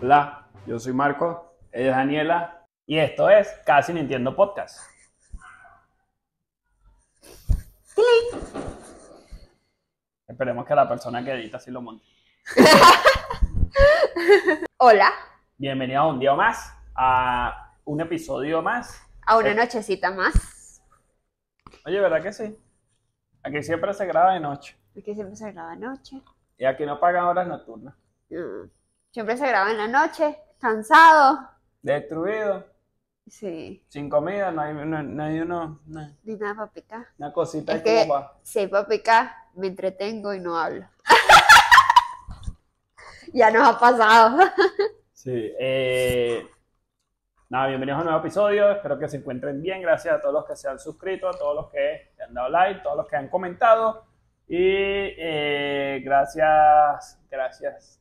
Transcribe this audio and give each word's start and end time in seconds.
Hola, 0.00 0.46
yo 0.66 0.78
soy 0.78 0.92
Marco, 0.92 1.56
ella 1.72 1.90
es 1.90 1.96
Daniela 1.96 2.66
y 2.86 2.98
esto 2.98 3.28
es 3.30 3.48
Casi 3.64 3.92
Nintendo 3.92 4.34
Podcast. 4.34 4.80
Esperemos 10.26 10.66
que 10.66 10.74
la 10.74 10.88
persona 10.88 11.22
que 11.24 11.32
edita 11.32 11.58
sí 11.58 11.70
lo 11.70 11.80
monte. 11.82 12.04
Hola, 14.78 15.10
Bienvenido 15.56 16.00
a 16.00 16.06
un 16.08 16.18
día 16.18 16.34
más, 16.34 16.74
a 16.94 17.72
un 17.84 18.00
episodio 18.00 18.60
más. 18.62 19.00
a 19.26 19.36
una 19.38 19.50
Eh. 19.50 19.54
nochecita 19.54 20.10
más. 20.10 20.82
Oye, 21.86 22.00
¿verdad 22.00 22.22
que 22.22 22.32
sí? 22.32 22.58
Aquí 23.42 23.62
siempre 23.62 23.92
se 23.94 24.06
graba 24.06 24.32
de 24.34 24.40
noche 24.40 24.76
Aquí 24.98 25.14
siempre 25.14 25.36
se 25.36 25.50
graba 25.52 25.70
de 25.70 25.76
noche. 25.78 26.22
y 26.56 26.64
aquí 26.64 26.86
no 26.86 27.00
pagan 27.00 27.24
horas 27.24 27.46
nocturnas. 27.48 27.94
Mm, 28.30 28.68
Siempre 29.10 29.36
se 29.36 29.46
graba 29.46 29.70
en 29.70 29.78
la 29.78 29.88
noche, 29.88 30.38
cansado. 30.58 31.48
Destruido, 31.82 32.64
Sí, 33.26 33.82
sin 33.88 34.10
comida, 34.10 34.50
no 34.50 34.60
hay, 34.60 34.74
no, 34.74 35.02
no 35.02 35.22
hay 35.24 35.40
uno, 35.40 35.80
no, 35.86 36.10
ni 36.24 36.36
nada 36.36 36.54
para 36.54 36.70
picar. 36.70 37.06
una 37.18 37.32
cosita 37.32 37.74
Es 37.74 37.82
que- 37.82 38.00
como 38.06 38.12
pa- 38.12 38.38
Si 38.42 38.58
hay 38.58 38.66
para 38.68 38.86
picar, 38.86 39.30
me 39.54 39.66
entretengo 39.68 40.34
y 40.34 40.40
no 40.40 40.58
hablo. 40.58 40.86
ya 43.32 43.50
nos 43.50 43.68
ha 43.68 43.78
pasado. 43.78 44.38
Sí, 45.24 45.54
eh, 45.58 46.46
nada, 47.48 47.68
bienvenidos 47.68 47.96
a 47.96 48.00
un 48.02 48.06
nuevo 48.08 48.20
episodio. 48.20 48.70
Espero 48.72 48.98
que 48.98 49.08
se 49.08 49.16
encuentren 49.16 49.62
bien. 49.62 49.80
Gracias 49.80 50.16
a 50.16 50.20
todos 50.20 50.34
los 50.34 50.44
que 50.44 50.54
se 50.54 50.68
han 50.68 50.78
suscrito, 50.78 51.26
a 51.26 51.32
todos 51.32 51.54
los 51.56 51.70
que 51.70 52.12
han 52.22 52.34
dado 52.34 52.50
like, 52.50 52.82
todos 52.82 52.98
los 52.98 53.08
que 53.08 53.16
han 53.16 53.28
comentado. 53.28 54.04
Y 54.46 54.56
eh, 54.58 56.00
gracias, 56.04 57.18
gracias, 57.30 58.00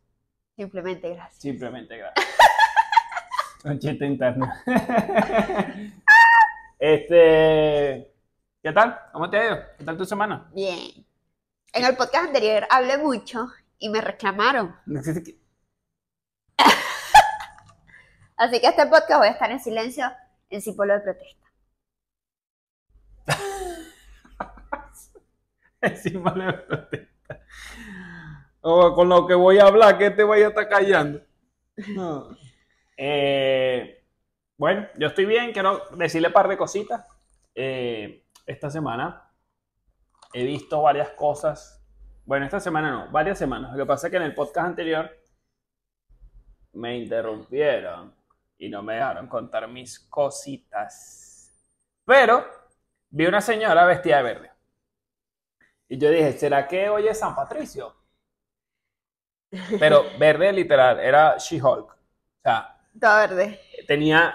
Simplemente 0.55 1.09
gracias. 1.09 1.41
simplemente 1.41 1.97
gracias. 1.97 2.27
Un 3.63 3.79
chiste 3.79 4.05
interno. 4.05 4.51
este, 6.79 8.13
¿qué 8.61 8.71
tal? 8.73 8.99
¿Cómo 9.13 9.29
te 9.29 9.37
ha 9.37 9.45
ido? 9.45 9.57
¿Qué 9.77 9.85
tal 9.85 9.97
tu 9.97 10.03
semana? 10.05 10.49
Bien. 10.53 11.05
En 11.71 11.85
el 11.85 11.95
podcast 11.95 12.27
anterior 12.27 12.67
hablé 12.69 12.97
mucho 12.97 13.47
y 13.79 13.89
me 13.89 14.01
reclamaron. 14.01 14.75
Así 18.35 18.59
que 18.59 18.67
este 18.67 18.85
podcast 18.87 19.19
voy 19.19 19.27
a 19.27 19.31
estar 19.31 19.49
en 19.49 19.59
silencio 19.61 20.11
en 20.49 20.61
símbolo 20.61 20.93
de 20.93 20.99
protesta. 20.99 21.47
Encima 25.91 26.33
le 26.33 26.53
protesta. 26.53 27.41
O 28.61 28.93
con 28.93 29.09
lo 29.09 29.27
que 29.27 29.33
voy 29.33 29.59
a 29.59 29.65
hablar, 29.65 29.97
que 29.97 30.11
te 30.11 30.23
vaya 30.23 30.45
a 30.45 30.49
estar 30.49 30.69
callando. 30.69 31.21
No. 31.89 32.29
Eh, 32.95 34.05
bueno, 34.57 34.87
yo 34.97 35.07
estoy 35.07 35.25
bien, 35.25 35.51
quiero 35.51 35.83
decirle 35.97 36.29
un 36.29 36.33
par 36.33 36.47
de 36.47 36.57
cositas. 36.57 37.05
Eh, 37.53 38.25
esta 38.45 38.69
semana 38.69 39.29
he 40.33 40.45
visto 40.45 40.81
varias 40.81 41.09
cosas. 41.09 41.85
Bueno, 42.25 42.45
esta 42.45 42.61
semana 42.61 42.89
no, 42.89 43.11
varias 43.11 43.37
semanas. 43.37 43.71
Lo 43.73 43.79
que 43.79 43.87
pasa 43.87 44.07
es 44.07 44.11
que 44.11 44.17
en 44.17 44.23
el 44.23 44.33
podcast 44.33 44.67
anterior 44.67 45.11
me 46.71 46.97
interrumpieron 46.97 48.15
y 48.57 48.69
no 48.69 48.81
me 48.81 48.93
dejaron 48.93 49.27
contar 49.27 49.67
mis 49.67 49.99
cositas. 49.99 51.51
Pero 52.05 52.45
vi 53.09 53.25
una 53.25 53.41
señora 53.41 53.85
vestida 53.85 54.17
de 54.17 54.23
verde. 54.23 54.52
Y 55.93 55.97
yo 55.99 56.09
dije, 56.09 56.33
¿será 56.33 56.67
que 56.67 56.89
hoy 56.89 57.07
es 57.07 57.19
San 57.19 57.35
Patricio? 57.35 57.93
Pero 59.79 60.03
verde 60.17 60.51
literal, 60.51 60.99
era 60.99 61.37
She-Hulk. 61.37 61.87
O 61.91 61.95
sea, 62.41 62.75
Todo 62.99 63.15
verde. 63.17 63.59
tenía, 63.87 64.33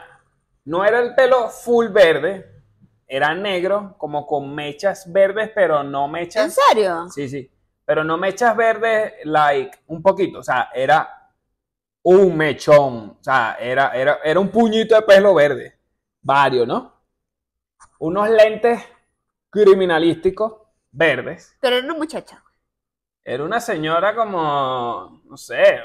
no 0.67 0.85
era 0.85 1.01
el 1.01 1.17
pelo 1.17 1.49
full 1.49 1.89
verde, 1.89 2.63
era 3.09 3.35
negro, 3.35 3.97
como 3.99 4.25
con 4.25 4.55
mechas 4.55 5.11
verdes, 5.13 5.51
pero 5.53 5.83
no 5.83 6.05
¿En 6.05 6.13
mechas. 6.13 6.55
serio? 6.69 7.09
Sí, 7.11 7.29
sí. 7.29 7.51
Pero 7.85 8.05
no 8.05 8.17
mechas 8.19 8.57
verdes, 8.57 9.15
like, 9.25 9.81
un 9.89 10.01
poquito. 10.01 10.39
O 10.39 10.43
sea, 10.45 10.71
era 10.73 11.29
un 12.05 12.37
mechón. 12.37 13.17
O 13.19 13.25
sea, 13.25 13.57
era, 13.59 13.91
era, 13.97 14.21
era 14.23 14.39
un 14.39 14.49
puñito 14.49 14.95
de 14.95 15.03
pelo 15.03 15.35
verde. 15.35 15.77
Varios, 16.23 16.69
¿no? 16.69 16.93
Unos 17.99 18.31
lentes 18.31 18.81
criminalísticos 19.51 20.68
verdes. 20.91 21.57
Pero 21.61 21.77
era 21.77 21.85
una 21.87 21.95
muchacha. 21.95 22.43
Era 23.25 23.45
una 23.45 23.61
señora 23.61 24.15
como, 24.15 25.21
no 25.25 25.37
sé, 25.37 25.81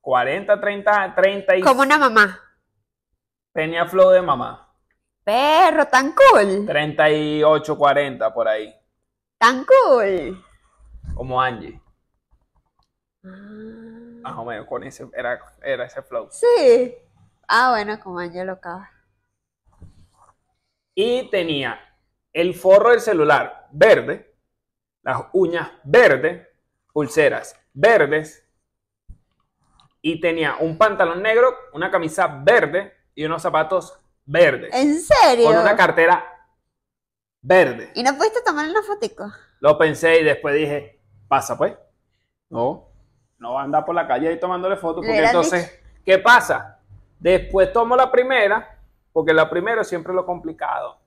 40, 0.00 0.58
30, 0.60 1.14
30 1.14 1.56
y 1.56 1.60
Como 1.62 1.82
una 1.82 1.98
mamá. 1.98 2.40
tenía 3.52 3.86
flow 3.86 4.10
de 4.10 4.22
mamá. 4.22 4.64
Perro, 5.24 5.86
tan 5.88 6.12
cool. 6.14 6.64
38, 6.66 7.76
40 7.76 8.32
por 8.32 8.48
ahí. 8.48 8.74
Tan 9.36 9.64
cool. 9.66 10.42
Como 11.14 11.40
Angie. 11.40 11.80
Más 13.22 14.36
o 14.36 14.44
menos 14.44 14.66
con 14.66 14.82
ese, 14.84 15.06
era, 15.14 15.38
era 15.62 15.84
ese 15.84 16.02
flow. 16.02 16.28
Sí. 16.30 16.94
Ah, 17.46 17.70
bueno, 17.70 17.98
como 18.00 18.18
Ángel 18.20 18.46
Locaba. 18.46 18.90
Y 20.94 21.28
tenía 21.30 21.78
el 22.32 22.54
forro 22.54 22.90
del 22.90 23.00
celular 23.00 23.68
verde, 23.70 24.27
las 25.08 25.24
uñas 25.32 25.70
verdes, 25.84 26.46
pulseras 26.92 27.58
verdes. 27.72 28.46
Y 30.02 30.20
tenía 30.20 30.56
un 30.60 30.76
pantalón 30.76 31.22
negro, 31.22 31.54
una 31.72 31.90
camisa 31.90 32.26
verde 32.26 32.92
y 33.14 33.24
unos 33.24 33.40
zapatos 33.40 33.98
verdes. 34.26 34.70
¿En 34.74 35.00
serio? 35.00 35.46
Con 35.46 35.56
una 35.56 35.74
cartera 35.74 36.24
verde. 37.40 37.90
¿Y 37.94 38.02
no 38.02 38.16
pudiste 38.18 38.42
tomar 38.42 38.68
una 38.68 38.82
fotico? 38.82 39.32
Lo 39.60 39.78
pensé 39.78 40.20
y 40.20 40.24
después 40.24 40.54
dije, 40.54 41.00
pasa 41.26 41.56
pues. 41.56 41.74
No, 42.50 42.90
no 43.38 43.54
va 43.54 43.62
a 43.62 43.64
andar 43.64 43.86
por 43.86 43.94
la 43.94 44.06
calle 44.06 44.28
ahí 44.28 44.38
tomándole 44.38 44.76
fotos. 44.76 45.06
Porque 45.06 45.24
entonces, 45.24 45.80
¿qué 46.04 46.18
pasa? 46.18 46.80
Después 47.18 47.72
tomo 47.72 47.96
la 47.96 48.12
primera, 48.12 48.78
porque 49.14 49.32
la 49.32 49.48
primera 49.48 49.80
es 49.80 49.88
siempre 49.88 50.12
lo 50.12 50.26
complicado. 50.26 51.00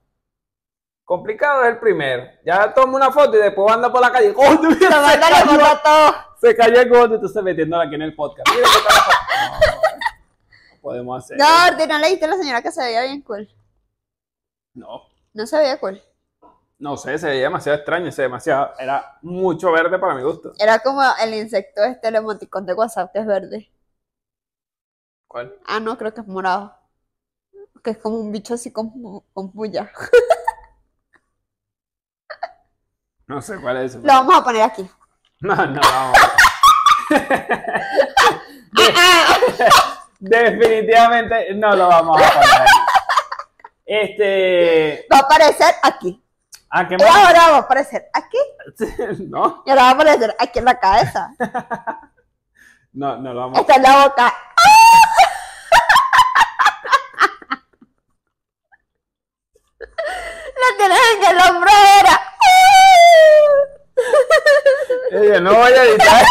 Complicado 1.04 1.64
es 1.64 1.70
el 1.70 1.78
primero. 1.78 2.24
Ya 2.44 2.72
tomo 2.72 2.96
una 2.96 3.10
foto 3.10 3.36
y 3.36 3.40
después 3.42 3.72
anda 3.72 3.90
por 3.90 4.00
la 4.00 4.12
calle. 4.12 4.32
¡Coño, 4.34 4.70
mira, 4.70 5.10
se, 5.10 5.20
cayó, 5.20 6.14
se 6.40 6.56
cayó 6.56 6.80
el 6.80 6.88
gordo 6.88 7.12
y 7.12 7.14
entonces 7.16 7.42
metiéndola 7.42 7.84
aquí 7.84 7.94
en 7.96 8.02
el 8.02 8.14
podcast. 8.14 8.48
Mira 8.54 8.68
qué 8.72 8.88
tal. 8.88 8.96
No, 9.50 10.74
no 10.74 10.80
podemos 10.80 11.24
hacer. 11.24 11.38
No, 11.38 11.44
Orti, 11.68 11.86
no 11.86 11.98
le 11.98 12.06
dijiste 12.06 12.24
a 12.24 12.28
la 12.28 12.36
señora 12.36 12.62
que 12.62 12.72
se 12.72 12.82
veía 12.82 13.02
bien 13.02 13.20
cool. 13.22 13.48
No, 14.74 15.02
No 15.34 15.46
se 15.46 15.58
veía 15.58 15.78
cool. 15.78 16.00
no 16.78 16.96
sé, 16.96 17.18
se 17.18 17.26
veía 17.28 17.42
demasiado 17.44 17.76
extraño, 17.76 18.10
se 18.10 18.22
veía 18.22 18.28
demasiado, 18.28 18.72
era 18.78 19.18
mucho 19.22 19.70
verde 19.70 19.98
para 19.98 20.14
mi 20.14 20.22
gusto. 20.22 20.52
Era 20.58 20.78
como 20.78 21.02
el 21.22 21.34
insecto 21.34 21.82
este, 21.84 22.08
el 22.08 22.16
emoticón 22.16 22.64
de 22.64 22.72
WhatsApp, 22.74 23.12
que 23.12 23.18
es 23.18 23.26
verde. 23.26 23.70
¿Cuál? 25.28 25.54
Ah, 25.66 25.78
no, 25.80 25.96
creo 25.98 26.14
que 26.14 26.20
es 26.22 26.26
morado. 26.26 26.74
Que 27.84 27.90
es 27.90 27.98
como 27.98 28.16
un 28.18 28.32
bicho 28.32 28.54
así 28.54 28.72
con, 28.72 28.90
con 29.34 29.52
puya. 29.52 29.90
No 33.32 33.40
sé 33.40 33.58
cuál 33.62 33.78
es. 33.78 33.94
Lo 33.94 34.02
vamos 34.02 34.36
a 34.36 34.44
poner 34.44 34.60
aquí. 34.60 34.86
No, 35.40 35.56
no, 35.56 35.80
vamos. 35.80 36.18
Definitivamente 40.20 41.54
no 41.54 41.74
lo 41.74 41.88
vamos 41.88 42.20
a 42.22 42.30
poner. 42.30 42.60
aquí. 42.60 42.72
Este. 43.86 45.06
Va 45.10 45.16
a 45.16 45.20
aparecer 45.20 45.74
aquí. 45.82 46.22
¿A 46.68 46.86
qué 46.86 46.96
Y 46.98 47.02
ahora 47.02 47.50
va 47.52 47.56
a 47.56 47.60
aparecer 47.60 48.04
aquí. 48.12 48.36
No, 49.30 49.62
Y 49.64 49.70
ahora 49.70 49.84
va 49.84 49.88
a 49.88 49.92
aparecer 49.92 50.36
aquí 50.38 50.58
en 50.58 50.64
la 50.66 50.78
cabeza. 50.78 51.30
no, 52.92 53.16
no 53.16 53.32
lo 53.32 53.40
vamos 53.40 53.56
a 53.56 53.60
Esta 53.62 53.76
es 53.76 53.82
la 53.82 54.04
boca. 54.04 54.34
La 60.62 60.68
tienes 60.76 60.98
en 61.16 61.24
el 61.24 61.38
hombro 61.48 61.72
no 65.40 65.54
voy 65.54 65.72
a 65.72 65.84
editar 65.84 66.24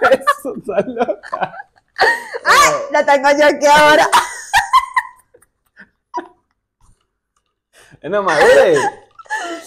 eso, 0.10 0.54
está 0.56 0.80
loca. 0.86 1.54
La 2.90 3.04
tengo 3.04 3.28
yo 3.38 3.46
aquí 3.46 3.66
ahora. 3.66 4.08
No 8.02 8.22
madure. 8.22 8.76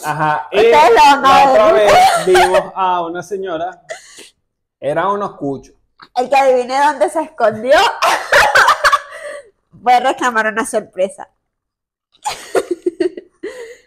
Ajá. 0.04 0.48
Y 0.52 0.70
la 0.70 1.50
otra 1.50 1.72
vez 1.72 1.94
vimos 2.26 2.72
a 2.76 3.02
una 3.06 3.22
señora. 3.22 3.82
Eran 4.80 5.08
unos 5.08 5.38
cuchos. 5.38 5.76
El 6.16 6.30
que 6.30 6.36
adivine 6.36 6.78
dónde 6.80 7.10
se 7.10 7.22
escondió. 7.22 7.78
Voy 9.72 9.94
a 9.94 10.00
reclamar 10.00 10.48
una 10.48 10.66
sorpresa. 10.66 11.30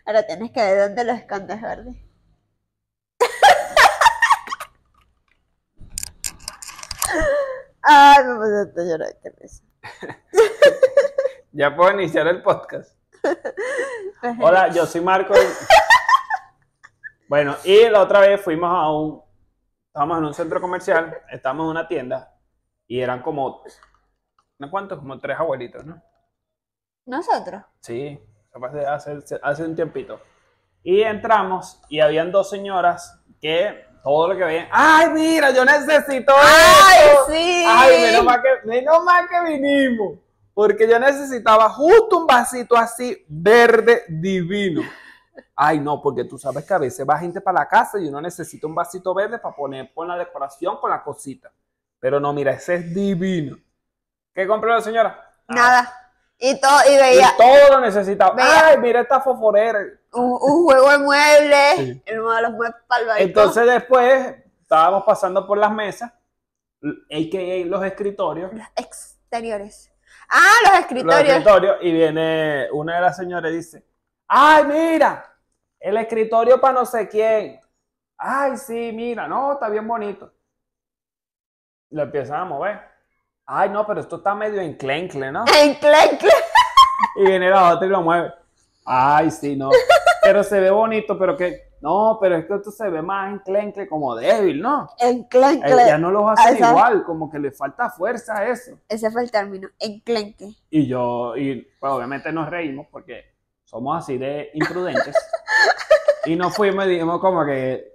Ahora 0.07 0.25
tienes 0.25 0.53
que 0.53 0.61
ver 0.61 0.89
dónde 0.89 1.05
lo 1.05 1.13
escondes, 1.13 1.61
verde. 1.61 2.06
Ay, 7.89 8.25
me 8.25 8.35
puse 8.35 8.81
a 8.81 8.85
llorar, 8.85 9.17
qué 9.23 9.31
risa. 9.31 9.65
Ya 11.53 11.75
puedo 11.75 11.91
iniciar 11.93 12.27
el 12.27 12.43
podcast. 12.43 12.95
Hola, 14.43 14.69
yo 14.69 14.85
soy 14.85 15.01
Marco. 15.01 15.33
Bueno, 17.29 17.57
y 17.65 17.89
la 17.89 18.03
otra 18.03 18.21
vez 18.21 18.43
fuimos 18.43 18.71
a 18.71 18.91
un. 18.91 19.23
Estábamos 19.87 20.19
en 20.19 20.25
un 20.27 20.35
centro 20.35 20.61
comercial, 20.61 21.17
estábamos 21.31 21.65
en 21.65 21.71
una 21.71 21.89
tienda 21.89 22.37
y 22.87 23.01
eran 23.01 23.23
como. 23.23 23.65
¿No 24.59 24.71
cuántos? 24.71 24.99
Como 24.99 25.19
tres 25.19 25.39
abuelitos, 25.41 25.83
¿no? 25.87 26.03
Nosotros. 27.07 27.63
Sí, 27.81 28.21
hace, 28.87 29.19
hace 29.43 29.65
un 29.65 29.75
tiempito. 29.75 30.21
Y 30.83 31.01
entramos 31.01 31.81
y 31.89 32.01
habían 32.01 32.31
dos 32.33 32.51
señoras 32.51 33.19
que 33.41 33.87
todo 34.07 34.29
lo 34.29 34.37
que 34.37 34.45
veían. 34.45 34.69
¡Ay, 34.71 35.09
mira, 35.11 35.51
yo 35.51 35.65
necesito 35.65 36.33
¡Ay, 36.39 37.09
esto! 37.09 37.27
sí! 37.27 37.65
¡Ay, 37.67 38.03
menos 38.03 38.25
mal, 38.25 38.41
que, 38.41 38.69
menos 38.69 39.05
mal 39.05 39.29
que 39.29 39.51
vinimos! 39.51 40.19
Porque 40.55 40.89
yo 40.89 40.97
necesitaba 41.01 41.69
justo 41.71 42.19
un 42.19 42.27
vasito 42.27 42.77
así 42.77 43.25
verde 43.27 44.05
divino. 44.09 44.83
Ay, 45.57 45.81
no, 45.81 46.01
porque 46.01 46.23
tú 46.23 46.39
sabes 46.39 46.65
que 46.65 46.73
a 46.73 46.79
veces 46.79 47.05
va 47.05 47.19
gente 47.19 47.41
para 47.41 47.59
la 47.59 47.69
casa 47.69 47.99
y 47.99 48.07
uno 48.07 48.21
necesita 48.21 48.69
un 48.69 48.77
vasito 48.77 49.13
verde 49.13 49.41
para 49.41 49.57
poner 49.57 49.93
con 49.93 50.07
la 50.07 50.17
decoración, 50.17 50.77
con 50.77 50.89
la 50.89 51.03
cosita. 51.03 51.51
Pero 51.99 52.21
no, 52.21 52.33
mira, 52.33 52.53
ese 52.53 52.77
es 52.77 52.95
divino. 52.95 53.57
¿Qué 54.33 54.47
compró 54.47 54.71
la 54.71 54.83
señora? 54.83 55.35
Nada. 55.49 56.06
Y 56.39 56.61
todo, 56.61 56.79
y 56.89 56.93
Y 56.93 56.97
veía 56.99 57.31
todo 57.37 57.71
lo 57.73 57.81
necesitaba. 57.81 58.35
Veía- 58.35 58.67
Ay, 58.69 58.79
mira 58.79 59.01
esta 59.01 59.21
foforera. 59.21 59.81
un, 60.13 60.25
un 60.41 60.65
juego 60.65 60.91
de 60.91 60.99
muebles, 60.99 61.77
Sí. 61.77 62.03
el 62.07 62.21
uno 62.21 62.33
de 62.33 62.43
los 62.43 62.51
muebles 62.53 62.77
para 62.87 63.19
el. 63.19 63.29
Entonces 63.29 63.67
después 63.67 64.35
estábamos 64.61 65.05
pasando 65.05 65.47
por 65.47 65.57
las 65.59 65.71
mesas, 65.73 66.13
a.k.a. 66.83 67.65
los 67.67 67.85
escritorios. 67.85 68.53
Los 68.53 68.67
exteriores. 68.77 69.91
Ah, 70.29 70.51
los 70.65 70.73
Los 70.73 70.81
escritorios. 70.81 71.29
escritorios 71.29 71.77
y 71.83 71.93
viene 71.93 72.69
una 72.73 72.97
de 72.97 73.01
las 73.01 73.17
señoras 73.17 73.53
y 73.53 73.57
dice, 73.57 73.87
ay, 74.29 74.65
mira, 74.65 75.33
el 75.81 75.97
escritorio 75.97 76.61
para 76.61 76.75
no 76.75 76.85
sé 76.87 77.09
quién. 77.09 77.61
Ay, 78.19 78.57
sí, 78.57 78.91
mira, 78.93 79.29
no, 79.29 79.53
está 79.55 79.69
bien 79.69 79.87
bonito. 79.87 80.33
Lo 81.91 82.03
empiezan 82.03 82.41
a 82.41 82.45
mover. 82.45 82.96
Ay, 83.47 83.71
no, 83.71 83.87
pero 83.87 84.01
esto 84.01 84.17
está 84.17 84.35
medio 84.35 84.61
enclencle, 84.61 85.31
¿no? 85.31 85.45
Enclencle. 85.63 86.31
Y 87.17 87.25
viene 87.27 87.49
la 87.49 87.75
otra 87.75 87.87
y 87.87 87.91
lo 87.91 88.03
mueve. 88.03 88.33
Ay, 88.85 89.31
sí, 89.31 89.55
no. 89.57 89.71
Pero 90.23 90.43
se 90.43 90.59
ve 90.61 90.71
bonito, 90.71 91.17
pero 91.19 91.37
que. 91.37 91.67
No, 91.81 92.19
pero 92.21 92.37
es 92.37 92.47
que 92.47 92.55
esto 92.55 92.71
se 92.73 92.89
ve 92.89 93.03
más 93.03 93.33
enclencle, 93.33 93.87
como 93.87 94.17
débil, 94.17 94.61
¿no? 94.61 94.89
Eh, 94.99 95.11
Enclencle. 95.11 95.87
ya 95.87 95.99
no 95.99 96.11
los 96.11 96.29
hacen 96.33 96.57
Esa- 96.57 96.71
igual, 96.71 97.05
como 97.05 97.31
que 97.31 97.39
le 97.39 97.53
falta 97.53 97.91
fuerza 97.91 98.39
a 98.39 98.47
eso. 98.49 98.79
Ese 98.89 99.11
fue 99.11 99.23
el 99.23 99.31
término. 99.31 99.69
Enclenque. 99.79 100.49
Y 100.71 100.89
yo, 100.89 101.37
y 101.37 101.69
pues 101.79 101.93
obviamente 101.93 102.33
nos 102.33 102.49
reímos 102.49 102.87
porque 102.91 103.27
somos 103.65 103.99
así 104.03 104.19
de 104.19 104.51
imprudentes. 104.55 105.15
y 106.25 106.35
nos 106.35 106.57
fuimos 106.57 106.87
y 106.87 106.89
dijimos 106.89 107.21
como 107.21 107.45
que 107.45 107.95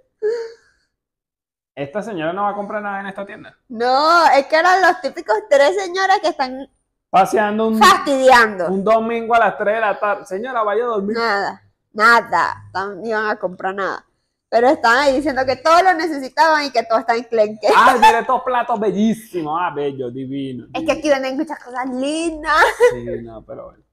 esta 1.74 2.02
señora 2.02 2.32
no 2.32 2.42
va 2.42 2.50
a 2.50 2.54
comprar 2.54 2.82
nada 2.82 3.00
en 3.00 3.06
esta 3.06 3.24
tienda. 3.24 3.56
No, 3.68 4.26
es 4.26 4.46
que 4.46 4.56
eran 4.56 4.82
los 4.82 5.00
típicos 5.00 5.36
tres 5.48 5.74
señoras 5.76 6.18
que 6.20 6.28
están 6.28 6.68
Paseando 7.10 7.68
un, 7.68 7.78
fastidiando. 7.78 8.68
un 8.68 8.82
domingo 8.82 9.34
a 9.34 9.38
las 9.38 9.58
3 9.58 9.74
de 9.74 9.80
la 9.80 9.98
tarde. 10.00 10.24
Señora, 10.24 10.62
vaya 10.62 10.84
a 10.84 10.86
dormir. 10.86 11.14
Nada, 11.14 11.62
nada. 11.92 12.64
No 12.72 13.06
iban 13.06 13.26
a 13.28 13.36
comprar 13.36 13.74
nada. 13.74 14.04
Pero 14.48 14.68
estaban 14.68 14.98
ahí 14.98 15.14
diciendo 15.16 15.44
que 15.46 15.56
todo 15.56 15.82
lo 15.82 15.92
necesitaban 15.94 16.64
y 16.64 16.70
que 16.70 16.82
todo 16.84 16.98
está 16.98 17.14
enclenque. 17.14 17.68
Ay, 17.74 17.98
mire 18.00 18.20
estos 18.20 18.42
platos 18.42 18.80
bellísimos. 18.80 19.58
Ah, 19.60 19.70
bello, 19.74 20.10
divino. 20.10 20.66
Es 20.72 20.84
que 20.84 20.92
aquí 20.92 21.08
venden 21.10 21.36
muchas 21.36 21.62
cosas 21.62 21.86
lindas. 21.90 22.64
Sí, 22.92 23.04
no, 23.22 23.42
pero 23.44 23.64
bueno. 23.66 23.84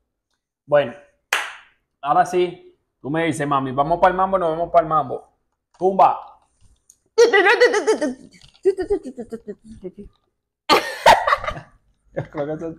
Bueno, 0.66 0.94
ahora 2.02 2.26
sí, 2.26 2.78
tú 3.02 3.10
me 3.10 3.26
dices, 3.26 3.46
mami, 3.46 3.72
¿vamos 3.74 4.00
para 4.00 4.12
el 4.12 4.18
mambo 4.18 4.36
o 4.38 4.40
no 4.40 4.50
vamos 4.52 4.70
para 4.72 4.84
el 4.84 4.90
mambo? 4.90 5.28
Tumba. 5.78 6.29
Yo 12.14 12.24
creo 12.32 12.46
que 12.48 12.54
eso, 12.54 12.76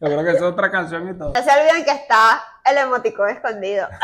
yo 0.00 0.06
creo 0.06 0.24
que 0.24 0.30
eso 0.30 0.36
es 0.36 0.42
otra 0.42 0.70
canción 0.70 1.08
y 1.08 1.18
todo. 1.18 1.32
No 1.34 1.42
se 1.42 1.50
olviden 1.50 1.84
que 1.84 1.92
está 1.92 2.42
el 2.64 2.78
emoticón 2.78 3.30
escondido. 3.30 3.88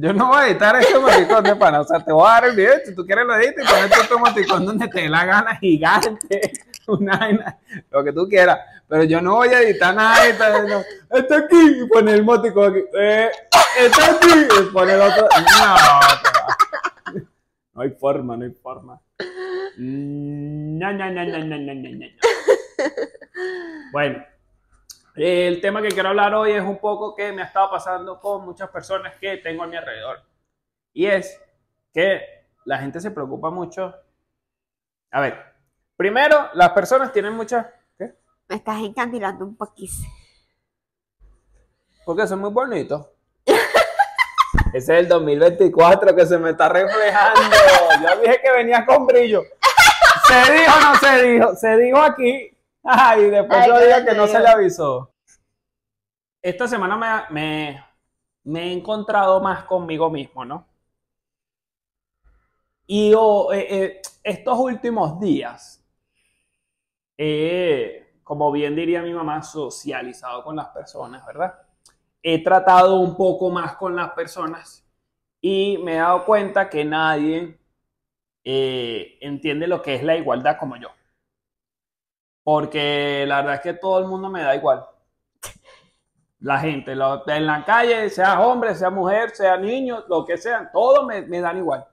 Yo 0.00 0.12
no 0.12 0.28
voy 0.28 0.36
a 0.36 0.46
editar 0.46 0.76
ese 0.76 0.94
emoticón 0.94 1.42
de 1.42 1.56
pana. 1.56 1.80
O 1.80 1.84
sea, 1.84 1.98
te 1.98 2.12
voy 2.12 2.24
a 2.24 2.34
dar 2.34 2.44
el 2.44 2.54
video. 2.54 2.74
Si 2.84 2.94
tú 2.94 3.04
quieres 3.04 3.26
lo 3.26 3.34
editas 3.34 3.64
y 3.64 3.68
pones 3.68 4.08
tu 4.08 4.14
emoticón 4.14 4.64
donde 4.64 4.86
te 4.86 5.00
dé 5.00 5.08
la 5.08 5.24
gana, 5.24 5.56
gigante, 5.56 6.52
una 6.86 7.58
lo 7.90 8.04
que 8.04 8.12
tú 8.12 8.28
quieras. 8.28 8.60
Pero 8.86 9.02
yo 9.02 9.20
no 9.20 9.34
voy 9.34 9.48
a 9.48 9.60
editar 9.60 9.92
nada. 9.92 10.62
no. 10.68 10.84
Está 11.18 11.38
aquí 11.38 11.82
y 11.82 11.88
poner 11.88 12.14
el 12.14 12.20
emoticón 12.20 12.70
aquí. 12.70 12.84
Eh, 12.96 13.28
está 13.80 14.12
aquí 14.12 14.46
y 14.60 14.72
poner 14.72 14.94
el 14.94 15.02
otro. 15.02 15.28
No, 15.34 15.76
no 17.74 17.82
hay 17.82 17.90
forma, 17.90 18.36
no 18.36 18.44
hay 18.44 18.52
forma. 18.52 19.00
No, 19.78 20.92
no, 20.92 21.10
no, 21.10 21.24
no, 21.24 21.38
no, 21.38 21.58
no, 21.58 21.74
no, 21.74 21.90
no. 21.90 22.06
Bueno, 23.90 24.24
el 25.18 25.60
tema 25.60 25.82
que 25.82 25.88
quiero 25.88 26.10
hablar 26.10 26.34
hoy 26.34 26.52
es 26.52 26.62
un 26.62 26.78
poco 26.78 27.14
que 27.14 27.32
me 27.32 27.42
ha 27.42 27.46
estado 27.46 27.70
pasando 27.70 28.20
con 28.20 28.44
muchas 28.44 28.70
personas 28.70 29.14
que 29.20 29.38
tengo 29.38 29.64
a 29.64 29.66
mi 29.66 29.76
alrededor. 29.76 30.22
Y 30.92 31.06
es 31.06 31.40
que 31.92 32.22
la 32.64 32.78
gente 32.78 33.00
se 33.00 33.10
preocupa 33.10 33.50
mucho. 33.50 33.94
A 35.10 35.20
ver, 35.20 35.38
primero, 35.96 36.48
las 36.54 36.70
personas 36.70 37.12
tienen 37.12 37.32
muchas... 37.32 37.66
¿Qué? 37.98 38.14
Me 38.48 38.56
estás 38.56 38.78
encandilando 38.78 39.44
un 39.44 39.56
poquísimo. 39.56 40.12
Porque 42.04 42.26
son 42.26 42.40
muy 42.40 42.50
bonitos. 42.50 43.06
Ese 44.72 44.92
es 44.94 45.00
el 45.00 45.08
2024 45.08 46.14
que 46.14 46.26
se 46.26 46.38
me 46.38 46.50
está 46.50 46.68
reflejando. 46.68 47.40
Yo 48.02 48.20
dije 48.20 48.40
que 48.42 48.52
venía 48.52 48.86
con 48.86 49.06
brillo. 49.06 49.42
¿Se 50.26 50.52
dijo 50.52 50.72
o 50.76 50.80
no 50.80 50.94
se 50.96 51.22
dijo? 51.22 51.54
Se 51.56 51.76
dijo 51.76 51.98
aquí. 51.98 52.57
Ay, 52.90 53.28
después 53.28 53.60
Ay, 53.60 53.68
yo 53.68 53.78
diga 53.80 54.02
que 54.02 54.14
no 54.14 54.26
se 54.26 54.40
le 54.40 54.48
avisó. 54.48 55.12
Esta 56.40 56.66
semana 56.66 56.96
me, 56.96 57.34
me, 57.34 57.84
me 58.44 58.62
he 58.62 58.72
encontrado 58.72 59.42
más 59.42 59.64
conmigo 59.64 60.08
mismo, 60.08 60.42
¿no? 60.46 60.66
Y 62.86 63.12
oh, 63.14 63.52
eh, 63.52 63.66
eh, 63.68 64.02
estos 64.22 64.58
últimos 64.58 65.20
días, 65.20 65.84
he, 67.18 68.10
como 68.24 68.50
bien 68.50 68.74
diría 68.74 69.02
mi 69.02 69.12
mamá, 69.12 69.42
socializado 69.42 70.42
con 70.42 70.56
las 70.56 70.68
personas, 70.68 71.26
¿verdad? 71.26 71.58
He 72.22 72.42
tratado 72.42 73.00
un 73.00 73.14
poco 73.18 73.50
más 73.50 73.76
con 73.76 73.94
las 73.94 74.12
personas 74.12 74.82
y 75.42 75.76
me 75.84 75.92
he 75.92 75.96
dado 75.96 76.24
cuenta 76.24 76.70
que 76.70 76.86
nadie 76.86 77.58
eh, 78.44 79.18
entiende 79.20 79.66
lo 79.66 79.82
que 79.82 79.94
es 79.94 80.02
la 80.02 80.16
igualdad 80.16 80.56
como 80.58 80.76
yo. 80.76 80.88
Porque 82.48 83.26
la 83.28 83.42
verdad 83.42 83.54
es 83.56 83.60
que 83.60 83.74
todo 83.74 83.98
el 83.98 84.06
mundo 84.06 84.30
me 84.30 84.40
da 84.42 84.56
igual. 84.56 84.82
La 86.40 86.58
gente, 86.58 86.94
lo- 86.96 87.28
en 87.28 87.44
la 87.44 87.62
calle, 87.62 88.08
sea 88.08 88.40
hombre, 88.40 88.74
sea 88.74 88.88
mujer, 88.88 89.36
sea 89.36 89.58
niño, 89.58 90.02
lo 90.08 90.24
que 90.24 90.38
sea, 90.38 90.70
todos 90.72 91.04
me, 91.04 91.20
me 91.20 91.42
dan 91.42 91.58
igual. 91.58 91.86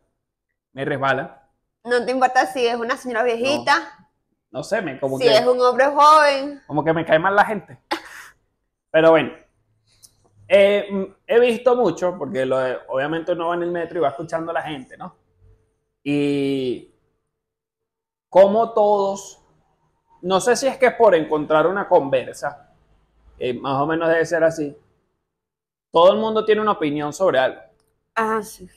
Me 0.71 0.85
resbalan. 0.85 1.37
No 1.83 2.05
te 2.05 2.09
importa 2.13 2.45
si 2.45 2.65
es 2.65 2.77
una 2.77 2.95
señora 2.95 3.23
viejita, 3.23 4.07
No 4.49 4.63
sé, 4.63 4.81
me, 4.81 4.97
como, 4.97 5.17
si 5.17 5.25
que, 5.25 5.33
es 5.35 5.45
un 5.45 5.59
hombre 5.59 5.87
joven. 5.87 6.63
como 6.67 6.85
que 6.85 6.93
me 6.93 7.03
cae 7.05 7.19
mal 7.19 7.35
la 7.35 7.43
gente. 7.43 7.77
Pero 8.91 9.11
bueno, 9.11 9.33
eh, 10.47 10.87
mm, 10.89 11.03
he 11.27 11.39
visto 11.41 11.75
mucho, 11.75 12.17
porque 12.17 12.45
lo 12.45 12.55
obviamente 12.87 13.33
uno 13.33 13.49
va 13.49 13.55
en 13.55 13.63
el 13.63 13.71
metro 13.71 13.97
y 13.97 14.01
va 14.03 14.07
escuchando 14.07 14.51
a 14.51 14.53
la 14.53 14.61
gente, 14.61 14.95
¿no? 14.95 15.17
Y 16.01 16.95
como 18.29 18.71
todos, 18.71 19.41
no 20.25 20.39
sé 20.41 20.55
si 20.55 20.65
es 20.67 20.77
que 20.77 20.87
es 20.87 20.93
por 20.95 21.13
encontrar 21.13 21.67
una 21.67 21.87
conversa, 21.87 22.69
eh, 23.37 23.53
más 23.53 23.79
o 23.79 23.85
menos 23.85 24.09
debe 24.09 24.25
ser 24.25 24.43
así. 24.43 24.75
Todo 25.91 26.11
el 26.13 26.17
mundo 26.19 26.43
tiene 26.43 26.61
una 26.61 26.71
opinión 26.71 27.13
sobre 27.13 27.37
algo. 27.39 27.61
Ah, 28.15 28.41
sí. 28.41 28.67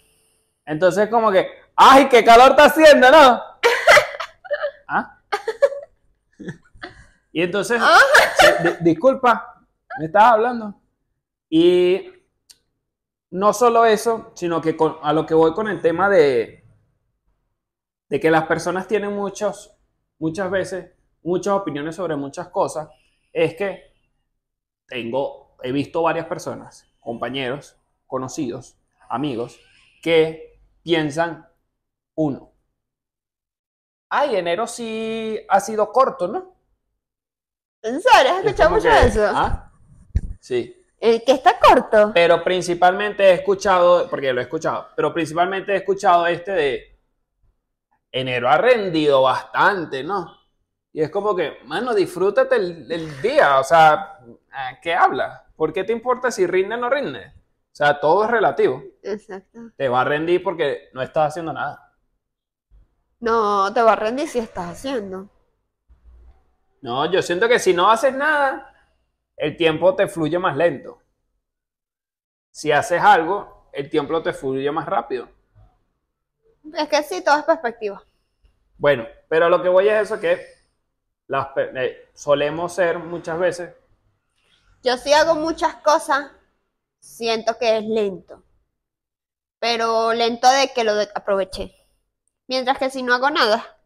Entonces, 0.66 1.08
como 1.08 1.32
que, 1.32 1.48
¡ay, 1.74 2.08
qué 2.10 2.22
calor 2.22 2.50
está 2.50 2.64
haciendo, 2.66 3.10
no! 3.10 3.42
¿Ah? 4.88 5.18
Y 7.32 7.42
entonces, 7.42 7.80
se- 8.38 8.62
di- 8.68 8.76
disculpa, 8.80 9.64
me 9.98 10.06
estabas 10.06 10.32
hablando. 10.34 10.74
Y 11.48 12.12
no 13.30 13.52
solo 13.54 13.84
eso, 13.86 14.32
sino 14.34 14.60
que 14.60 14.76
con- 14.76 14.98
a 15.02 15.12
lo 15.14 15.24
que 15.24 15.34
voy 15.34 15.54
con 15.54 15.68
el 15.68 15.80
tema 15.80 16.08
de, 16.10 16.62
de 18.08 18.20
que 18.20 18.30
las 18.30 18.44
personas 18.46 18.86
tienen 18.86 19.14
muchos, 19.14 19.74
muchas 20.18 20.50
veces, 20.50 20.90
muchas 21.22 21.54
opiniones 21.54 21.96
sobre 21.96 22.16
muchas 22.16 22.48
cosas, 22.48 22.88
es 23.32 23.54
que 23.54 23.92
tengo, 24.86 25.56
he 25.62 25.72
visto 25.72 26.02
varias 26.02 26.26
personas, 26.26 26.86
compañeros, 27.00 27.76
conocidos, 28.06 28.76
amigos, 29.08 29.60
que 30.02 30.60
piensan 30.82 31.48
Uno. 32.14 32.52
Ay, 34.08 34.36
enero 34.36 34.66
sí 34.66 35.38
ha 35.48 35.60
sido 35.60 35.92
corto, 35.92 36.28
¿no? 36.28 36.56
¿En 37.82 38.00
serio? 38.00 38.32
¿Has 38.32 38.38
Es 38.40 38.46
escuchado 38.46 38.70
mucho 38.70 38.88
de 38.88 39.06
eso? 39.06 39.26
¿Ah? 39.26 39.72
Sí. 40.40 40.74
El 40.98 41.22
que 41.22 41.32
está 41.32 41.58
corto. 41.60 42.10
Pero 42.14 42.42
principalmente 42.42 43.22
he 43.24 43.32
escuchado, 43.34 44.08
porque 44.08 44.32
lo 44.32 44.40
he 44.40 44.44
escuchado, 44.44 44.88
pero 44.96 45.12
principalmente 45.12 45.72
he 45.72 45.76
escuchado 45.76 46.26
este 46.26 46.52
de 46.52 47.00
enero 48.10 48.48
ha 48.48 48.58
rendido 48.58 49.22
bastante, 49.22 50.02
¿no? 50.02 50.37
Y 50.92 51.02
es 51.02 51.10
como 51.10 51.36
que, 51.36 51.58
mano, 51.64 51.94
disfrútate 51.94 52.56
el, 52.56 52.90
el 52.90 53.22
día, 53.22 53.58
o 53.58 53.64
sea, 53.64 54.18
¿a 54.50 54.80
¿qué 54.80 54.94
hablas? 54.94 55.42
¿Por 55.54 55.72
qué 55.72 55.84
te 55.84 55.92
importa 55.92 56.30
si 56.30 56.46
rinde 56.46 56.74
o 56.74 56.78
no 56.78 56.88
rinde? 56.90 57.26
O 57.26 57.76
sea, 57.78 58.00
todo 58.00 58.24
es 58.24 58.30
relativo. 58.30 58.82
Exacto. 59.02 59.70
Te 59.76 59.88
va 59.88 60.00
a 60.00 60.04
rendir 60.04 60.42
porque 60.42 60.88
no 60.92 61.02
estás 61.02 61.28
haciendo 61.28 61.52
nada. 61.52 61.94
No, 63.20 63.72
te 63.72 63.82
va 63.82 63.92
a 63.92 63.96
rendir 63.96 64.28
si 64.28 64.38
estás 64.38 64.70
haciendo. 64.70 65.30
No, 66.80 67.10
yo 67.10 67.22
siento 67.22 67.48
que 67.48 67.58
si 67.58 67.74
no 67.74 67.90
haces 67.90 68.14
nada, 68.14 68.72
el 69.36 69.56
tiempo 69.56 69.94
te 69.94 70.06
fluye 70.06 70.38
más 70.38 70.56
lento. 70.56 71.02
Si 72.50 72.72
haces 72.72 73.00
algo, 73.00 73.68
el 73.72 73.90
tiempo 73.90 74.22
te 74.22 74.32
fluye 74.32 74.70
más 74.70 74.86
rápido. 74.86 75.28
Es 76.74 76.88
que 76.88 77.02
sí, 77.02 77.22
todo 77.24 77.38
es 77.38 77.44
perspectiva. 77.44 78.02
Bueno, 78.76 79.06
pero 79.28 79.48
lo 79.48 79.62
que 79.62 79.68
voy 79.68 79.88
es 79.88 80.02
eso 80.02 80.20
que 80.20 80.57
las, 81.28 81.48
eh, 81.56 82.08
solemos 82.14 82.74
ser 82.74 82.98
muchas 82.98 83.38
veces, 83.38 83.70
Yo 84.82 84.96
sí 84.96 85.12
hago 85.12 85.36
muchas 85.36 85.76
cosas, 85.76 86.32
siento 87.00 87.56
que 87.58 87.78
es 87.78 87.84
lento. 87.84 88.42
Pero 89.60 90.12
lento 90.14 90.48
de 90.50 90.72
que 90.74 90.82
lo 90.82 90.92
aproveché. 91.14 91.72
Mientras 92.48 92.78
que 92.78 92.90
si 92.90 93.02
no 93.04 93.14
hago 93.14 93.30
nada, 93.30 93.78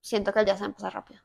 siento 0.00 0.32
que 0.32 0.40
el 0.40 0.46
día 0.46 0.56
se 0.56 0.68
me 0.68 0.74
pasa 0.74 0.90
rápido. 0.90 1.20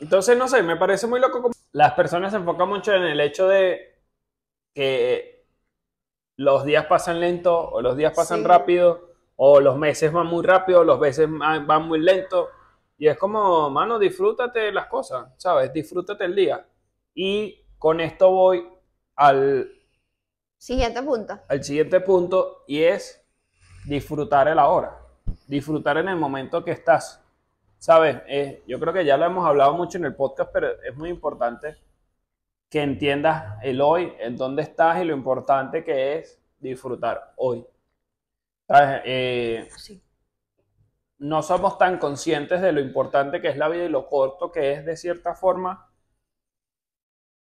entonces 0.00 0.36
no 0.36 0.48
sé, 0.48 0.62
me 0.62 0.76
parece 0.76 1.06
muy 1.06 1.20
loco 1.20 1.42
como 1.42 1.54
las 1.72 1.92
personas 1.94 2.32
se 2.32 2.38
enfocan 2.38 2.68
mucho 2.68 2.92
en 2.94 3.02
el 3.02 3.20
hecho 3.20 3.48
de 3.48 3.98
que 4.74 5.46
los 6.36 6.64
días 6.64 6.86
pasan 6.86 7.20
lento 7.20 7.58
o 7.70 7.82
los 7.82 7.96
días 7.96 8.12
pasan 8.14 8.42
Sí. 8.42 8.44
rápido 8.44 9.10
o 9.36 9.60
los 9.60 9.76
meses 9.76 10.12
van 10.12 10.26
muy 10.26 10.44
rápido, 10.44 10.84
los 10.84 11.00
meses 11.00 11.28
van 11.30 11.82
muy 11.88 12.00
lento 12.00 12.50
y 13.00 13.08
es 13.08 13.16
como, 13.16 13.70
mano, 13.70 13.98
disfrútate 13.98 14.70
las 14.70 14.86
cosas, 14.86 15.32
¿sabes? 15.38 15.72
Disfrútate 15.72 16.22
el 16.26 16.34
día. 16.36 16.66
Y 17.14 17.58
con 17.78 17.98
esto 17.98 18.30
voy 18.30 18.68
al 19.16 19.72
Siguiente 20.58 21.02
punto. 21.02 21.38
al 21.48 21.64
siguiente 21.64 21.98
punto 22.00 22.64
y 22.68 22.82
es 22.82 23.24
disfrutar 23.86 24.48
el 24.48 24.58
ahora, 24.58 24.98
disfrutar 25.46 25.96
en 25.96 26.08
el 26.10 26.16
momento 26.16 26.62
que 26.62 26.72
estás. 26.72 27.24
Sabes, 27.78 28.18
Eh, 28.28 28.62
yo 28.66 28.78
creo 28.78 28.92
que 28.92 29.06
ya 29.06 29.16
lo 29.16 29.24
hemos 29.24 29.46
hablado 29.46 29.72
mucho 29.72 29.96
en 29.96 30.04
el 30.04 30.14
podcast, 30.14 30.50
pero 30.52 30.68
es 30.82 30.94
muy 30.94 31.08
importante 31.08 31.78
que 32.68 32.82
entiendas 32.82 33.56
el 33.62 33.80
hoy, 33.80 34.12
en 34.20 34.36
dónde 34.36 34.60
estás 34.60 35.00
y 35.00 35.06
lo 35.06 35.14
importante 35.16 35.82
que 35.82 36.18
es 36.18 36.38
disfrutar 36.58 37.32
hoy. 37.36 37.64
¿Sabes? 38.68 39.00
Eh, 39.06 39.68
Sí. 39.78 40.02
No 41.20 41.42
somos 41.42 41.76
tan 41.76 41.98
conscientes 41.98 42.62
de 42.62 42.72
lo 42.72 42.80
importante 42.80 43.42
que 43.42 43.48
es 43.48 43.56
la 43.58 43.68
vida 43.68 43.84
y 43.84 43.88
lo 43.90 44.08
corto 44.08 44.50
que 44.50 44.72
es 44.72 44.86
de 44.86 44.96
cierta 44.96 45.34
forma. 45.34 45.92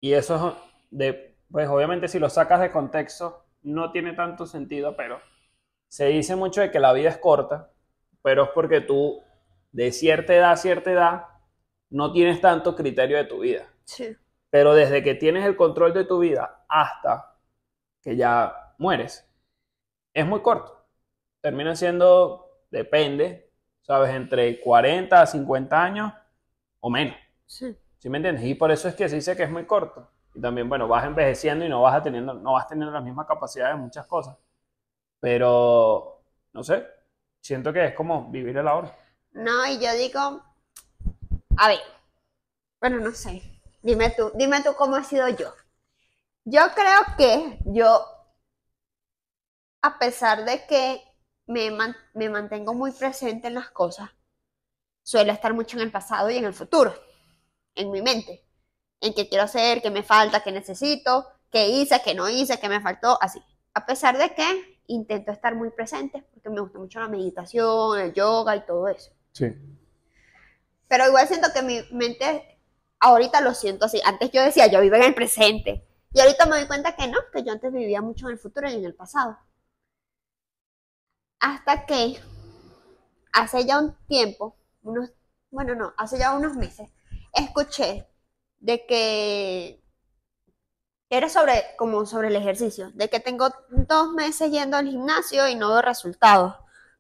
Y 0.00 0.12
eso 0.12 0.37
es 0.37 0.54
de, 0.90 1.38
pues 1.50 1.66
obviamente 1.68 2.09
si 2.09 2.18
lo 2.18 2.28
sacas 2.28 2.61
de 2.61 2.71
contexto 2.71 3.47
no 3.62 3.90
tiene 3.90 4.12
tanto 4.12 4.44
sentido, 4.44 4.94
pero 4.97 5.18
se 5.88 6.06
dice 6.09 6.37
mucho 6.37 6.61
de 6.61 6.71
que 6.71 6.78
la 6.78 6.92
vida 6.92 7.09
es 7.09 7.16
corta, 7.16 7.73
pero 8.23 8.44
es 8.44 8.50
porque 8.50 8.83
tú 8.83 9.23
de 9.73 9.92
cierta 9.92 10.35
edad 10.35 10.52
a 10.52 10.56
cierta 10.56 10.92
edad 10.92 11.25
no 11.88 12.12
tienes 12.12 12.42
tanto 12.42 12.76
criterio 12.76 13.16
de 13.16 13.25
tu 13.25 13.40
vida. 13.40 13.66
Sí. 13.85 14.14
Pero 14.50 14.75
desde 14.75 15.02
que 15.02 15.14
tienes 15.14 15.47
el 15.47 15.56
control 15.56 15.94
de 15.94 16.04
tu 16.04 16.18
vida 16.18 16.66
hasta 16.68 17.38
que 18.02 18.14
ya 18.14 18.75
mueres, 18.76 19.26
es 20.12 20.26
muy 20.26 20.42
corto. 20.42 20.87
Termina 21.40 21.75
siendo, 21.75 22.62
depende, 22.71 23.43
¿sabes? 23.84 24.14
Entre 24.14 24.60
40 24.60 25.20
a 25.20 25.26
50 25.26 25.82
años 25.82 26.12
o 26.80 26.90
menos. 26.90 27.16
Sí. 27.46 27.76
¿Sí 27.98 28.10
me 28.10 28.18
entiendes? 28.18 28.44
Y 28.44 28.54
por 28.54 28.70
eso 28.70 28.88
es 28.88 28.94
que 28.94 29.08
se 29.08 29.16
dice 29.16 29.36
que 29.36 29.44
es 29.44 29.50
muy 29.50 29.64
corto. 29.64 30.10
Y 30.34 30.40
también, 30.40 30.68
bueno, 30.68 30.88
vas 30.88 31.04
envejeciendo 31.04 31.64
y 31.64 31.68
no 31.68 31.80
vas, 31.82 31.94
a 31.94 32.02
teniendo, 32.02 32.34
no 32.34 32.52
vas 32.52 32.66
teniendo 32.66 32.92
las 32.92 33.04
mismas 33.04 33.26
capacidades 33.26 33.76
en 33.76 33.82
muchas 33.82 34.06
cosas. 34.06 34.36
Pero, 35.20 36.20
no 36.52 36.62
sé, 36.62 36.86
siento 37.40 37.72
que 37.72 37.86
es 37.86 37.94
como 37.94 38.30
vivir 38.30 38.56
el 38.56 38.68
ahora. 38.68 38.94
No, 39.32 39.66
y 39.66 39.78
yo 39.78 39.92
digo, 39.94 40.42
a 41.56 41.68
ver, 41.68 41.80
bueno, 42.80 42.98
no 42.98 43.12
sé, 43.12 43.42
dime 43.82 44.10
tú, 44.10 44.32
dime 44.34 44.62
tú 44.62 44.74
cómo 44.74 44.96
he 44.96 45.04
sido 45.04 45.28
yo. 45.28 45.52
Yo 46.44 46.60
creo 46.74 47.16
que 47.16 47.58
yo, 47.64 48.04
a 49.80 49.98
pesar 49.98 50.44
de 50.44 50.66
que 50.66 51.02
me, 51.46 51.70
man- 51.70 51.96
me 52.14 52.28
mantengo 52.28 52.74
muy 52.74 52.92
presente 52.92 53.48
en 53.48 53.54
las 53.54 53.70
cosas, 53.70 54.10
suelo 55.02 55.32
estar 55.32 55.54
mucho 55.54 55.76
en 55.76 55.82
el 55.84 55.92
pasado 55.92 56.30
y 56.30 56.36
en 56.36 56.44
el 56.44 56.54
futuro, 56.54 56.94
en 57.74 57.90
mi 57.90 58.02
mente, 58.02 58.44
en 59.00 59.12
qué 59.14 59.28
quiero 59.28 59.44
hacer, 59.44 59.82
qué 59.82 59.90
me 59.90 60.02
falta, 60.02 60.42
qué 60.42 60.52
necesito, 60.52 61.26
qué 61.50 61.68
hice, 61.68 62.00
qué 62.04 62.14
no 62.14 62.28
hice, 62.28 62.58
qué 62.58 62.68
me 62.68 62.80
faltó, 62.80 63.18
así. 63.20 63.42
A 63.74 63.84
pesar 63.86 64.16
de 64.16 64.34
que 64.34 64.80
intento 64.86 65.32
estar 65.32 65.54
muy 65.54 65.70
presente, 65.70 66.24
porque 66.32 66.48
me 66.48 66.60
gusta 66.60 66.78
mucho 66.78 67.00
la 67.00 67.08
meditación, 67.08 67.98
el 67.98 68.14
yoga 68.14 68.56
y 68.56 68.64
todo 68.64 68.88
eso. 68.88 69.10
Sí. 69.32 69.52
Pero 70.88 71.08
igual 71.08 71.26
siento 71.26 71.48
que 71.52 71.62
mi 71.62 71.82
mente, 71.90 72.58
ahorita 73.00 73.40
lo 73.40 73.54
siento 73.54 73.86
así. 73.86 74.00
Antes 74.04 74.30
yo 74.30 74.42
decía, 74.42 74.66
yo 74.68 74.80
vivo 74.80 74.96
en 74.96 75.02
el 75.02 75.14
presente. 75.14 75.86
Y 76.12 76.20
ahorita 76.20 76.46
me 76.46 76.56
doy 76.58 76.66
cuenta 76.66 76.94
que 76.94 77.08
no, 77.08 77.18
que 77.32 77.42
yo 77.42 77.52
antes 77.52 77.72
vivía 77.72 78.00
mucho 78.00 78.26
en 78.26 78.32
el 78.34 78.38
futuro 78.38 78.70
y 78.70 78.74
en 78.74 78.84
el 78.84 78.94
pasado. 78.94 79.36
Hasta 81.44 81.84
que 81.84 82.18
hace 83.34 83.66
ya 83.66 83.78
un 83.78 83.94
tiempo, 84.06 84.56
unos, 84.82 85.10
bueno, 85.50 85.74
no, 85.74 85.92
hace 85.98 86.18
ya 86.18 86.32
unos 86.34 86.56
meses, 86.56 86.88
escuché 87.34 88.08
de 88.60 88.86
que 88.86 89.84
era 91.10 91.28
sobre, 91.28 91.62
como 91.76 92.06
sobre 92.06 92.28
el 92.28 92.36
ejercicio, 92.36 92.92
de 92.94 93.10
que 93.10 93.20
tengo 93.20 93.50
dos 93.68 94.12
meses 94.12 94.50
yendo 94.50 94.78
al 94.78 94.88
gimnasio 94.88 95.46
y 95.46 95.54
no 95.54 95.68
veo 95.68 95.82
resultados, 95.82 96.54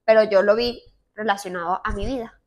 pero 0.04 0.24
yo 0.24 0.42
lo 0.42 0.54
vi 0.54 0.82
relacionado 1.14 1.80
a 1.82 1.92
mi 1.92 2.04
vida. 2.04 2.38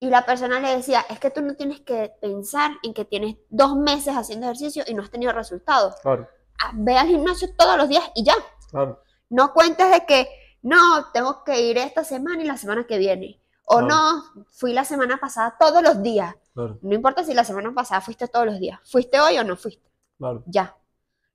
Y 0.00 0.10
la 0.10 0.26
persona 0.26 0.58
le 0.58 0.74
decía, 0.76 1.06
es 1.08 1.20
que 1.20 1.30
tú 1.30 1.42
no 1.42 1.54
tienes 1.54 1.80
que 1.82 2.12
pensar 2.20 2.72
en 2.82 2.92
que 2.92 3.04
tienes 3.04 3.36
dos 3.50 3.76
meses 3.76 4.16
haciendo 4.16 4.46
ejercicio 4.46 4.82
y 4.88 4.94
no 4.94 5.02
has 5.04 5.10
tenido 5.10 5.32
resultados. 5.32 5.94
Claro, 6.02 6.28
Ah, 6.62 6.72
Ve 6.74 6.98
al 6.98 7.06
gimnasio 7.06 7.54
todos 7.56 7.76
los 7.76 7.88
días 7.88 8.02
y 8.16 8.24
ya. 8.24 8.34
claro. 8.68 9.00
No 9.30 9.52
cuentes 9.52 9.88
de 9.92 10.04
que, 10.06 10.28
no, 10.62 11.10
tengo 11.12 11.42
que 11.44 11.60
ir 11.62 11.78
esta 11.78 12.04
semana 12.04 12.42
y 12.42 12.46
la 12.46 12.56
semana 12.56 12.84
que 12.86 12.98
viene. 12.98 13.40
O 13.64 13.78
Claro. 13.78 13.86
no, 13.88 14.24
fui 14.52 14.72
la 14.72 14.84
semana 14.84 15.18
pasada 15.18 15.56
todos 15.58 15.82
los 15.82 16.02
días. 16.02 16.34
Claro, 16.54 16.78
No 16.82 16.94
importa 16.94 17.24
si 17.24 17.34
la 17.34 17.44
semana 17.44 17.72
pasada 17.72 18.00
fuiste 18.00 18.26
todos 18.28 18.46
los 18.46 18.58
días. 18.58 18.80
¿Fuiste 18.84 19.20
hoy 19.20 19.38
o 19.38 19.44
no 19.44 19.56
fuiste? 19.56 19.88
claro. 20.18 20.42
Ya. 20.46 20.76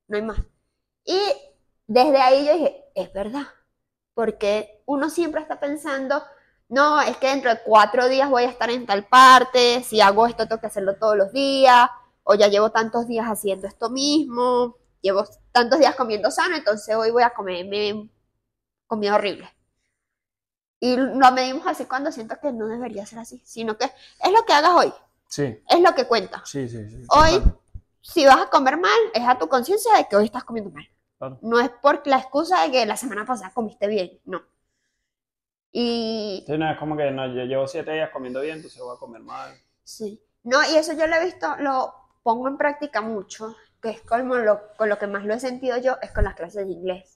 No 0.08 0.18
hay 0.18 0.22
más. 0.24 0.38
Y 1.06 1.18
desde 1.88 2.18
ahí 2.22 2.46
yo 2.46 2.54
dije, 2.54 2.86
es 2.94 3.12
verdad. 3.14 3.48
Porque 4.14 4.82
uno 4.86 5.10
siempre 5.10 5.42
está 5.42 5.60
pensando, 5.60 6.22
no, 6.70 7.02
es 7.02 7.18
que 7.18 7.28
dentro 7.28 7.50
de 7.50 7.62
cuatro 7.64 8.08
días 8.08 8.30
voy 8.30 8.44
a 8.44 8.50
estar 8.50 8.70
en 8.70 8.86
tal 8.86 9.06
parte, 9.08 9.84
si 9.84 10.02
hago 10.02 10.28
esto 10.28 10.48
tengo 10.48 10.62
que 10.62 10.68
hacerlo 10.68 10.96
todos 10.98 11.18
los 11.18 11.32
días, 11.32 11.90
o 12.24 12.36
ya 12.36 12.48
llevo 12.48 12.72
tantos 12.72 13.08
días 13.08 13.26
haciendo 13.28 13.68
esto 13.68 13.90
mismo, 13.90 14.78
llevo 15.02 15.24
tantos 15.52 15.80
días 15.80 15.96
comiendo 15.96 16.32
sano, 16.32 16.56
entonces 16.56 16.96
hoy 16.96 17.12
voy 17.12 17.24
a 17.24 17.34
comerme 17.34 18.10
comida 18.88 19.16
horrible. 19.16 19.50
Y 20.80 20.98
lo 20.98 21.32
medimos 21.32 21.66
así 21.68 21.86
cuando 21.86 22.12
siento 22.12 22.36
que 22.42 22.52
no 22.52 22.68
debería 22.68 23.06
ser 23.06 23.20
así, 23.20 23.42
sino 23.46 23.78
que 23.78 23.86
es 23.86 24.32
lo 24.32 24.44
que 24.46 24.54
hagas 24.54 24.72
hoy, 24.74 24.94
Sí, 25.28 25.44
es 25.68 25.80
lo 25.82 25.94
que 25.96 26.06
cuenta. 26.06 26.42
sí, 26.46 26.68
sí. 26.70 26.88
sí. 26.90 27.06
Hoy, 27.10 27.42
si 28.02 28.26
vas 28.26 28.42
a 28.42 28.50
comer 28.50 28.78
mal, 28.78 29.00
es 29.14 29.28
a 29.28 29.38
tu 29.40 29.48
conciencia 29.50 29.96
de 29.98 30.08
que 30.08 30.16
hoy 30.16 30.26
estás 30.26 30.44
comiendo 30.44 30.72
mal. 30.72 30.88
Claro. 31.18 31.40
No 31.42 31.60
es 31.60 31.70
por 31.82 32.06
la 32.08 32.18
excusa 32.18 32.64
de 32.64 32.72
que 32.72 32.86
la 32.86 32.98
semana 32.98 33.26
pasada 33.26 33.52
comiste 33.54 33.88
bien, 33.88 34.20
no. 34.26 34.44
Y 35.72 36.44
Sí, 36.48 36.58
no, 36.58 36.72
es 36.72 36.78
como 36.78 36.96
que 36.96 37.10
no, 37.12 37.26
yo 37.28 37.44
llevo 37.44 37.68
siete 37.68 37.92
días 37.94 38.10
comiendo 38.12 38.42
bien, 38.42 38.58
entonces 38.58 38.82
voy 38.82 38.96
a 38.96 39.00
comer 39.00 39.22
mal. 39.22 39.54
sí, 39.84 40.22
no, 40.44 40.62
y 40.72 40.76
eso 40.76 40.94
yo 40.94 41.08
lo 41.08 41.16
he 41.16 41.26
visto, 41.26 41.56
lo 41.58 41.94
pongo 42.22 42.48
en 42.48 42.58
práctica 42.58 43.02
mucho, 43.02 43.56
que 43.82 43.90
es 43.90 44.02
como 44.02 44.36
lo, 44.36 44.62
con 44.78 44.90
lo 44.90 45.00
que 45.00 45.08
más 45.08 45.26
lo 45.26 45.34
he 45.34 45.40
sentido 45.40 45.78
yo, 45.78 45.98
es 46.04 46.12
con 46.12 46.24
las 46.24 46.36
clases 46.36 46.68
de 46.68 46.72
inglés. 46.72 47.15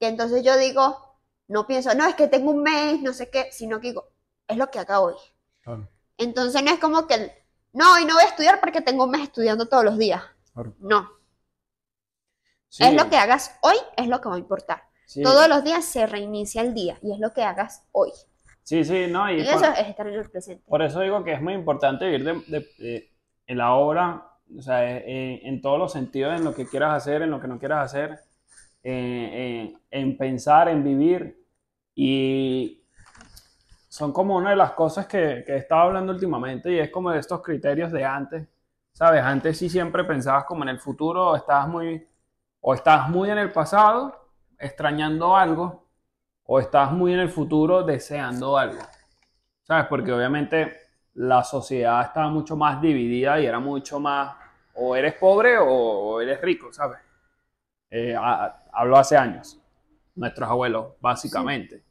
Que 0.00 0.08
entonces 0.08 0.42
yo 0.44 0.56
digo, 0.58 1.16
no 1.48 1.66
pienso, 1.66 1.94
no, 1.94 2.06
es 2.06 2.14
que 2.14 2.28
tengo 2.28 2.50
un 2.50 2.62
mes, 2.62 3.00
no 3.02 3.12
sé 3.12 3.30
qué, 3.30 3.50
sino 3.52 3.80
que 3.80 3.88
digo, 3.88 4.08
es 4.48 4.56
lo 4.56 4.70
que 4.70 4.78
haga 4.78 5.00
hoy. 5.00 5.14
Claro, 5.62 5.88
Entonces 6.18 6.62
no 6.62 6.70
es 6.70 6.78
como 6.78 7.06
que, 7.06 7.32
no, 7.72 7.94
hoy 7.94 8.04
no 8.04 8.14
voy 8.14 8.22
a 8.24 8.28
estudiar 8.28 8.60
porque 8.60 8.80
tengo 8.80 9.04
un 9.04 9.10
mes 9.10 9.22
estudiando 9.22 9.66
todos 9.66 9.84
los 9.84 9.98
días. 9.98 10.22
claro. 10.52 10.74
No, 10.78 11.10
Sí, 12.68 12.84
Es 12.84 12.94
lo 12.94 13.08
que 13.08 13.16
hagas 13.16 13.56
hoy, 13.62 13.76
es 13.96 14.08
lo 14.08 14.20
que 14.20 14.28
va 14.28 14.34
a 14.34 14.38
importar. 14.38 14.82
Sí. 15.06 15.22
Todos 15.22 15.48
los 15.48 15.62
días 15.64 15.84
se 15.84 16.06
reinicia 16.06 16.60
el 16.62 16.74
día 16.74 16.98
y 17.00 17.12
es 17.12 17.18
lo 17.20 17.32
que 17.32 17.42
hagas 17.42 17.84
hoy. 17.92 18.10
Sí, 18.64 18.84
sí, 18.84 19.06
no, 19.08 19.30
y 19.30 19.40
Y 19.40 19.44
por, 19.44 19.54
eso 19.62 19.72
es 19.72 19.86
estar 19.88 20.06
en 20.08 20.14
el 20.14 20.28
presente. 20.28 20.64
por 20.68 20.82
eso 20.82 21.00
digo 21.00 21.22
que 21.22 21.32
es 21.32 21.40
muy 21.40 21.54
importante 21.54 22.04
vivir 22.06 22.24
de, 22.24 22.32
de- 22.48 22.68
de- 22.78 23.12
en 23.46 23.58
la 23.58 23.74
obra, 23.74 24.30
o 24.58 24.60
sea, 24.60 24.84
eh, 24.84 25.40
en, 25.46 25.62
todos 25.62 25.78
los 25.78 25.92
sentidos, 25.92 26.34
en 26.36 26.44
lo 26.44 26.52
que 26.54 26.66
quieras 26.66 26.94
hacer, 26.96 27.22
en 27.22 27.30
lo 27.30 27.40
que 27.40 27.46
no 27.46 27.58
quieras 27.60 27.84
hacer, 27.84 28.18
en, 28.88 29.80
en 29.90 30.16
pensar, 30.16 30.68
en 30.68 30.84
vivir. 30.84 31.44
Y 31.94 32.84
son 33.88 34.12
como 34.12 34.36
una 34.36 34.50
de 34.50 34.56
las 34.56 34.72
cosas 34.72 35.06
que, 35.06 35.42
que 35.46 35.54
he 35.54 35.56
estado 35.56 35.82
hablando 35.82 36.12
últimamente 36.12 36.70
y 36.70 36.78
es 36.78 36.90
como 36.90 37.10
de 37.10 37.18
estos 37.18 37.42
criterios 37.42 37.90
de 37.90 38.04
antes, 38.04 38.46
¿sabes? 38.92 39.22
Antes 39.22 39.58
sí 39.58 39.68
siempre 39.68 40.04
pensabas 40.04 40.44
como 40.44 40.62
en 40.62 40.68
el 40.68 40.78
futuro, 40.78 41.30
o 41.30 41.36
estabas 41.36 41.68
muy, 41.68 42.06
o 42.60 42.74
estabas 42.74 43.08
muy 43.08 43.30
en 43.30 43.38
el 43.38 43.52
pasado, 43.52 44.30
extrañando 44.58 45.36
algo, 45.36 45.86
o 46.44 46.60
estás 46.60 46.92
muy 46.92 47.12
en 47.12 47.20
el 47.20 47.30
futuro 47.30 47.82
deseando 47.82 48.56
algo. 48.56 48.82
¿Sabes? 49.62 49.86
Porque 49.88 50.12
obviamente 50.12 50.76
la 51.14 51.42
sociedad 51.42 52.02
estaba 52.02 52.28
mucho 52.28 52.56
más 52.56 52.80
dividida 52.80 53.40
y 53.40 53.46
era 53.46 53.58
mucho 53.58 53.98
más, 53.98 54.36
o 54.74 54.94
eres 54.94 55.14
pobre 55.14 55.56
o 55.58 56.20
eres 56.20 56.40
rico, 56.40 56.72
¿sabes? 56.72 57.05
Eh, 57.90 58.14
a- 58.16 58.44
a- 58.46 58.64
hablo 58.72 58.96
hace 58.98 59.16
años, 59.16 59.60
nuestros 60.14 60.48
abuelos, 60.48 60.94
básicamente. 61.00 61.84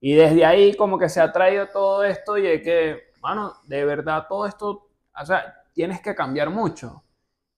Y 0.00 0.14
desde 0.14 0.44
ahí 0.44 0.74
como 0.74 0.98
que 0.98 1.08
se 1.08 1.20
ha 1.20 1.30
traído 1.32 1.68
todo 1.68 2.04
esto 2.04 2.38
y 2.38 2.46
es 2.46 2.62
que, 2.62 2.98
mano, 3.22 3.54
de 3.66 3.84
verdad 3.84 4.26
todo 4.28 4.46
esto, 4.46 4.90
o 5.20 5.26
sea, 5.26 5.54
tienes 5.74 6.00
que 6.00 6.14
cambiar 6.14 6.50
mucho. 6.50 7.04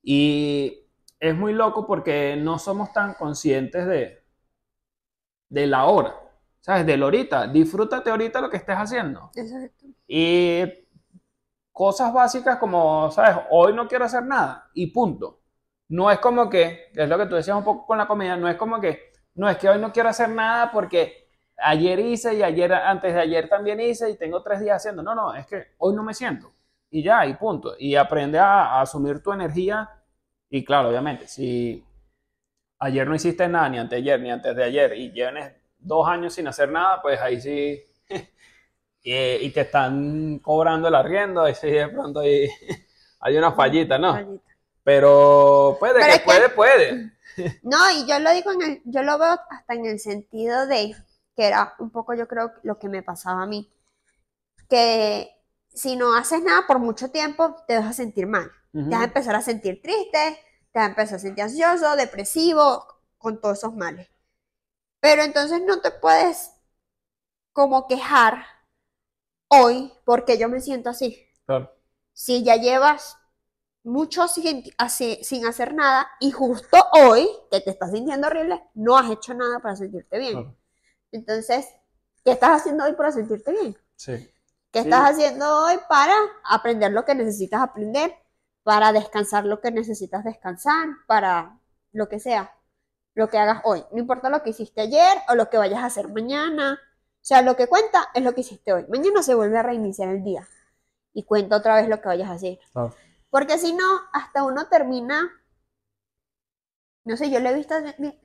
Y 0.02 0.86
es 1.20 1.34
muy 1.36 1.52
loco 1.54 1.86
porque 1.86 2.36
no 2.36 2.58
somos 2.58 2.92
tan 2.92 3.14
conscientes 3.14 3.86
de, 3.86 4.24
de 5.48 5.66
la 5.66 5.84
hora, 5.86 6.14
¿sabes? 6.60 6.86
Del 6.86 7.02
ahorita. 7.02 7.46
Disfrútate 7.48 8.10
ahorita 8.10 8.40
lo 8.40 8.50
que 8.50 8.56
estés 8.58 8.76
haciendo. 8.76 9.30
Exacto. 9.36 9.86
Y 10.08 10.64
cosas 11.72 12.12
básicas 12.12 12.58
como, 12.58 13.10
¿sabes? 13.10 13.44
Hoy 13.50 13.74
no 13.74 13.86
quiero 13.88 14.04
hacer 14.06 14.24
nada 14.24 14.70
y 14.74 14.88
punto. 14.88 15.40
No 15.88 16.10
es 16.10 16.18
como 16.18 16.48
que, 16.48 16.90
es 16.94 17.08
lo 17.08 17.18
que 17.18 17.26
tú 17.26 17.34
decías 17.34 17.56
un 17.56 17.64
poco 17.64 17.86
con 17.86 17.98
la 17.98 18.06
comida, 18.06 18.36
no 18.36 18.48
es 18.48 18.56
como 18.56 18.80
que, 18.80 19.12
no 19.34 19.48
es 19.48 19.56
que 19.58 19.68
hoy 19.68 19.78
no 19.78 19.92
quiero 19.92 20.08
hacer 20.08 20.28
nada 20.30 20.70
porque 20.72 21.28
ayer 21.56 21.98
hice 22.00 22.34
y 22.34 22.42
ayer, 22.42 22.72
antes 22.72 23.14
de 23.14 23.20
ayer 23.20 23.48
también 23.48 23.80
hice 23.80 24.10
y 24.10 24.16
tengo 24.16 24.42
tres 24.42 24.60
días 24.60 24.76
haciendo. 24.76 25.02
No, 25.02 25.14
no, 25.14 25.34
es 25.34 25.46
que 25.46 25.74
hoy 25.78 25.94
no 25.94 26.02
me 26.02 26.14
siento 26.14 26.52
y 26.90 27.02
ya, 27.02 27.26
y 27.26 27.34
punto. 27.34 27.74
Y 27.78 27.96
aprende 27.96 28.38
a, 28.38 28.80
asumir 28.80 29.22
tu 29.22 29.32
energía 29.32 29.90
y 30.48 30.64
claro, 30.64 30.90
obviamente, 30.90 31.26
si 31.26 31.84
ayer 32.78 33.06
no 33.08 33.14
hiciste 33.16 33.48
nada, 33.48 33.68
ni 33.68 33.78
anteayer, 33.78 34.20
ni 34.20 34.30
antes 34.30 34.54
de 34.54 34.64
ayer 34.64 34.92
y 34.96 35.10
llevas 35.12 35.52
dos 35.78 36.06
años 36.08 36.34
sin 36.34 36.46
hacer 36.46 36.70
nada, 36.70 37.02
pues 37.02 37.20
ahí 37.20 37.40
sí 37.40 37.82
y, 39.02 39.50
te 39.50 39.62
están 39.62 40.38
cobrando 40.38 40.88
el 40.88 40.94
arriendo, 40.94 41.48
y 41.48 41.54
sí, 41.54 41.70
de 41.70 41.88
pronto 41.88 42.20
hay, 42.20 42.48
hay 43.20 43.36
una 43.36 43.52
fallita, 43.52 43.98
¿no? 43.98 44.14
Rayita. 44.14 44.53
Pero 44.84 45.76
puede, 45.80 46.00
Pero 46.00 46.12
que 46.12 46.20
puede, 46.20 46.48
puede. 46.50 47.10
No, 47.62 47.90
y 47.90 48.06
yo 48.06 48.20
lo 48.20 48.30
digo 48.30 48.52
en 48.52 48.62
el, 48.62 48.82
yo 48.84 49.02
lo 49.02 49.18
veo 49.18 49.36
hasta 49.50 49.74
en 49.74 49.86
el 49.86 49.98
sentido 49.98 50.68
de 50.68 50.94
que 51.34 51.46
era 51.46 51.74
un 51.80 51.90
poco 51.90 52.14
yo 52.14 52.28
creo 52.28 52.52
lo 52.62 52.78
que 52.78 52.88
me 52.88 53.02
pasaba 53.02 53.42
a 53.42 53.46
mí. 53.46 53.72
Que 54.68 55.30
si 55.68 55.96
no 55.96 56.14
haces 56.16 56.42
nada 56.42 56.66
por 56.66 56.78
mucho 56.78 57.10
tiempo, 57.10 57.56
te 57.66 57.76
vas 57.76 57.86
a 57.86 57.92
sentir 57.92 58.26
mal. 58.26 58.50
Te 58.72 58.80
vas 58.80 59.00
a 59.00 59.04
empezar 59.04 59.34
a 59.36 59.40
sentir 59.40 59.80
triste, 59.82 60.38
te 60.72 60.78
vas 60.78 60.86
a 60.86 60.90
empezar 60.90 61.16
a 61.16 61.18
sentir 61.20 61.44
ansioso, 61.44 61.96
depresivo, 61.96 62.86
con 63.18 63.40
todos 63.40 63.58
esos 63.58 63.74
males. 63.74 64.08
Pero 65.00 65.22
entonces 65.22 65.60
no 65.62 65.80
te 65.80 65.90
puedes 65.90 66.52
como 67.52 67.86
quejar 67.86 68.44
hoy 69.48 69.92
porque 70.04 70.38
yo 70.38 70.48
me 70.48 70.60
siento 70.60 70.90
así. 70.90 71.26
Claro, 71.46 71.70
Si 72.12 72.42
ya 72.44 72.56
llevas 72.56 73.16
mucho 73.84 74.26
sin, 74.28 74.64
sin 75.22 75.46
hacer 75.46 75.74
nada 75.74 76.08
y 76.20 76.30
justo 76.32 76.76
hoy, 76.92 77.28
que 77.50 77.60
te 77.60 77.70
estás 77.70 77.92
sintiendo 77.92 78.26
horrible, 78.26 78.62
no 78.74 78.96
has 78.96 79.10
hecho 79.10 79.34
nada 79.34 79.60
para 79.60 79.76
sentirte 79.76 80.18
bien. 80.18 80.32
claro. 80.32 80.56
Entonces, 81.12 81.68
¿qué 82.24 82.32
estás 82.32 82.50
haciendo 82.62 82.84
hoy 82.84 82.94
para 82.94 83.12
sentirte 83.12 83.52
bien? 83.52 83.76
Sí. 83.96 84.30
¿Qué 84.72 84.80
Sí. 84.82 84.88
estás 84.88 85.10
haciendo 85.12 85.64
hoy 85.64 85.78
para 85.88 86.14
aprender 86.44 86.90
lo 86.92 87.04
que 87.04 87.14
necesitas 87.14 87.60
aprender? 87.62 88.12
Para 88.64 88.92
descansar 88.92 89.44
lo 89.44 89.60
que 89.60 89.70
necesitas 89.70 90.24
descansar, 90.24 90.88
para 91.06 91.60
lo 91.92 92.08
que 92.08 92.18
sea, 92.18 92.52
lo 93.14 93.28
que 93.28 93.38
hagas 93.38 93.60
hoy. 93.64 93.84
No 93.92 93.98
importa 93.98 94.30
lo 94.30 94.42
que 94.42 94.50
hiciste 94.50 94.80
ayer 94.80 95.18
o 95.28 95.34
lo 95.36 95.48
que 95.50 95.58
vayas 95.58 95.80
a 95.80 95.86
hacer 95.86 96.08
mañana. 96.08 96.72
O 96.74 97.26
sea, 97.26 97.42
lo 97.42 97.54
que 97.56 97.68
cuenta 97.68 98.08
es 98.14 98.22
lo 98.24 98.34
que 98.34 98.40
hiciste 98.40 98.72
hoy. 98.72 98.86
Mañana 98.88 99.22
se 99.22 99.34
vuelve 99.34 99.58
a 99.58 99.62
reiniciar 99.62 100.08
el 100.08 100.24
día 100.24 100.48
y 101.12 101.24
cuenta 101.24 101.56
otra 101.56 101.76
vez 101.76 101.88
lo 101.88 102.00
que 102.00 102.08
vayas 102.08 102.28
a 102.30 102.32
hacer. 102.34 102.58
Claro. 102.72 102.94
Porque 103.34 103.58
si 103.58 103.72
no, 103.72 103.84
hasta 104.12 104.44
uno 104.44 104.68
termina, 104.68 105.28
no 107.02 107.16
sé, 107.16 107.30
yo 107.30 107.40
lo 107.40 107.48
he 107.48 107.54
visto, 107.56 107.74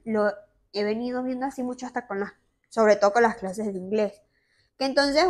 lo 0.06 0.32
he 0.72 0.84
venido 0.84 1.24
viendo 1.24 1.48
así 1.48 1.64
mucho 1.64 1.88
hasta 1.88 2.06
con 2.06 2.20
las, 2.20 2.34
sobre 2.70 2.96
todo 2.96 3.12
con 3.14 3.24
las 3.24 3.38
clases 3.38 3.74
de 3.74 3.80
inglés, 3.80 4.22
que 4.78 4.86
entonces 4.86 5.26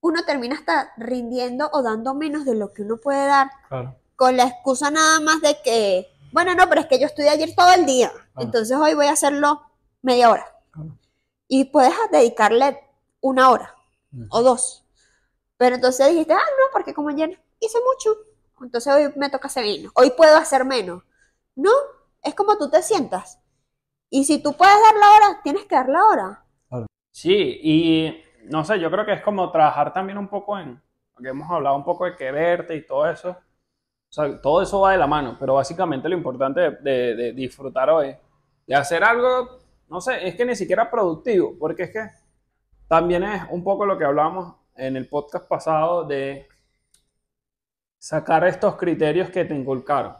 uno 0.00 0.24
termina 0.24 0.54
hasta 0.54 0.94
rindiendo 0.96 1.68
o 1.74 1.82
dando 1.82 2.14
menos 2.14 2.46
de 2.46 2.54
lo 2.54 2.72
que 2.72 2.84
uno 2.84 2.96
puede 2.96 3.26
dar 3.26 3.50
Claro. 3.68 4.00
con 4.16 4.34
la 4.34 4.44
excusa 4.44 4.90
nada 4.90 5.20
más 5.20 5.42
de 5.42 5.60
que, 5.62 6.08
bueno, 6.32 6.54
no, 6.54 6.66
pero 6.66 6.80
es 6.80 6.86
que 6.86 6.98
yo 6.98 7.04
estudié 7.04 7.28
ayer 7.28 7.54
todo 7.54 7.74
el 7.74 7.84
día, 7.84 8.10
entonces 8.38 8.78
hoy 8.78 8.94
voy 8.94 9.08
a 9.08 9.12
hacerlo 9.12 9.60
media 10.00 10.30
hora. 10.30 10.46
Claro. 10.70 10.96
Y 11.48 11.66
puedes 11.66 11.92
dedicarle 12.10 12.80
una 13.20 13.50
hora 13.50 13.74
o 14.30 14.40
dos. 14.42 14.86
Pero 15.58 15.74
entonces 15.74 16.08
dijiste, 16.08 16.32
ah, 16.32 16.38
no, 16.38 16.72
porque 16.72 16.94
como 16.94 17.10
ayer 17.10 17.38
hice 17.60 17.78
mucho, 17.80 18.16
entonces 18.60 18.92
hoy 18.92 19.12
me 19.16 19.30
toca 19.30 19.48
hacer 19.48 19.64
menos, 19.64 19.92
hoy 19.94 20.10
puedo 20.16 20.36
hacer 20.36 20.64
menos. 20.64 21.02
No, 21.54 21.70
es 22.22 22.34
como 22.34 22.56
tú 22.58 22.68
te 22.70 22.82
sientas. 22.82 23.38
Y 24.10 24.24
si 24.24 24.42
tú 24.42 24.56
puedes 24.56 24.74
dar 24.82 24.94
la 24.94 25.10
hora, 25.12 25.40
tienes 25.42 25.64
que 25.64 25.74
dar 25.74 25.88
la 25.88 26.04
hora. 26.04 26.44
Sí, 27.12 27.58
y 27.62 28.22
no 28.44 28.64
sé, 28.64 28.78
yo 28.78 28.90
creo 28.90 29.04
que 29.06 29.14
es 29.14 29.22
como 29.22 29.50
trabajar 29.50 29.92
también 29.92 30.18
un 30.18 30.28
poco 30.28 30.58
en, 30.58 30.80
porque 31.14 31.30
hemos 31.30 31.50
hablado 31.50 31.76
un 31.76 31.84
poco 31.84 32.04
de 32.04 32.14
quererte 32.14 32.76
y 32.76 32.86
todo 32.86 33.08
eso. 33.10 33.30
O 33.30 34.12
sea, 34.12 34.40
todo 34.40 34.62
eso 34.62 34.80
va 34.80 34.92
de 34.92 34.98
la 34.98 35.06
mano, 35.06 35.36
pero 35.40 35.54
básicamente 35.54 36.08
lo 36.08 36.16
importante 36.16 36.60
de, 36.60 36.70
de- 36.82 37.14
de 37.16 37.32
disfrutar 37.32 37.90
hoy, 37.90 38.14
de 38.66 38.74
hacer 38.74 39.02
algo, 39.02 39.58
no 39.88 40.00
sé, 40.00 40.26
es 40.28 40.36
que 40.36 40.44
ni 40.44 40.54
siquiera 40.54 40.90
productivo, 40.90 41.54
porque 41.58 41.84
es 41.84 41.90
que 41.90 42.08
también 42.86 43.24
es 43.24 43.42
un 43.50 43.64
poco 43.64 43.84
lo 43.86 43.98
que 43.98 44.04
hablábamos 44.04 44.54
en 44.76 44.96
el 44.96 45.08
podcast 45.08 45.48
pasado 45.48 46.04
de 46.04 46.46
sacar 48.06 48.46
estos 48.46 48.76
criterios 48.76 49.30
que 49.30 49.44
te 49.44 49.52
inculcaron. 49.52 50.14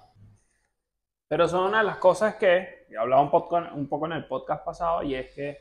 Pero 1.28 1.46
son 1.46 1.66
una 1.68 1.78
de 1.78 1.84
las 1.84 1.98
cosas 1.98 2.34
que, 2.34 2.86
y 2.90 2.96
hablaba 2.96 3.22
un 3.22 3.30
poco, 3.30 3.56
un 3.58 3.88
poco 3.88 4.06
en 4.06 4.12
el 4.12 4.26
podcast 4.26 4.64
pasado, 4.64 5.04
y 5.04 5.14
es 5.14 5.32
que 5.32 5.58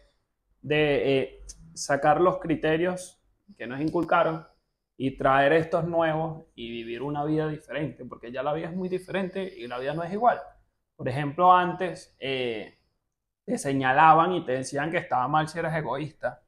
de 0.59 1.19
eh, 1.19 1.45
sacar 1.75 2.19
los 2.19 2.39
criterios 2.39 3.21
que 3.55 3.67
nos 3.67 3.79
inculcaron 3.79 4.43
y 4.97 5.15
traer 5.17 5.53
estos 5.53 5.85
nuevos 5.85 6.45
y 6.55 6.71
vivir 6.71 7.03
una 7.03 7.23
vida 7.25 7.47
diferente, 7.47 8.03
porque 8.05 8.31
ya 8.31 8.41
la 8.41 8.53
vida 8.53 8.69
es 8.69 8.75
muy 8.75 8.89
diferente 8.89 9.43
y 9.43 9.67
la 9.67 9.77
vida 9.77 9.93
no 9.93 10.01
es 10.03 10.11
igual. 10.11 10.41
Por 10.95 11.07
ejemplo, 11.07 11.53
antes 11.53 12.15
eh, 12.19 12.79
te 13.45 13.59
señalaban 13.59 14.31
y 14.33 14.43
te 14.43 14.53
decían 14.53 14.89
que 14.89 14.97
estaba 14.97 15.27
mal 15.27 15.47
si 15.47 15.59
eras 15.59 15.75
egoísta 15.75 16.41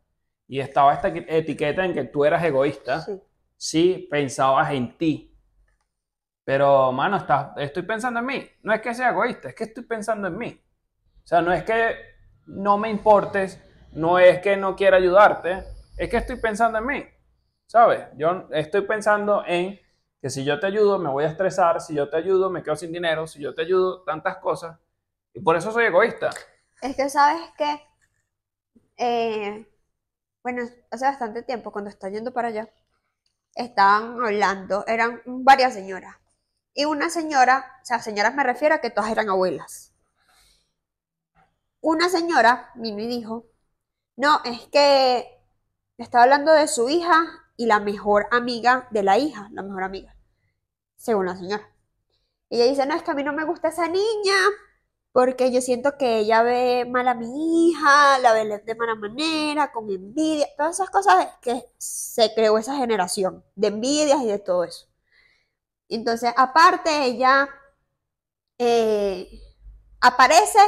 y 0.47 0.59
estaba 0.59 0.95
esta 0.95 1.09
eti- 1.13 1.25
etiqueta 1.27 1.85
en 1.85 1.93
que 1.93 2.05
tú 2.05 2.25
eras 2.25 2.43
egoísta 2.43 3.01
Sí. 3.01 3.21
si 3.57 4.07
pensabas 4.09 4.71
en 4.71 4.97
ti. 4.97 5.36
Pero, 6.47 6.93
mano, 6.93 7.17
estás- 7.17 7.51
estoy 7.57 7.83
pensando 7.83 8.21
en 8.21 8.25
mí. 8.25 8.49
No 8.63 8.73
es 8.73 8.79
que 8.81 8.93
sea 8.95 9.09
egoísta, 9.09 9.49
es 9.49 9.55
que 9.55 9.65
estoy 9.65 9.83
pensando 9.83 10.29
en 10.29 10.37
mí. 10.37 10.61
O 11.25 11.27
sea, 11.27 11.41
no 11.41 11.51
es 11.53 11.63
que 11.65 11.95
no 12.47 12.77
me 12.77 12.89
importes, 12.89 13.59
no 13.93 14.19
es 14.19 14.39
que 14.39 14.57
no 14.57 14.75
quiera 14.77 14.97
ayudarte, 14.97 15.65
es 15.97 16.09
que 16.09 16.17
estoy 16.17 16.37
pensando 16.37 16.77
en 16.79 16.85
mí. 16.85 17.05
¿Sabes? 17.67 18.05
Yo 18.17 18.47
estoy 18.51 18.81
pensando 18.83 19.43
en 19.45 19.79
que 20.21 20.29
si 20.29 20.45
yo 20.45 20.59
te 20.59 20.67
ayudo 20.67 20.99
me 20.99 21.09
voy 21.09 21.25
a 21.25 21.29
estresar, 21.29 21.81
si 21.81 21.95
yo 21.95 22.09
te 22.09 22.17
ayudo 22.17 22.49
me 22.49 22.63
quedo 22.63 22.77
sin 22.77 22.93
dinero, 22.93 23.27
si 23.27 23.41
yo 23.41 23.53
te 23.55 23.63
ayudo 23.63 24.03
tantas 24.03 24.37
cosas. 24.37 24.79
Y 25.33 25.41
por 25.41 25.57
eso 25.57 25.71
soy 25.71 25.85
egoísta. 25.85 26.29
Es 26.81 26.95
que 26.95 27.07
sabes 27.07 27.51
que, 27.55 27.81
eh, 28.97 29.67
bueno, 30.43 30.63
hace 30.91 31.05
bastante 31.05 31.43
tiempo, 31.43 31.71
cuando 31.71 31.89
estaba 31.89 32.13
yendo 32.13 32.33
para 32.33 32.49
allá, 32.49 32.69
estaban 33.55 34.23
hablando, 34.23 34.85
eran 34.87 35.21
varias 35.25 35.73
señoras. 35.75 36.15
Y 36.77 36.85
una 36.85 37.09
señora, 37.09 37.65
o 37.81 37.85
sea, 37.85 37.99
señoras 37.99 38.35
me 38.35 38.43
refiero 38.43 38.75
a 38.75 38.77
que 38.77 38.91
todas 38.91 39.09
eran 39.09 39.29
abuelas. 39.29 39.93
Una 41.81 42.07
señora 42.07 42.69
vino 42.75 43.01
y 43.01 43.07
dijo, 43.07 43.47
no, 44.15 44.41
es 44.45 44.67
que 44.67 45.27
estaba 45.97 46.25
hablando 46.25 46.51
de 46.51 46.67
su 46.67 46.87
hija 46.87 47.25
y 47.55 47.65
la 47.65 47.79
mejor 47.79 48.27
amiga 48.29 48.87
de 48.91 49.01
la 49.01 49.17
hija, 49.17 49.49
la 49.53 49.63
mejor 49.63 49.81
amiga, 49.81 50.15
según 50.95 51.25
la 51.25 51.35
señora. 51.35 51.67
Y 52.47 52.57
ella 52.57 52.69
dice, 52.69 52.85
no, 52.85 52.93
es 52.93 53.01
que 53.01 53.09
a 53.09 53.15
mí 53.15 53.23
no 53.23 53.33
me 53.33 53.45
gusta 53.45 53.69
esa 53.69 53.87
niña, 53.87 54.35
porque 55.11 55.51
yo 55.51 55.61
siento 55.61 55.97
que 55.97 56.19
ella 56.19 56.43
ve 56.43 56.85
mal 56.87 57.07
a 57.07 57.15
mi 57.15 57.71
hija, 57.71 58.19
la 58.19 58.33
ve 58.33 58.61
de 58.63 58.75
mala 58.75 58.93
manera, 58.93 59.71
con 59.71 59.89
envidia, 59.89 60.45
todas 60.55 60.75
esas 60.75 60.91
cosas 60.91 61.27
que 61.41 61.65
se 61.79 62.35
creó 62.35 62.59
esa 62.59 62.75
generación 62.77 63.43
de 63.55 63.69
envidias 63.69 64.21
y 64.21 64.27
de 64.27 64.37
todo 64.37 64.63
eso. 64.63 64.86
Entonces, 65.89 66.33
aparte, 66.35 67.05
ella 67.05 67.49
eh, 68.57 69.29
aparece 70.01 70.59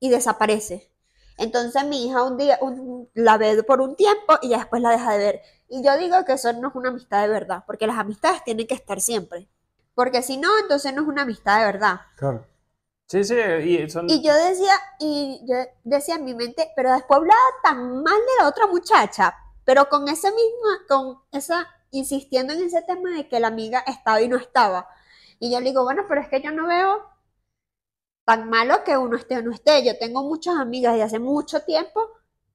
y 0.00 0.10
desaparece. 0.10 0.92
Entonces 1.38 1.84
mi 1.84 2.06
hija 2.06 2.22
un 2.22 2.38
día 2.38 2.58
la 3.14 3.36
ve 3.36 3.62
por 3.62 3.80
un 3.80 3.94
tiempo 3.94 4.38
y 4.40 4.50
ya 4.50 4.58
después 4.58 4.80
la 4.80 4.90
deja 4.90 5.12
de 5.12 5.18
ver. 5.18 5.42
Y 5.68 5.84
yo 5.84 5.96
digo 5.98 6.24
que 6.24 6.32
eso 6.32 6.52
no 6.54 6.68
es 6.68 6.74
una 6.74 6.88
amistad 6.88 7.22
de 7.22 7.28
verdad, 7.28 7.64
porque 7.66 7.86
las 7.86 7.98
amistades 7.98 8.42
tienen 8.44 8.66
que 8.66 8.74
estar 8.74 9.00
siempre. 9.00 9.48
Porque 9.94 10.22
si 10.22 10.36
no, 10.36 10.48
entonces 10.58 10.94
no 10.94 11.02
es 11.02 11.08
una 11.08 11.22
amistad 11.22 11.58
de 11.58 11.66
verdad. 11.66 12.00
Claro. 12.16 12.46
Sí, 13.06 13.22
sí, 13.22 13.34
y, 13.34 13.88
son... 13.88 14.10
y 14.10 14.20
yo 14.22 14.34
decía, 14.34 14.72
y 14.98 15.40
yo 15.46 15.54
decía 15.84 16.16
en 16.16 16.24
mi 16.24 16.34
mente, 16.34 16.72
pero 16.74 16.92
después 16.92 17.18
hablaba 17.18 17.40
tan 17.62 18.02
mal 18.02 18.16
de 18.16 18.42
la 18.42 18.48
otra 18.48 18.66
muchacha, 18.66 19.32
pero 19.64 19.88
con 19.88 20.08
ese 20.08 20.28
mismo, 20.32 20.68
con 20.88 21.22
esa, 21.30 21.68
insistiendo 21.90 22.52
en 22.52 22.64
ese 22.64 22.82
tema 22.82 23.10
de 23.16 23.28
que 23.28 23.40
la 23.40 23.48
amiga 23.48 23.82
estaba 23.86 24.20
y 24.20 24.28
no 24.28 24.36
estaba. 24.36 24.88
Y 25.38 25.52
yo 25.52 25.60
le 25.60 25.66
digo, 25.66 25.84
bueno, 25.84 26.04
pero 26.08 26.20
es 26.20 26.28
que 26.28 26.40
yo 26.40 26.50
no 26.50 26.66
veo 26.66 27.04
tan 28.24 28.50
malo 28.50 28.82
que 28.84 28.96
uno 28.96 29.16
esté 29.16 29.38
o 29.38 29.42
no 29.42 29.52
esté. 29.52 29.84
Yo 29.84 29.96
tengo 29.98 30.22
muchas 30.22 30.56
amigas 30.56 30.94
de 30.94 31.02
hace 31.02 31.18
mucho 31.18 31.60
tiempo 31.62 32.00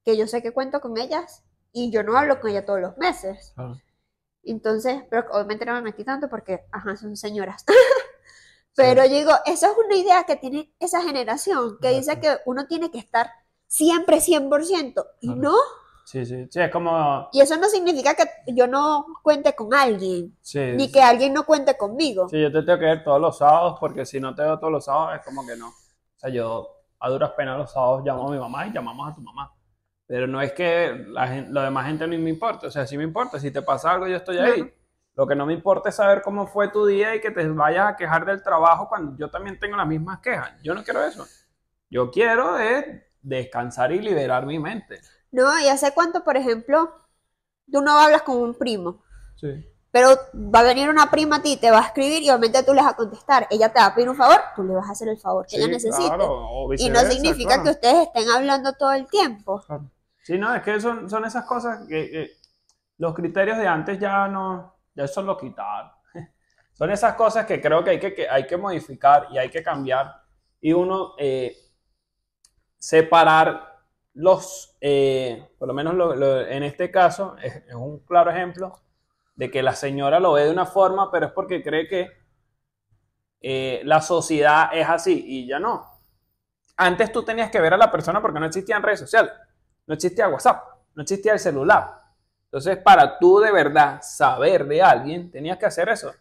que 0.03 0.17
yo 0.17 0.27
sé 0.27 0.41
que 0.41 0.51
cuento 0.51 0.81
con 0.81 0.97
ellas 0.97 1.43
y 1.71 1.91
yo 1.91 2.03
no 2.03 2.17
hablo 2.17 2.39
con 2.39 2.51
ellas 2.51 2.65
todos 2.65 2.81
los 2.81 2.97
meses. 2.97 3.53
Entonces, 4.43 5.03
pero 5.09 5.25
obviamente 5.31 5.65
no 5.65 5.73
me 5.73 5.81
metí 5.81 6.03
tanto 6.03 6.29
porque, 6.29 6.65
ajá, 6.71 6.97
son 6.97 7.15
señoras. 7.15 7.63
pero 8.75 9.05
yo 9.05 9.15
digo, 9.15 9.31
esa 9.45 9.67
es 9.67 9.73
una 9.85 9.95
idea 9.95 10.23
que 10.23 10.35
tiene 10.35 10.73
esa 10.79 11.01
generación, 11.01 11.77
que 11.79 11.89
dice 11.89 12.19
que 12.19 12.37
uno 12.45 12.67
tiene 12.67 12.91
que 12.91 12.99
estar 12.99 13.31
siempre 13.67 14.17
100% 14.17 15.05
y 15.21 15.35
no. 15.35 15.55
Sí, 16.11 16.25
sí, 16.25 16.45
sí, 16.49 16.59
es 16.59 16.69
como... 16.69 17.29
Y 17.31 17.39
eso 17.39 17.55
no 17.55 17.69
significa 17.69 18.13
que 18.15 18.25
yo 18.47 18.67
no 18.67 19.05
cuente 19.23 19.55
con 19.55 19.73
alguien, 19.73 20.35
ni 20.75 20.91
que 20.91 21.01
alguien 21.01 21.33
no 21.33 21.45
cuente 21.45 21.77
conmigo. 21.77 22.27
Sí, 22.27 22.41
yo 22.41 22.51
te 22.51 22.63
tengo 22.63 22.79
que 22.79 22.85
ver 22.85 23.01
todos 23.05 23.21
los 23.21 23.37
sábados, 23.37 23.77
porque 23.79 24.05
si 24.05 24.19
no 24.19 24.35
te 24.35 24.41
veo 24.41 24.59
todos 24.59 24.73
los 24.73 24.83
sábados 24.83 25.15
es 25.15 25.25
como 25.25 25.47
que 25.47 25.55
no. 25.55 25.69
O 25.69 26.19
sea, 26.19 26.29
yo 26.29 26.67
a 26.99 27.09
duras 27.09 27.31
penas 27.31 27.57
los 27.57 27.71
sábados 27.71 28.03
llamo 28.03 28.27
a 28.27 28.31
mi 28.33 28.37
mamá 28.37 28.67
y 28.67 28.73
llamamos 28.73 29.09
a 29.09 29.15
tu 29.15 29.21
mamá. 29.21 29.53
Pero 30.05 30.27
no 30.27 30.41
es 30.41 30.51
que 30.51 31.01
la 31.07 31.29
gente, 31.29 31.49
lo 31.49 31.61
demás 31.61 31.85
gente 31.85 32.05
no 32.05 32.17
me 32.17 32.29
importa, 32.29 32.67
o 32.67 32.71
sea, 32.71 32.85
sí 32.85 32.97
me 32.97 33.05
importa, 33.05 33.39
si 33.39 33.49
te 33.49 33.61
pasa 33.61 33.91
algo 33.91 34.05
yo 34.05 34.17
estoy 34.17 34.37
ahí. 34.39 34.69
Lo 35.15 35.25
que 35.25 35.35
no 35.35 35.45
me 35.45 35.53
importa 35.53 35.87
es 35.87 35.95
saber 35.95 36.21
cómo 36.21 36.45
fue 36.45 36.67
tu 36.67 36.85
día 36.85 37.15
y 37.15 37.21
que 37.21 37.31
te 37.31 37.47
vayas 37.47 37.87
a 37.87 37.95
quejar 37.95 38.25
del 38.25 38.43
trabajo 38.43 38.89
cuando 38.89 39.15
yo 39.17 39.29
también 39.29 39.57
tengo 39.57 39.77
las 39.77 39.87
mismas 39.87 40.19
quejas. 40.19 40.61
Yo 40.61 40.73
no 40.73 40.83
quiero 40.83 41.05
eso. 41.05 41.25
Yo 41.89 42.11
quiero 42.11 42.57
es 42.57 42.85
descansar 43.21 43.93
y 43.93 44.01
liberar 44.01 44.45
mi 44.45 44.59
mente. 44.59 44.99
No, 45.31 45.59
y 45.59 45.67
hace 45.67 45.93
cuánto, 45.93 46.23
por 46.23 46.37
ejemplo, 46.37 46.93
tú 47.71 47.81
no 47.81 47.97
hablas 47.97 48.23
con 48.23 48.37
un 48.37 48.53
primo. 48.53 49.01
Sí. 49.37 49.65
Pero 49.91 50.09
va 50.33 50.59
a 50.59 50.63
venir 50.63 50.89
una 50.89 51.11
prima 51.11 51.37
a 51.37 51.41
ti, 51.41 51.57
te 51.57 51.69
va 51.69 51.79
a 51.79 51.85
escribir 51.87 52.23
y 52.23 52.29
obviamente 52.29 52.63
tú 52.63 52.73
le 52.73 52.81
vas 52.81 52.93
a 52.93 52.95
contestar. 52.95 53.47
Ella 53.49 53.73
te 53.73 53.79
va 53.79 53.87
a 53.87 53.95
pedir 53.95 54.09
un 54.09 54.15
favor, 54.15 54.39
tú 54.55 54.63
le 54.63 54.73
vas 54.73 54.87
a 54.87 54.91
hacer 54.93 55.09
el 55.09 55.17
favor 55.17 55.45
que 55.45 55.57
ella 55.57 55.67
necesite. 55.67 56.15
y 56.77 56.89
no 56.89 56.99
significa 57.01 57.61
que 57.61 57.71
ustedes 57.71 58.07
estén 58.07 58.29
hablando 58.29 58.71
todo 58.73 58.93
el 58.93 59.05
tiempo. 59.07 59.61
Sí, 60.23 60.37
no, 60.37 60.53
es 60.55 60.61
que 60.61 60.79
son, 60.79 61.09
son 61.09 61.25
esas 61.25 61.43
cosas 61.45 61.85
que, 61.87 62.37
los 62.99 63.13
criterios 63.13 63.57
de 63.57 63.67
antes 63.67 63.99
ya 63.99 64.27
no, 64.27 64.75
ya 64.93 65.05
eso 65.05 65.21
lo 65.23 65.37
quitaron. 65.37 65.91
Son 66.73 66.91
esas 66.91 67.15
cosas 67.15 67.47
que 67.47 67.59
creo 67.59 67.83
que 67.83 67.89
hay 67.89 67.99
que, 67.99 68.29
hay 68.29 68.45
que 68.45 68.57
modificar 68.57 69.27
y 69.31 69.39
hay 69.39 69.49
que 69.49 69.63
cambiar. 69.63 70.21
Y 70.61 70.71
uno 70.71 71.15
eh, 71.17 71.57
separar 72.77 73.70
los, 74.13 74.75
eh, 74.81 75.49
por 75.57 75.67
lo 75.67 75.73
menos 75.73 75.95
en 76.49 76.63
este 76.63 76.91
caso, 76.91 77.35
es, 77.41 77.63
un 77.73 77.99
claro 77.99 78.31
ejemplo 78.31 78.73
de 79.35 79.49
que 79.49 79.63
la 79.63 79.73
señora 79.73 80.19
lo 80.19 80.33
ve 80.33 80.45
de 80.45 80.51
una 80.51 80.65
forma, 80.65 81.11
pero 81.11 81.27
es 81.27 81.31
porque 81.31 81.63
cree 81.63 81.87
que 81.87 82.11
eh, 83.41 83.81
la 83.85 84.01
sociedad 84.01 84.69
es 84.73 84.87
así 84.87 85.23
y 85.25 85.47
ya 85.47 85.59
no. 85.59 85.85
Antes 86.77 87.11
tú 87.11 87.23
tenías 87.23 87.49
que 87.49 87.61
ver 87.61 87.73
a 87.73 87.77
la 87.77 87.91
persona 87.91 88.21
porque 88.21 88.39
no 88.39 88.45
existían 88.45 88.83
redes 88.83 88.99
sociales, 88.99 89.31
no 89.87 89.93
existía 89.93 90.27
WhatsApp, 90.27 90.63
no 90.95 91.03
existía 91.03 91.33
el 91.33 91.39
celular. 91.39 92.01
Entonces, 92.45 92.77
para 92.77 93.17
tú 93.17 93.39
de 93.39 93.51
verdad 93.51 94.01
saber 94.01 94.65
de 94.65 94.81
alguien, 94.81 95.31
tenías 95.31 95.57
que 95.57 95.65
hacer 95.65 95.87
eso. 95.89 96.13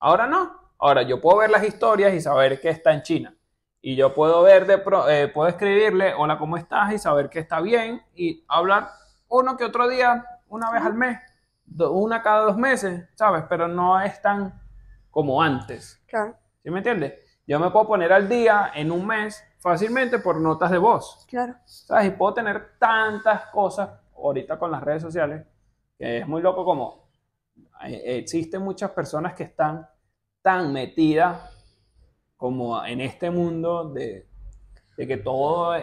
Ahora 0.00 0.26
no. 0.26 0.72
Ahora 0.78 1.02
yo 1.02 1.20
puedo 1.20 1.38
ver 1.38 1.50
las 1.50 1.64
historias 1.64 2.14
y 2.14 2.20
saber 2.20 2.60
que 2.60 2.68
está 2.68 2.92
en 2.92 3.02
China 3.02 3.37
y 3.80 3.96
yo 3.96 4.14
puedo 4.14 4.42
ver, 4.42 4.66
de 4.66 4.82
eh, 5.08 5.28
puedo 5.28 5.48
escribirle, 5.48 6.14
hola, 6.14 6.38
¿cómo 6.38 6.56
estás? 6.56 6.92
Y 6.92 6.98
saber 6.98 7.30
que 7.30 7.38
está 7.38 7.60
bien 7.60 8.02
y 8.14 8.44
hablar 8.48 8.88
uno 9.28 9.56
que 9.56 9.64
otro 9.64 9.88
día, 9.88 10.24
una 10.48 10.70
vez 10.70 10.82
al 10.82 10.94
mes, 10.94 11.18
una 11.78 12.22
cada 12.22 12.44
dos 12.44 12.56
meses, 12.56 13.08
¿sabes? 13.14 13.44
Pero 13.48 13.68
no 13.68 14.00
es 14.00 14.20
tan 14.20 14.60
como 15.10 15.42
antes. 15.42 16.02
Claro. 16.06 16.36
¿Sí 16.62 16.70
me 16.70 16.78
entiendes? 16.78 17.14
Yo 17.46 17.58
me 17.60 17.70
puedo 17.70 17.86
poner 17.86 18.12
al 18.12 18.28
día 18.28 18.72
en 18.74 18.90
un 18.90 19.06
mes 19.06 19.42
fácilmente 19.58 20.18
por 20.18 20.40
notas 20.40 20.70
de 20.70 20.78
voz. 20.78 21.24
Claro. 21.28 21.54
¿Sabes? 21.64 22.08
Y 22.08 22.10
puedo 22.10 22.34
tener 22.34 22.78
tantas 22.78 23.46
cosas 23.46 23.90
ahorita 24.16 24.58
con 24.58 24.70
las 24.70 24.82
redes 24.82 25.02
sociales 25.02 25.46
que 25.98 26.18
es 26.18 26.28
muy 26.28 26.40
loco 26.40 26.64
como 26.64 27.10
eh, 27.84 28.18
existen 28.18 28.62
muchas 28.62 28.92
personas 28.92 29.34
que 29.34 29.42
están 29.44 29.86
tan 30.40 30.72
metidas 30.72 31.57
como 32.38 32.82
en 32.86 33.02
este 33.02 33.30
mundo 33.30 33.90
de, 33.90 34.26
que 34.96 35.16
todo... 35.18 35.76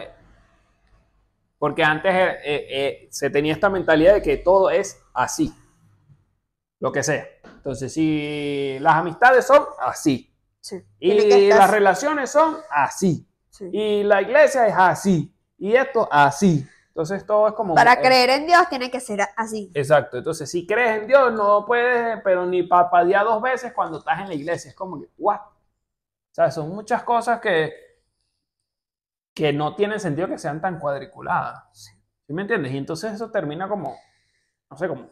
porque 1.58 1.84
antes 1.84 2.12
eh, 2.12 2.38
eh, 2.44 3.08
se 3.10 3.30
tenía 3.30 3.52
esta 3.52 3.68
mentalidad 3.68 4.14
de 4.14 4.22
que 4.22 4.38
todo 4.38 4.70
es 4.70 5.00
así, 5.14 5.54
lo 6.80 6.90
que 6.90 7.04
sea. 7.04 7.26
Entonces, 7.44 7.92
si 7.92 8.78
las 8.80 8.94
amistades 8.94 9.46
son 9.46 9.64
así, 9.78 10.34
y 10.98 11.48
las 11.48 11.70
relaciones 11.70 12.30
son 12.30 12.56
así, 12.70 13.28
y 13.70 14.02
la 14.02 14.22
iglesia 14.22 14.66
es 14.66 14.74
así, 14.76 15.32
y 15.58 15.74
esto 15.74 16.08
así. 16.10 16.66
Entonces 16.88 17.26
todo 17.26 17.48
es 17.48 17.52
como... 17.52 17.74
Para 17.74 18.00
creer 18.00 18.30
en 18.30 18.46
Dios 18.46 18.66
tiene 18.70 18.90
que 18.90 19.00
ser 19.00 19.20
así. 19.36 19.70
Exacto. 19.74 20.16
Entonces 20.16 20.50
si 20.50 20.66
crees 20.66 21.02
en 21.02 21.06
Dios 21.06 21.30
no 21.34 21.66
puedes, 21.66 22.18
pero 22.24 22.46
ni 22.46 22.62
papadear 22.62 23.26
dos 23.26 23.42
veces 23.42 23.74
cuando 23.74 23.98
estás 23.98 24.20
en 24.20 24.28
la 24.28 24.34
iglesia. 24.34 24.70
Es 24.70 24.74
como 24.74 24.98
que, 24.98 25.10
what? 25.18 25.40
Sea, 26.36 26.50
son 26.50 26.68
muchas 26.68 27.02
cosas 27.02 27.40
que, 27.40 27.72
que 29.34 29.52
no 29.54 29.74
tienen 29.74 29.98
sentido 29.98 30.28
que 30.28 30.36
sean 30.36 30.60
tan 30.60 30.78
cuadriculadas. 30.78 31.64
¿Sí 31.72 32.32
me 32.32 32.42
entiendes? 32.42 32.72
Y 32.72 32.76
entonces 32.76 33.14
eso 33.14 33.30
termina 33.30 33.68
como, 33.68 33.96
no 34.70 34.76
sé, 34.76 34.86
como 34.86 35.08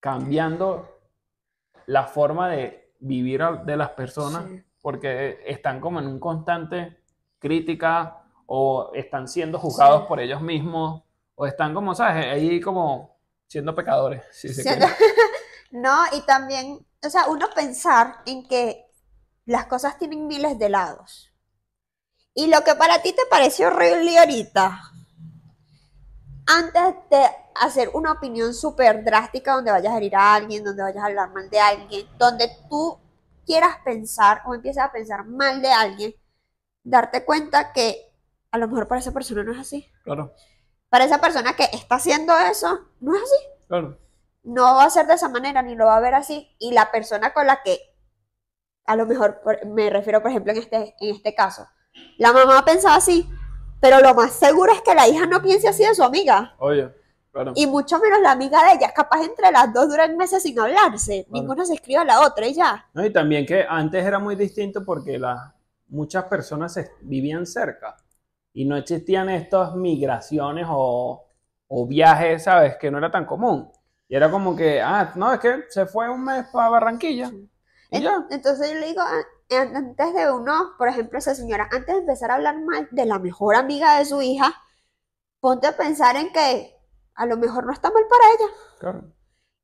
cambiando 0.00 1.00
la 1.84 2.06
forma 2.06 2.48
de 2.48 2.94
vivir 3.00 3.42
de 3.66 3.76
las 3.76 3.90
personas 3.90 4.44
porque 4.80 5.42
están 5.44 5.80
como 5.80 6.00
en 6.00 6.06
un 6.06 6.18
constante 6.18 7.02
crítica 7.38 8.22
o 8.46 8.92
están 8.94 9.28
siendo 9.28 9.58
juzgados 9.58 10.06
por 10.06 10.20
ellos 10.20 10.40
mismos 10.40 11.02
o 11.34 11.46
están 11.46 11.74
como, 11.74 11.94
¿sabes? 11.94 12.24
Ahí 12.26 12.60
como 12.60 13.18
siendo 13.46 13.74
pecadores. 13.74 14.22
no, 15.72 16.04
y 16.12 16.22
también, 16.22 16.86
o 17.04 17.10
sea, 17.10 17.28
uno 17.28 17.48
pensar 17.54 18.22
en 18.24 18.48
que 18.48 18.89
las 19.46 19.66
cosas 19.66 19.98
tienen 19.98 20.26
miles 20.26 20.58
de 20.58 20.68
lados. 20.68 21.32
Y 22.34 22.46
lo 22.46 22.62
que 22.62 22.74
para 22.74 23.02
ti 23.02 23.12
te 23.12 23.22
pareció 23.28 23.68
horrible 23.68 24.18
ahorita, 24.18 24.80
antes 26.46 26.94
de 27.10 27.26
hacer 27.54 27.90
una 27.94 28.12
opinión 28.12 28.54
súper 28.54 29.04
drástica 29.04 29.54
donde 29.54 29.70
vayas 29.70 29.92
a 29.92 29.96
herir 29.96 30.16
a 30.16 30.34
alguien, 30.34 30.64
donde 30.64 30.82
vayas 30.82 31.02
a 31.02 31.06
hablar 31.06 31.30
mal 31.32 31.50
de 31.50 31.60
alguien, 31.60 32.08
donde 32.18 32.50
tú 32.68 32.98
quieras 33.44 33.78
pensar 33.84 34.42
o 34.46 34.54
empieces 34.54 34.82
a 34.82 34.92
pensar 34.92 35.24
mal 35.24 35.60
de 35.60 35.72
alguien, 35.72 36.14
darte 36.82 37.24
cuenta 37.24 37.72
que 37.72 38.12
a 38.50 38.58
lo 38.58 38.68
mejor 38.68 38.88
para 38.88 39.00
esa 39.00 39.12
persona 39.12 39.42
no 39.42 39.52
es 39.52 39.58
así. 39.58 39.90
Claro. 40.04 40.34
Para 40.88 41.04
esa 41.04 41.20
persona 41.20 41.54
que 41.54 41.64
está 41.72 41.96
haciendo 41.96 42.36
eso, 42.38 42.88
no 43.00 43.14
es 43.14 43.22
así. 43.22 43.66
Claro. 43.68 43.98
No 44.42 44.76
va 44.76 44.84
a 44.84 44.90
ser 44.90 45.06
de 45.06 45.14
esa 45.14 45.28
manera 45.28 45.62
ni 45.62 45.74
lo 45.74 45.86
va 45.86 45.96
a 45.96 46.00
ver 46.00 46.14
así. 46.14 46.54
Y 46.58 46.72
la 46.72 46.90
persona 46.90 47.32
con 47.32 47.46
la 47.46 47.62
que 47.62 47.89
a 48.90 48.96
lo 48.96 49.06
mejor 49.06 49.40
me 49.66 49.88
refiero, 49.88 50.20
por 50.20 50.32
ejemplo, 50.32 50.52
en 50.52 50.58
este, 50.58 50.96
en 51.00 51.14
este 51.14 51.32
caso. 51.32 51.64
La 52.18 52.32
mamá 52.32 52.64
pensaba 52.64 52.96
así, 52.96 53.28
pero 53.80 54.00
lo 54.00 54.14
más 54.14 54.32
seguro 54.32 54.72
es 54.72 54.82
que 54.82 54.96
la 54.96 55.06
hija 55.06 55.26
no 55.26 55.40
piense 55.40 55.68
así 55.68 55.84
de 55.84 55.94
su 55.94 56.02
amiga. 56.02 56.56
Oye, 56.58 56.90
claro. 57.30 57.52
Y 57.54 57.68
mucho 57.68 58.00
menos 58.00 58.20
la 58.20 58.32
amiga 58.32 58.64
de 58.64 58.72
ella. 58.72 58.92
Capaz 58.92 59.22
entre 59.22 59.52
las 59.52 59.72
dos 59.72 59.88
duran 59.88 60.16
meses 60.16 60.42
sin 60.42 60.58
hablarse. 60.58 61.24
Ninguna 61.30 61.64
se 61.64 61.74
escribe 61.74 62.00
a 62.00 62.04
la 62.04 62.20
otra 62.26 62.48
y 62.48 62.54
ya. 62.54 62.84
No, 62.92 63.04
y 63.04 63.12
también 63.12 63.46
que 63.46 63.64
antes 63.68 64.04
era 64.04 64.18
muy 64.18 64.34
distinto 64.34 64.84
porque 64.84 65.16
las 65.16 65.38
muchas 65.86 66.24
personas 66.24 66.78
vivían 67.02 67.46
cerca 67.46 67.96
y 68.52 68.64
no 68.64 68.76
existían 68.76 69.28
estas 69.28 69.76
migraciones 69.76 70.66
o, 70.68 71.24
o 71.68 71.86
viajes, 71.86 72.42
¿sabes? 72.42 72.76
Que 72.76 72.90
no 72.90 72.98
era 72.98 73.10
tan 73.10 73.24
común. 73.24 73.70
Y 74.08 74.16
era 74.16 74.28
como 74.28 74.56
que, 74.56 74.80
ah, 74.80 75.12
no, 75.14 75.32
es 75.32 75.38
que 75.38 75.62
se 75.68 75.86
fue 75.86 76.08
un 76.10 76.24
mes 76.24 76.46
para 76.52 76.70
Barranquilla. 76.70 77.30
Entonces 77.90 78.68
yo 78.72 78.78
le 78.78 78.86
digo, 78.86 79.00
ah, 79.02 79.22
an- 79.56 79.76
antes 79.76 80.14
de 80.14 80.30
uno, 80.30 80.72
por 80.78 80.88
ejemplo, 80.88 81.18
esa 81.18 81.34
señora, 81.34 81.68
antes 81.72 81.94
de 81.94 82.00
empezar 82.00 82.30
a 82.30 82.34
hablar 82.36 82.60
mal 82.62 82.88
de 82.90 83.04
la 83.06 83.18
mejor 83.18 83.54
amiga 83.56 83.98
de 83.98 84.04
su 84.04 84.22
hija, 84.22 84.54
ponte 85.40 85.66
a 85.66 85.76
pensar 85.76 86.16
en 86.16 86.32
que 86.32 86.74
a 87.14 87.26
lo 87.26 87.36
mejor 87.36 87.66
no 87.66 87.72
está 87.72 87.90
mal 87.90 88.04
para 88.08 88.24
ella. 88.34 88.54
Claro. 88.78 89.02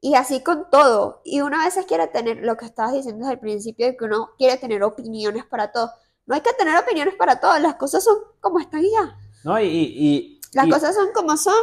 Y 0.00 0.14
así 0.14 0.42
con 0.42 0.68
todo. 0.70 1.20
Y 1.24 1.40
uno 1.40 1.60
a 1.60 1.64
veces 1.64 1.86
quiere 1.86 2.06
tener, 2.08 2.38
lo 2.38 2.56
que 2.56 2.66
estabas 2.66 2.92
diciendo 2.92 3.20
desde 3.24 3.34
el 3.34 3.40
principio, 3.40 3.86
de 3.86 3.96
que 3.96 4.04
uno 4.04 4.30
quiere 4.38 4.56
tener 4.58 4.82
opiniones 4.82 5.44
para 5.46 5.72
todo. 5.72 5.90
No 6.26 6.34
hay 6.34 6.40
que 6.40 6.52
tener 6.54 6.76
opiniones 6.76 7.14
para 7.14 7.38
todo, 7.40 7.56
las 7.58 7.76
cosas 7.76 8.02
son 8.04 8.16
como 8.40 8.58
están 8.58 8.84
y 8.84 8.90
ya. 8.90 9.16
No, 9.44 9.58
y, 9.60 9.64
y, 9.66 9.92
y- 9.96 10.40
Las 10.52 10.66
y- 10.66 10.70
cosas 10.70 10.94
son 10.94 11.12
como 11.14 11.36
son. 11.36 11.54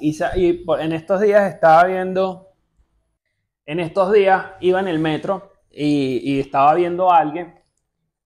y 0.00 0.12
sa- 0.12 0.36
y 0.36 0.52
por- 0.64 0.80
en 0.80 0.92
estos 0.92 1.20
días 1.20 1.52
estaba 1.54 1.84
viendo, 1.84 2.48
en 3.66 3.80
estos 3.80 4.12
días 4.12 4.46
iba 4.60 4.80
en 4.80 4.88
el 4.88 4.98
metro 4.98 5.52
y, 5.80 6.40
estaba 6.40 6.74
viendo 6.74 7.10
a 7.10 7.18
alguien 7.18 7.54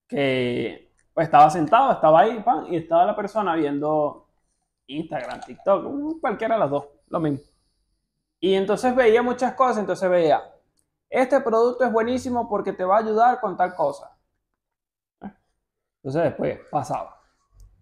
que 0.08 0.90
pues, 1.12 1.26
estaba 1.26 1.50
sentado, 1.50 1.92
estaba 1.92 2.20
ahí, 2.20 2.42
y 2.70 2.76
estaba 2.76 3.04
la 3.04 3.14
persona 3.14 3.54
viendo 3.54 4.26
Instagram, 4.86 5.40
TikTok, 5.40 6.20
cualquiera 6.20 6.54
de 6.54 6.60
las 6.60 6.70
dos, 6.70 6.88
lo 7.08 7.20
mismo. 7.20 7.40
Y 8.40 8.54
entonces 8.54 8.94
veía 8.96 9.22
muchas 9.22 9.54
cosas, 9.54 9.78
entonces 9.78 10.08
veía, 10.08 10.42
este 11.10 11.40
producto 11.40 11.84
es 11.84 11.92
buenísimo 11.92 12.48
porque 12.48 12.72
te 12.72 12.84
va 12.84 12.96
a 12.96 13.00
ayudar 13.00 13.40
con 13.40 13.56
tal 13.56 13.74
cosa. 13.74 14.16
Entonces 15.96 16.22
después 16.24 16.58
pasaba. 16.70 17.20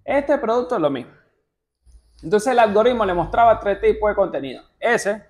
Este 0.05 0.37
producto 0.37 0.75
es 0.75 0.81
lo 0.81 0.91
mismo. 0.91 1.13
Entonces 2.23 2.53
el 2.53 2.59
algoritmo 2.59 3.05
le 3.07 3.15
mostraba 3.15 3.59
tres 3.61 3.81
tipos 3.81 4.11
de 4.11 4.17
contenido. 4.17 4.63
Ese, 4.79 5.25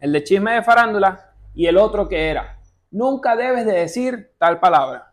el 0.00 0.12
de 0.12 0.24
chisme 0.24 0.54
de 0.54 0.62
farándula, 0.62 1.34
y 1.54 1.66
el 1.66 1.76
otro 1.76 2.08
que 2.08 2.30
era, 2.30 2.58
nunca 2.92 3.34
debes 3.34 3.66
de 3.66 3.72
decir 3.72 4.34
tal 4.38 4.60
palabra. 4.60 5.12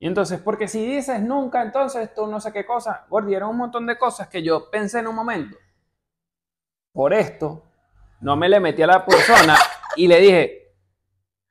Y 0.00 0.06
entonces, 0.08 0.40
porque 0.40 0.66
si 0.68 0.84
dices 0.84 1.20
nunca, 1.20 1.62
entonces 1.62 2.12
tú 2.12 2.26
no 2.26 2.40
sé 2.40 2.52
qué 2.52 2.66
cosa, 2.66 3.06
Gordy, 3.08 3.34
eran 3.34 3.50
un 3.50 3.56
montón 3.56 3.86
de 3.86 3.96
cosas 3.96 4.28
que 4.28 4.42
yo 4.42 4.68
pensé 4.70 4.98
en 4.98 5.06
un 5.06 5.14
momento. 5.14 5.56
Por 6.92 7.14
esto, 7.14 7.62
no 8.20 8.36
me 8.36 8.48
le 8.48 8.60
metí 8.60 8.82
a 8.82 8.86
la 8.86 9.04
persona 9.06 9.56
y 9.96 10.06
le 10.08 10.18
dije, 10.20 10.74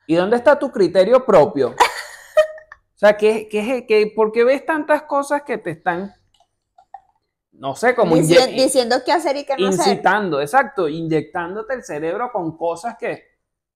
¿y 0.08 0.16
dónde 0.16 0.36
está 0.36 0.60
tu 0.60 0.72
criterio 0.72 1.26
propio? 1.26 1.70
O 1.70 2.96
sea, 3.06 3.18
¿qué, 3.18 3.48
qué, 3.50 3.86
qué, 3.88 4.12
¿por 4.16 4.32
qué 4.32 4.44
ves 4.44 4.66
tantas 4.66 5.04
cosas 5.04 5.42
que 5.44 5.58
te 5.58 5.72
están, 5.72 6.14
no 7.52 7.76
sé, 7.76 7.96
como 7.96 8.16
Dici- 8.16 8.56
diciendo 8.56 8.98
qué 9.06 9.12
hacer 9.12 9.36
y 9.38 9.46
qué 9.46 9.58
no 9.58 9.68
hacer. 9.68 9.88
incitando, 9.88 10.40
exacto, 10.40 10.88
inyectándote 10.88 11.74
el 11.74 11.84
cerebro 11.84 12.32
con 12.32 12.56
cosas 12.58 12.96
que 12.98 13.33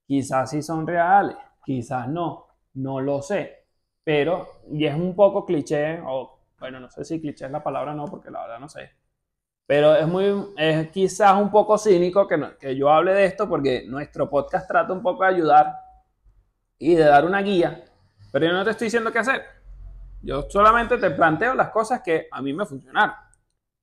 quizás 0.07 0.49
sí 0.51 0.61
son 0.61 0.87
reales, 0.87 1.37
quizás 1.65 2.07
no, 2.09 2.47
no 2.75 3.01
lo 3.01 3.21
sé, 3.21 3.65
pero, 4.03 4.47
y 4.71 4.85
es 4.85 4.95
un 4.95 5.15
poco 5.15 5.45
cliché, 5.45 6.01
o 6.05 6.39
bueno, 6.59 6.79
no 6.79 6.89
sé 6.89 7.05
si 7.05 7.21
cliché 7.21 7.45
es 7.45 7.51
la 7.51 7.63
palabra 7.63 7.93
o 7.93 7.95
no, 7.95 8.05
porque 8.05 8.31
la 8.31 8.41
verdad 8.41 8.59
no 8.59 8.69
sé, 8.69 8.91
pero 9.67 9.95
es 9.95 10.07
muy, 10.07 10.53
es 10.57 10.89
quizás 10.91 11.39
un 11.41 11.51
poco 11.51 11.77
cínico 11.77 12.27
que, 12.27 12.37
no- 12.37 12.57
que 12.57 12.75
yo 12.75 12.89
hable 12.91 13.13
de 13.13 13.25
esto, 13.25 13.49
porque 13.49 13.85
nuestro 13.87 14.29
podcast 14.29 14.67
trata 14.67 14.93
un 14.93 15.01
poco 15.03 15.23
de 15.23 15.29
ayudar 15.31 15.73
y 16.79 16.95
de 16.95 17.03
dar 17.03 17.25
una 17.25 17.41
guía, 17.41 17.83
pero 18.31 18.45
yo 18.45 18.53
no 18.53 18.63
te 18.63 18.71
estoy 18.71 18.85
diciendo 18.85 19.11
qué 19.11 19.19
hacer, 19.19 19.41
yo 20.21 20.47
solamente 20.49 20.97
te 20.97 21.11
planteo 21.11 21.55
las 21.55 21.69
cosas 21.69 22.01
que 22.01 22.27
a 22.31 22.41
mí 22.41 22.53
me 22.53 22.65
funcionaron, 22.65 23.15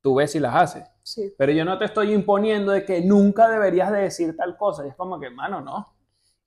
tú 0.03 0.17
ves 0.17 0.33
si 0.33 0.41
las 0.41 0.55
haces. 0.55 0.85
Sí. 1.03 1.35
Pero 1.39 1.53
yo 1.53 1.65
no 1.65 1.79
te 1.79 1.87
estoy 1.87 2.13
imponiendo 2.13 2.73
de 2.73 2.85
que 2.85 3.03
nunca 3.03 3.49
deberías 3.49 3.93
de 3.93 4.03
decir 4.03 4.37
tal 4.37 4.57
cosa. 4.57 4.87
Y 4.87 4.91
es 4.91 4.97
como 4.97 5.21
que, 5.21 5.31
mano, 5.31 5.61
no. 5.63 5.94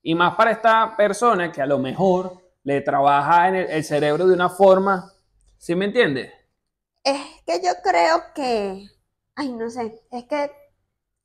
Y 0.02 0.14
más 0.14 0.34
para 0.36 0.52
esta 0.52 0.96
persona 0.96 1.50
que 1.52 1.60
a 1.62 1.66
lo 1.66 1.78
mejor 1.78 2.40
le 2.62 2.80
trabaja 2.80 3.48
en 3.48 3.54
el, 3.56 3.70
el 3.70 3.84
cerebro 3.84 4.26
de 4.26 4.34
una 4.34 4.48
forma, 4.48 5.12
¿sí 5.58 5.74
me 5.74 5.86
entiendes? 5.86 6.32
Es 7.02 7.20
que 7.46 7.60
yo 7.62 7.70
creo 7.82 8.22
que, 8.34 8.88
ay, 9.34 9.52
no 9.52 9.70
sé, 9.70 10.02
es 10.10 10.24
que 10.24 10.50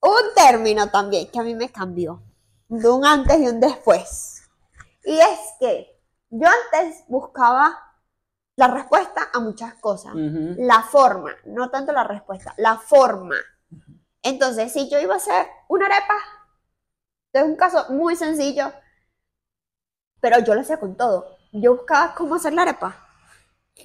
un 0.01 0.33
término 0.35 0.89
también 0.89 1.27
que 1.31 1.39
a 1.39 1.43
mí 1.43 1.55
me 1.55 1.69
cambió, 1.69 2.21
de 2.67 2.89
un 2.89 3.05
antes 3.05 3.39
y 3.39 3.47
un 3.47 3.59
después. 3.59 4.43
Y 5.05 5.17
es 5.17 5.39
que 5.59 5.99
yo 6.29 6.47
antes 6.47 7.03
buscaba 7.07 7.77
la 8.55 8.67
respuesta 8.67 9.29
a 9.33 9.39
muchas 9.39 9.75
cosas, 9.75 10.13
Ujú. 10.13 10.55
la 10.57 10.81
forma, 10.83 11.31
no 11.45 11.69
tanto 11.69 11.91
la 11.91 12.03
respuesta, 12.03 12.53
la 12.57 12.77
forma. 12.77 13.35
Entonces, 14.21 14.71
si 14.71 14.89
yo 14.89 14.99
iba 14.99 15.15
a 15.15 15.17
hacer 15.17 15.47
una 15.67 15.85
arepa, 15.87 16.15
es 17.33 17.43
un 17.43 17.55
caso 17.55 17.85
muy 17.91 18.15
sencillo, 18.15 18.71
pero 20.19 20.39
yo 20.39 20.53
lo 20.55 20.61
hacía 20.61 20.79
con 20.79 20.95
todo. 20.95 21.37
Yo 21.51 21.75
buscaba 21.75 22.15
cómo 22.15 22.35
hacer 22.35 22.53
la 22.53 22.63
arepa. 22.63 22.99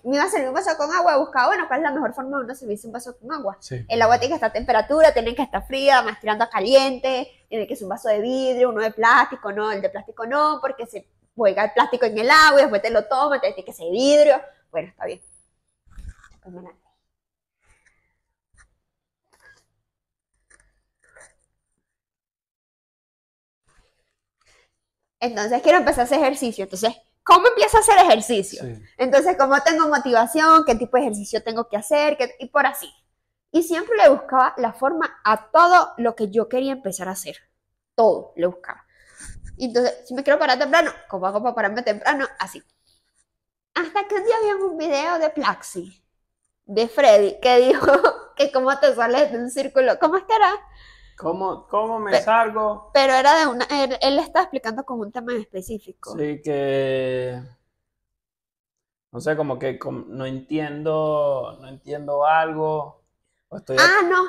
Me 0.05 0.17
iba 0.17 0.25
a 0.25 0.31
servir 0.31 0.49
un 0.49 0.55
vaso 0.55 0.77
con 0.77 0.91
agua, 0.93 1.17
buscaba, 1.19 1.49
bueno, 1.49 1.67
cuál 1.69 1.81
es 1.81 1.85
la 1.85 1.93
mejor 1.93 2.15
forma 2.15 2.39
de 2.39 2.45
uno 2.45 2.55
servirse 2.55 2.87
un 2.87 2.93
vaso 2.95 3.19
con 3.19 3.33
agua. 3.33 3.57
Sí. 3.61 3.85
El 3.89 4.03
agua 4.03 4.19
tiene 4.19 4.33
que 4.33 4.37
estar 4.37 4.51
a 4.51 4.53
temperatura, 4.53 5.13
tiene 5.15 5.35
que 5.35 5.43
estar 5.43 5.67
fría, 5.67 6.03
más 6.03 6.21
tirando 6.21 6.45
a 6.45 6.51
caliente, 6.51 7.29
tiene 7.49 7.67
que 7.67 7.77
ser 7.77 7.85
un 7.85 7.91
vaso 7.91 8.09
de 8.09 8.21
vidrio, 8.21 8.71
uno 8.71 8.83
de 8.83 8.93
plástico, 8.93 9.53
no, 9.53 9.73
el 9.73 9.83
de 9.83 9.91
plástico 9.91 10.27
no, 10.27 10.59
porque 10.61 10.87
se 10.87 11.09
juega 11.37 11.65
el 11.65 11.73
plástico 11.73 12.07
en 12.07 12.19
el 12.19 12.31
agua 12.31 12.61
y 12.61 12.63
después 12.65 12.83
te 12.83 12.91
lo 12.91 13.05
tomas, 13.07 13.37
entonces 13.37 13.55
tiene 13.57 13.67
que 13.67 13.73
ser 13.73 13.91
vidrio. 13.91 14.41
Bueno, 14.71 14.89
está 14.89 15.07
bien. 15.07 15.21
Después 16.31 16.55
me 16.55 16.63
la- 16.63 16.75
Entonces 25.21 25.63
quiero 25.63 25.79
empezar 25.79 26.01
a 26.01 26.05
hacer 26.05 26.21
ejercicio. 26.21 26.65
Entonces, 26.65 26.95
¿cómo 27.25 27.47
empiezo 27.49 27.77
a 27.77 27.81
hacer 27.81 27.99
ejercicio? 27.99 28.63
Sí. 28.63 28.83
Entonces, 28.97 29.37
¿cómo 29.39 29.61
tengo 29.63 29.89
motivación? 29.89 30.65
¿Qué 30.65 30.75
tipo 30.75 30.97
de 30.97 31.05
ejercicio 31.05 31.43
tengo 31.43 31.69
que 31.69 31.77
hacer? 31.77 32.17
¿Qué- 32.17 32.37
Y 32.39 32.47
por 32.49 32.67
así. 32.67 32.93
Y 33.51 33.63
siempre 33.63 33.97
le 33.97 34.09
buscaba 34.11 34.55
la 34.59 34.73
forma 34.73 35.21
a 35.25 35.51
todo 35.51 35.95
lo 35.97 36.15
que 36.15 36.29
yo 36.31 36.49
quería 36.49 36.73
empezar 36.73 37.09
a 37.09 37.13
hacer. 37.13 37.37
Todo 37.95 38.33
le 38.37 38.47
buscaba. 38.47 38.85
Entonces, 39.59 40.07
si 40.07 40.15
me 40.15 40.23
quiero 40.23 40.39
parar 40.39 40.59
temprano, 40.59 40.93
¿cómo 41.09 41.27
hago 41.27 41.43
para 41.43 41.55
pararme 41.55 41.83
temprano? 41.83 42.27
Así. 42.39 42.63
Hasta 43.75 44.07
que 44.09 44.15
un 44.17 44.25
día 44.25 44.35
vi 44.43 44.51
un 44.63 44.77
video 44.77 45.19
de 45.19 45.31
Plaxi, 45.31 46.05
de 46.67 46.89
Freddy, 46.89 47.41
que 47.41 47.59
dijo 47.59 47.87
que 48.37 48.53
cómo 48.53 48.77
te 48.79 48.95
sales 48.95 49.33
de 49.33 49.39
un 49.39 49.51
círculo. 49.51 49.99
¿Cómo 49.99 50.17
es 50.17 50.25
que 50.25 50.35
era? 50.35 50.53
¿Cómo, 51.19 51.67
cómo 51.69 51.99
me 51.99 52.13
Pe- 52.13 52.23
salgo? 52.23 52.91
Pero 52.95 53.13
era 53.15 53.39
de 53.39 53.47
una. 53.47 53.65
Él, 53.67 53.97
él 54.01 54.17
le 54.17 54.23
estaba 54.23 54.45
explicando 54.45 54.85
con 54.85 55.01
un 55.01 55.13
tema 55.13 55.33
en 55.33 55.41
específico. 55.41 56.17
Sí, 56.17 56.41
que. 56.43 57.43
No 59.13 59.21
sé, 59.21 59.37
como 59.37 59.59
que 59.59 59.79
no 60.07 60.27
entiendo, 60.27 61.57
no 61.61 61.69
entiendo 61.69 62.27
algo. 62.27 63.03
o 63.49 63.57
estoy 63.57 63.77
Ah, 63.79 64.03
no, 64.09 64.25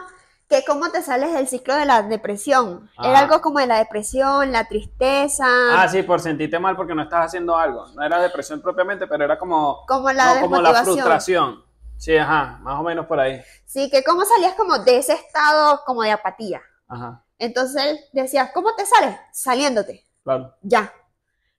que 0.47 0.63
cómo 0.65 0.89
te 0.91 1.02
sales 1.02 1.34
del 1.34 1.47
ciclo 1.47 1.75
de 1.75 1.86
la 1.86 2.02
depresión. 2.04 2.89
Era 3.02 3.19
algo 3.19 3.41
como 3.41 3.60
de 3.60 3.67
la 3.67 3.78
depresión, 3.78 4.52
la 4.52 4.67
tristeza, 4.67 5.45
Ah, 5.71 5.88
sí, 5.88 6.02
por 6.04 6.19
sentirte 6.19 6.58
mal 6.60 6.75
porque 6.75 6.95
no 6.95 7.04
estás 7.04 7.25
haciendo 7.28 7.56
algo. 7.56 7.88
No 7.95 8.04
era 8.04 8.21
depresión 8.21 8.62
propiamente, 8.62 9.06
pero 9.08 9.23
era 9.25 9.38
como, 9.38 9.86
como 9.88 10.12
la 10.12 10.36
no, 10.36 10.39
como 10.39 10.62
la 10.62 10.73
frustración. 10.84 11.63
Sí, 11.97 12.15
ajá, 12.15 12.60
más 12.62 12.80
o 12.80 12.84
menos 12.84 13.06
por 13.06 13.19
ahí. 13.19 13.41
Sí, 13.65 13.89
que 13.89 14.04
cómo 14.04 14.25
salías 14.25 14.56
como 14.56 14.80
de 14.80 14.97
ese 14.97 15.13
estado 15.13 15.82
como 15.86 16.02
de 16.04 16.12
apatía. 16.12 16.62
Ajá, 16.89 17.23
Entonces 17.38 17.84
él 17.86 17.99
decía, 18.13 18.52
¿cómo 18.54 18.75
te 18.75 18.86
sales? 18.86 19.15
Saliéndote, 19.32 20.06
claro. 20.23 20.56
ya. 20.62 20.93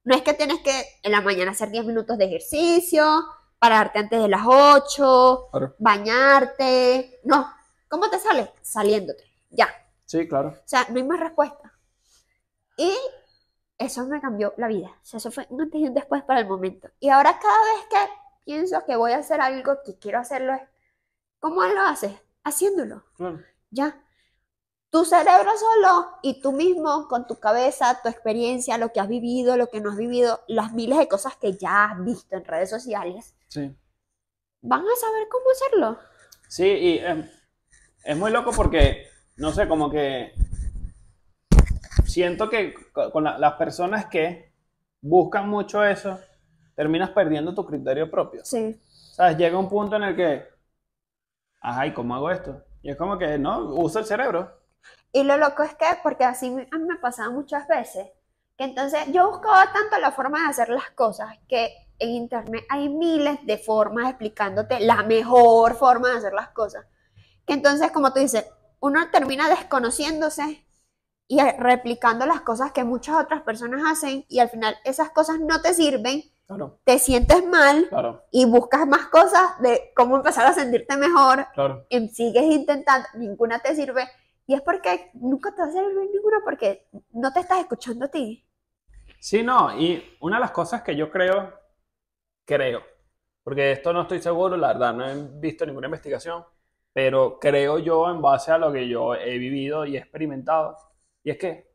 No 0.04 0.14
es 0.14 0.22
que 0.22 0.34
tienes 0.34 0.60
que 0.60 0.72
en 1.02 1.12
la 1.12 1.20
mañana 1.22 1.52
hacer 1.52 1.70
10 1.70 1.84
minutos 1.84 2.18
de 2.18 2.24
ejercicio, 2.26 3.04
pararte 3.58 3.98
antes 3.98 4.20
de 4.20 4.28
las 4.28 4.42
8, 4.46 5.48
Claro. 5.52 5.74
bañarte. 5.78 7.20
No, 7.24 7.46
¿cómo 7.88 8.08
te 8.10 8.18
sales? 8.18 8.48
Saliéndote, 8.62 9.24
ya. 9.50 9.68
Sí, 10.06 10.26
claro. 10.28 10.48
O 10.50 10.62
sea, 10.68 10.86
no 10.90 10.96
hay 10.96 11.04
más 11.04 11.20
respuesta. 11.20 11.72
Y 12.76 12.92
eso 13.78 14.04
me 14.06 14.20
cambió 14.20 14.54
la 14.56 14.68
vida. 14.68 14.88
O 14.88 15.04
sea, 15.04 15.18
eso 15.18 15.30
fue 15.30 15.46
un 15.50 15.60
antes 15.60 15.80
y 15.80 15.86
un 15.86 15.94
después 15.94 16.22
para 16.24 16.40
el 16.40 16.46
momento. 16.48 16.88
Y 16.98 17.10
ahora 17.10 17.38
cada 17.38 17.62
vez 17.74 17.84
que 17.90 18.12
pienso 18.44 18.84
que 18.86 18.96
voy 18.96 19.12
a 19.12 19.18
hacer 19.18 19.40
algo, 19.40 19.78
que 19.84 19.98
quiero 19.98 20.18
hacerlo, 20.18 20.58
¿cómo 21.38 21.62
lo 21.64 21.82
haces? 21.82 22.12
Haciéndolo. 22.42 23.04
claro. 23.16 23.40
Ya. 23.70 24.02
Tu 24.90 25.04
cerebro 25.04 25.50
solo 25.56 26.08
y 26.22 26.40
tú 26.40 26.50
mismo 26.52 27.06
con 27.06 27.26
tu 27.26 27.38
cabeza, 27.38 28.00
tu 28.02 28.08
experiencia, 28.08 28.76
lo 28.76 28.92
que 28.92 28.98
has 28.98 29.08
vivido, 29.08 29.56
lo 29.56 29.68
que 29.68 29.80
no 29.80 29.90
has 29.90 29.96
vivido, 29.96 30.40
las 30.48 30.72
miles 30.72 30.98
de 30.98 31.06
cosas 31.06 31.36
que 31.36 31.52
ya 31.52 31.84
has 31.84 32.04
visto 32.04 32.34
en 32.36 32.44
redes 32.44 32.70
sociales, 32.70 33.34
Sí. 33.48 33.72
van 34.62 34.80
a 34.80 34.96
saber 34.96 35.28
cómo 35.30 35.44
hacerlo. 35.52 35.98
Sí, 36.48 36.66
y 36.66 36.98
em, 36.98 37.30
es 38.04 38.16
muy 38.16 38.32
loco 38.32 38.50
porque, 38.50 39.06
no 39.36 39.52
sé, 39.52 39.68
como 39.68 39.90
que 39.90 40.32
siento 42.06 42.50
que 42.50 42.74
co- 42.92 43.12
con 43.12 43.22
la- 43.24 43.38
las 43.38 43.52
personas 43.54 44.06
que 44.06 44.52
buscan 45.00 45.48
mucho 45.48 45.84
eso, 45.84 46.18
terminas 46.74 47.10
perdiendo 47.10 47.54
tu 47.54 47.64
criterio 47.64 48.10
propio. 48.10 48.44
Sí. 48.44 48.80
¿Sabes? 49.12 49.36
Llega 49.36 49.56
un 49.56 49.68
punto 49.68 49.94
en 49.96 50.02
el 50.02 50.16
que, 50.16 50.44
ajá, 51.60 51.86
¿y 51.86 51.94
cómo 51.94 52.16
hago 52.16 52.30
esto? 52.30 52.64
Y 52.82 52.90
es 52.90 52.96
como 52.96 53.16
que, 53.18 53.38
no, 53.38 53.60
usa 53.74 54.00
el 54.00 54.06
cerebro. 54.06 54.58
Y 55.12 55.24
lo 55.24 55.36
loco 55.36 55.62
es 55.62 55.74
que, 55.74 55.86
porque 56.02 56.24
así 56.24 56.50
me- 56.50 56.68
a 56.70 56.78
mí 56.78 56.84
me 56.84 56.96
pasaba 56.96 57.30
muchas 57.30 57.66
veces, 57.66 58.06
que 58.56 58.64
entonces 58.64 59.00
yo 59.12 59.28
buscaba 59.30 59.72
tanto 59.72 59.98
la 59.98 60.12
forma 60.12 60.40
de 60.42 60.48
hacer 60.50 60.68
las 60.68 60.90
cosas 60.90 61.36
que 61.48 61.72
en 61.98 62.10
internet 62.10 62.64
hay 62.68 62.88
miles 62.88 63.44
de 63.44 63.58
formas 63.58 64.08
explicándote 64.08 64.80
la 64.80 65.02
mejor 65.02 65.74
forma 65.74 66.10
de 66.10 66.18
hacer 66.18 66.32
las 66.32 66.48
cosas. 66.50 66.86
Que 67.46 67.54
entonces, 67.54 67.90
como 67.90 68.12
tú 68.12 68.20
dices, 68.20 68.46
uno 68.80 69.10
termina 69.10 69.48
desconociéndose 69.48 70.66
y 71.28 71.40
replicando 71.58 72.26
las 72.26 72.40
cosas 72.42 72.72
que 72.72 72.84
muchas 72.84 73.16
otras 73.16 73.42
personas 73.42 73.82
hacen 73.90 74.24
y 74.28 74.38
al 74.40 74.48
final 74.48 74.76
esas 74.84 75.10
cosas 75.10 75.38
no 75.40 75.60
te 75.60 75.74
sirven, 75.74 76.22
Claro, 76.46 76.80
te 76.82 76.98
sientes 76.98 77.46
mal 77.46 77.88
claro, 77.88 78.24
y 78.32 78.44
buscas 78.44 78.84
más 78.84 79.06
cosas 79.06 79.60
de 79.60 79.92
cómo 79.94 80.16
empezar 80.16 80.46
a 80.46 80.52
sentirte 80.52 80.96
mejor 80.96 81.46
claro. 81.54 81.86
y 81.88 82.08
sigues 82.08 82.42
intentando, 82.42 83.06
ninguna 83.14 83.60
te 83.60 83.76
sirve. 83.76 84.08
Y 84.50 84.54
es 84.54 84.62
porque 84.62 85.12
nunca 85.14 85.54
te 85.54 85.62
va 85.62 85.68
a 85.68 85.70
servir 85.70 86.10
ninguna 86.12 86.40
porque 86.42 86.88
no 87.12 87.32
te 87.32 87.38
estás 87.38 87.60
escuchando 87.60 88.06
a 88.06 88.08
ti. 88.08 88.44
Sí, 89.20 89.44
no, 89.44 89.78
y 89.80 90.16
una 90.18 90.38
de 90.38 90.40
las 90.40 90.50
cosas 90.50 90.82
que 90.82 90.96
yo 90.96 91.08
creo, 91.08 91.54
creo, 92.44 92.82
porque 93.44 93.70
esto 93.70 93.92
no 93.92 94.02
estoy 94.02 94.20
seguro, 94.20 94.56
la 94.56 94.72
verdad, 94.72 94.92
no 94.92 95.08
he 95.08 95.38
visto 95.38 95.64
ninguna 95.64 95.86
investigación, 95.86 96.44
pero 96.92 97.38
creo 97.38 97.78
yo 97.78 98.10
en 98.10 98.20
base 98.20 98.50
a 98.50 98.58
lo 98.58 98.72
que 98.72 98.88
yo 98.88 99.14
he 99.14 99.38
vivido 99.38 99.86
y 99.86 99.94
he 99.94 100.00
experimentado, 100.00 100.76
y 101.22 101.30
es 101.30 101.38
que 101.38 101.70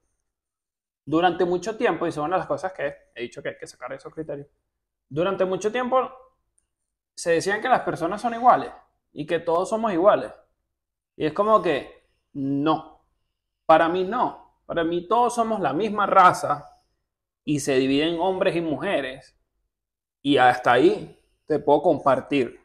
durante 1.06 1.46
mucho 1.46 1.78
tiempo, 1.78 2.06
y 2.06 2.12
son 2.12 2.26
una 2.26 2.36
de 2.36 2.40
las 2.40 2.48
cosas 2.48 2.74
que 2.74 2.94
he 3.16 3.22
dicho 3.22 3.42
que 3.42 3.48
hay 3.48 3.58
que 3.58 3.68
sacar 3.68 3.94
esos 3.94 4.14
criterios, 4.14 4.48
durante 5.08 5.46
mucho 5.46 5.72
tiempo 5.72 6.12
se 7.16 7.32
decían 7.32 7.62
que 7.62 7.70
las 7.70 7.84
personas 7.84 8.22
son 8.22 8.34
iguales 8.34 8.74
y 9.14 9.26
que 9.26 9.40
todos 9.40 9.70
somos 9.70 9.94
iguales. 9.94 10.34
Y 11.16 11.26
es 11.28 11.32
como 11.32 11.62
que 11.62 11.95
no, 12.36 13.02
para 13.66 13.90
mí 13.90 14.04
no, 14.04 14.60
para 14.66 14.84
mí 14.84 15.08
todos 15.08 15.36
somos 15.36 15.60
la 15.60 15.74
misma 15.74 16.06
raza 16.06 16.82
y 17.46 17.60
se 17.60 17.76
dividen 17.76 18.16
en 18.16 18.20
hombres 18.20 18.56
y 18.56 18.62
mujeres. 18.62 19.38
Y 20.22 20.38
hasta 20.38 20.74
ahí 20.74 21.20
te 21.46 21.60
puedo 21.60 21.82
compartir. 21.82 22.60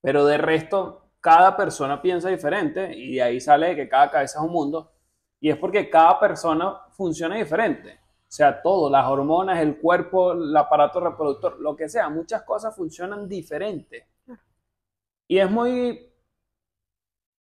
Pero 0.00 0.26
de 0.26 0.38
resto, 0.38 1.10
cada 1.20 1.56
persona 1.56 2.00
piensa 2.00 2.28
diferente 2.28 2.94
y 2.94 3.16
de 3.16 3.22
ahí 3.22 3.40
sale 3.40 3.74
que 3.74 3.88
cada 3.88 4.10
cabeza 4.10 4.38
es 4.38 4.44
un 4.44 4.52
mundo. 4.52 4.92
Y 5.40 5.50
es 5.50 5.56
porque 5.56 5.90
cada 5.90 6.20
persona 6.20 6.78
funciona 6.90 7.36
diferente. 7.36 7.98
O 8.28 8.36
sea, 8.36 8.62
todo, 8.62 8.90
las 8.90 9.06
hormonas, 9.06 9.60
el 9.60 9.78
cuerpo, 9.78 10.32
el 10.32 10.56
aparato 10.56 11.00
reproductor, 11.00 11.58
lo 11.60 11.74
que 11.74 11.88
sea, 11.88 12.08
muchas 12.10 12.42
cosas 12.42 12.76
funcionan 12.76 13.28
diferente. 13.28 14.08
Y 15.26 15.38
es 15.38 15.50
muy 15.50 16.13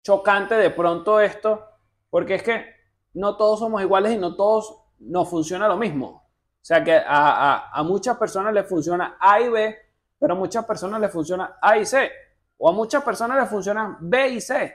chocante 0.08 0.56
de 0.56 0.70
pronto 0.70 1.20
esto, 1.20 1.66
porque 2.10 2.36
es 2.36 2.44
que 2.44 2.66
no 3.14 3.36
todos 3.36 3.60
somos 3.60 3.82
iguales 3.82 4.14
y 4.14 4.18
no 4.18 4.36
todos 4.38 4.84
nos 5.00 5.30
funciona 5.30 5.68
lo 5.68 5.76
mismo. 5.76 6.08
O 6.08 6.66
sea 6.68 6.82
que 6.84 6.94
a, 6.96 7.04
a- 7.06 7.70
a 7.72 7.84
muchas 7.84 8.18
personas 8.18 8.54
les 8.54 8.66
funciona 8.68 9.18
A 9.20 9.42
y 9.42 9.50
B, 9.50 9.76
pero 10.18 10.34
a 10.34 10.38
muchas 10.38 10.66
personas 10.66 11.02
les 11.02 11.12
funciona 11.12 11.58
A 11.62 11.78
y 11.78 11.86
C. 11.86 12.10
O 12.58 12.70
a 12.70 12.72
muchas 12.72 13.04
personas 13.04 13.38
les 13.38 13.50
funcionan 13.50 13.98
B 14.00 14.30
y 14.30 14.42
C. 14.42 14.74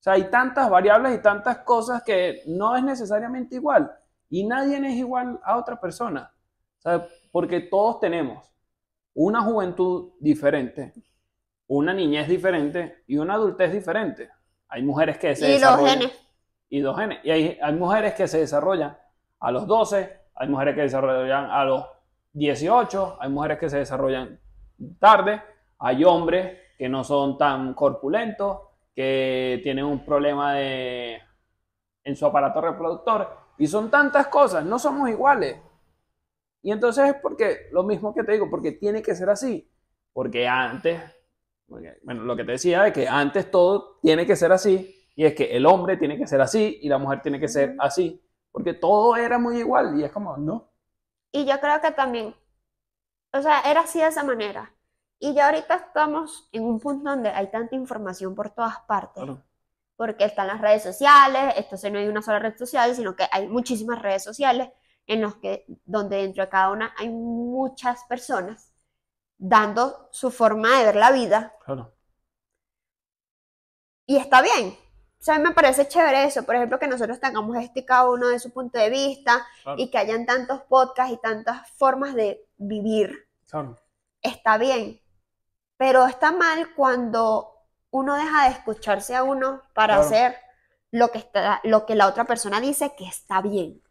O 0.00 0.02
sea, 0.02 0.14
hay 0.14 0.30
tantas 0.30 0.70
variables 0.70 1.14
y 1.18 1.22
tantas 1.22 1.58
cosas 1.58 2.02
que 2.02 2.42
no 2.46 2.74
es 2.76 2.82
necesariamente 2.82 3.56
igual. 3.56 3.92
Y 4.30 4.46
nadie 4.46 4.78
es 4.78 4.94
igual 4.96 5.40
a 5.44 5.58
otra 5.58 5.78
persona. 5.80 6.32
O 6.78 6.80
sea, 6.80 7.06
porque 7.32 7.60
todos 7.60 8.00
tenemos 8.00 8.50
una 9.14 9.42
juventud 9.42 10.12
diferente, 10.20 10.94
una 11.68 11.94
niñez 11.94 12.28
diferente 12.28 13.04
y 13.06 13.18
una 13.18 13.34
adultez 13.34 13.72
diferente. 13.72 14.30
Hay 14.68 14.82
mujeres 14.82 15.18
que 15.18 15.34
se 15.34 15.48
Y 15.48 15.52
desarrollan 15.52 15.98
genes. 16.00 16.28
y 16.68 16.80
dos 16.80 16.96
genes. 16.98 17.18
Y 17.24 17.30
hay, 17.30 17.58
hay 17.60 17.74
mujeres 17.74 18.14
que 18.14 18.28
se 18.28 18.38
desarrollan 18.38 18.96
a 19.40 19.50
los 19.50 19.66
12, 19.66 20.18
hay 20.34 20.48
mujeres 20.48 20.74
que 20.74 20.80
se 20.80 20.84
desarrollan 20.84 21.50
a 21.50 21.64
los 21.64 21.86
18, 22.32 23.16
hay 23.20 23.30
mujeres 23.30 23.58
que 23.58 23.70
se 23.70 23.78
desarrollan 23.78 24.40
tarde, 24.98 25.42
hay 25.78 26.04
hombres 26.04 26.58
que 26.76 26.88
no 26.88 27.02
son 27.04 27.36
tan 27.38 27.74
corpulentos, 27.74 28.60
que 28.94 29.60
tienen 29.62 29.84
un 29.84 30.04
problema 30.04 30.54
de, 30.54 31.20
en 32.04 32.16
su 32.16 32.26
aparato 32.26 32.60
reproductor, 32.60 33.28
y 33.58 33.66
son 33.66 33.90
tantas 33.90 34.28
cosas, 34.28 34.64
no 34.64 34.78
somos 34.78 35.08
iguales. 35.08 35.60
Y 36.62 36.72
entonces 36.72 37.08
es 37.08 37.14
porque, 37.20 37.68
lo 37.72 37.82
mismo 37.82 38.14
que 38.14 38.24
te 38.24 38.32
digo, 38.32 38.48
porque 38.50 38.72
tiene 38.72 39.02
que 39.02 39.14
ser 39.14 39.30
así, 39.30 39.68
porque 40.12 40.46
antes, 40.46 41.00
porque, 41.68 41.98
bueno, 42.02 42.22
lo 42.24 42.36
que 42.36 42.44
te 42.44 42.52
decía 42.52 42.82
de 42.84 42.92
que 42.92 43.06
antes 43.08 43.50
todo 43.50 43.98
tiene 44.02 44.26
que 44.26 44.36
ser 44.36 44.52
así, 44.52 44.94
y 45.14 45.24
es 45.24 45.34
que 45.34 45.56
el 45.56 45.66
hombre 45.66 45.96
tiene 45.96 46.16
que 46.18 46.26
ser 46.26 46.40
así 46.40 46.78
y 46.82 46.88
la 46.88 46.98
mujer 46.98 47.22
tiene 47.22 47.40
que 47.40 47.48
ser 47.48 47.76
así, 47.78 48.22
porque 48.50 48.74
todo 48.74 49.16
era 49.16 49.38
muy 49.38 49.58
igual, 49.58 49.98
y 50.00 50.04
es 50.04 50.12
como, 50.12 50.36
no. 50.36 50.70
Y 51.32 51.44
yo 51.46 51.60
creo 51.60 51.80
que 51.80 51.90
también, 51.92 52.34
o 53.32 53.42
sea, 53.42 53.60
era 53.62 53.80
así 53.82 54.00
de 54.00 54.06
esa 54.08 54.24
manera. 54.24 54.74
Y 55.18 55.34
ya 55.34 55.46
ahorita 55.46 55.74
estamos 55.76 56.48
en 56.52 56.64
un 56.64 56.78
punto 56.80 57.10
donde 57.10 57.30
hay 57.30 57.50
tanta 57.50 57.74
información 57.74 58.34
por 58.34 58.50
todas 58.50 58.78
partes, 58.86 59.22
Claro. 59.24 59.42
porque 59.96 60.24
están 60.24 60.46
las 60.46 60.60
redes 60.60 60.82
sociales, 60.84 61.54
entonces 61.56 61.92
no 61.92 61.98
hay 61.98 62.08
una 62.08 62.22
sola 62.22 62.38
red 62.38 62.56
social, 62.56 62.94
sino 62.94 63.16
que 63.16 63.24
hay 63.30 63.48
muchísimas 63.48 64.00
redes 64.00 64.22
sociales 64.24 64.70
en 65.06 65.20
los 65.22 65.36
que, 65.36 65.64
donde 65.84 66.18
dentro 66.18 66.44
de 66.44 66.50
cada 66.50 66.70
una 66.70 66.94
hay 66.98 67.08
muchas 67.10 68.04
personas 68.04 68.67
dando 69.38 70.08
su 70.12 70.30
forma 70.30 70.78
de 70.78 70.84
ver 70.86 70.96
la 70.96 71.10
vida 71.12 71.54
Claro. 71.64 71.94
y 74.06 74.16
está 74.16 74.42
bien. 74.42 74.76
O 75.20 75.22
sea, 75.24 75.34
a 75.34 75.38
mí 75.38 75.44
me 75.44 75.52
parece 75.54 75.88
chévere 75.88 76.24
eso, 76.24 76.44
por 76.44 76.54
ejemplo, 76.54 76.78
que 76.78 76.86
nosotros 76.86 77.18
tengamos 77.20 77.56
este 77.56 77.84
cada 77.84 78.08
uno 78.08 78.28
de 78.28 78.38
su 78.38 78.52
punto 78.52 78.78
de 78.78 78.88
vista 78.90 79.44
Claro. 79.64 79.80
y 79.80 79.90
que 79.90 79.98
hayan 79.98 80.26
tantos 80.26 80.62
podcasts 80.62 81.12
y 81.12 81.18
tantas 81.18 81.68
formas 81.72 82.14
de 82.14 82.46
vivir. 82.56 83.28
Claro. 83.48 83.76
Está 84.22 84.58
bien, 84.58 85.00
pero 85.76 86.06
está 86.06 86.32
mal 86.32 86.74
cuando 86.74 87.52
uno 87.90 88.14
deja 88.16 88.44
de 88.44 88.50
escucharse 88.50 89.14
a 89.16 89.22
uno 89.24 89.62
para 89.74 89.94
Claro. 89.94 90.02
hacer 90.08 90.36
lo 90.90 91.10
que 91.10 91.18
está, 91.18 91.60
lo 91.64 91.84
que 91.84 91.94
la 91.94 92.06
otra 92.06 92.24
persona 92.24 92.60
dice 92.60 92.94
que 92.96 93.06
está 93.06 93.40
bien. 93.42 93.82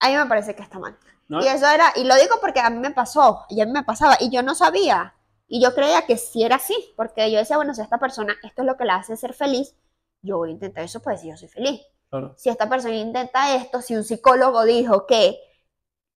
A 0.00 0.08
mí 0.08 0.16
me 0.16 0.26
parece 0.26 0.54
que 0.54 0.62
está 0.62 0.78
mal. 0.78 0.98
¿No? 1.28 1.40
Y 1.42 1.46
eso 1.46 1.66
era, 1.68 1.92
y 1.96 2.04
lo 2.04 2.14
digo 2.16 2.36
porque 2.40 2.60
a 2.60 2.70
mí 2.70 2.78
me 2.78 2.90
pasó, 2.90 3.44
y 3.50 3.60
a 3.60 3.66
mí 3.66 3.72
me 3.72 3.84
pasaba, 3.84 4.16
y 4.18 4.30
yo 4.30 4.42
no 4.42 4.54
sabía, 4.54 5.14
y 5.46 5.62
yo 5.62 5.74
creía 5.74 6.02
que 6.06 6.16
sí 6.16 6.42
era 6.42 6.56
así, 6.56 6.92
porque 6.96 7.30
yo 7.30 7.38
decía, 7.38 7.56
bueno, 7.56 7.74
si 7.74 7.82
esta 7.82 7.98
persona, 7.98 8.34
esto 8.42 8.62
es 8.62 8.66
lo 8.66 8.76
que 8.76 8.84
la 8.86 8.96
hace 8.96 9.16
ser 9.16 9.34
feliz, 9.34 9.74
yo 10.22 10.38
voy 10.38 10.48
a 10.50 10.52
intentar 10.52 10.84
eso, 10.84 11.00
pues 11.00 11.20
si 11.20 11.28
yo 11.28 11.36
soy 11.36 11.48
feliz. 11.48 11.80
Claro. 12.10 12.34
Si 12.38 12.48
esta 12.48 12.68
persona 12.68 12.94
intenta 12.94 13.54
esto, 13.54 13.82
si 13.82 13.94
un 13.94 14.04
psicólogo 14.04 14.64
dijo 14.64 15.06
que 15.06 15.38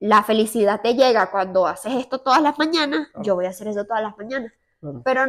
la 0.00 0.22
felicidad 0.24 0.80
te 0.80 0.94
llega 0.94 1.30
cuando 1.30 1.66
haces 1.66 1.92
esto 1.94 2.20
todas 2.20 2.40
las 2.42 2.58
mañanas, 2.58 3.08
Claro. 3.12 3.22
yo 3.24 3.34
voy 3.34 3.46
a 3.46 3.50
hacer 3.50 3.68
eso 3.68 3.84
todas 3.84 4.02
las 4.02 4.16
mañanas. 4.16 4.52
Claro. 4.80 5.02
Pero, 5.04 5.22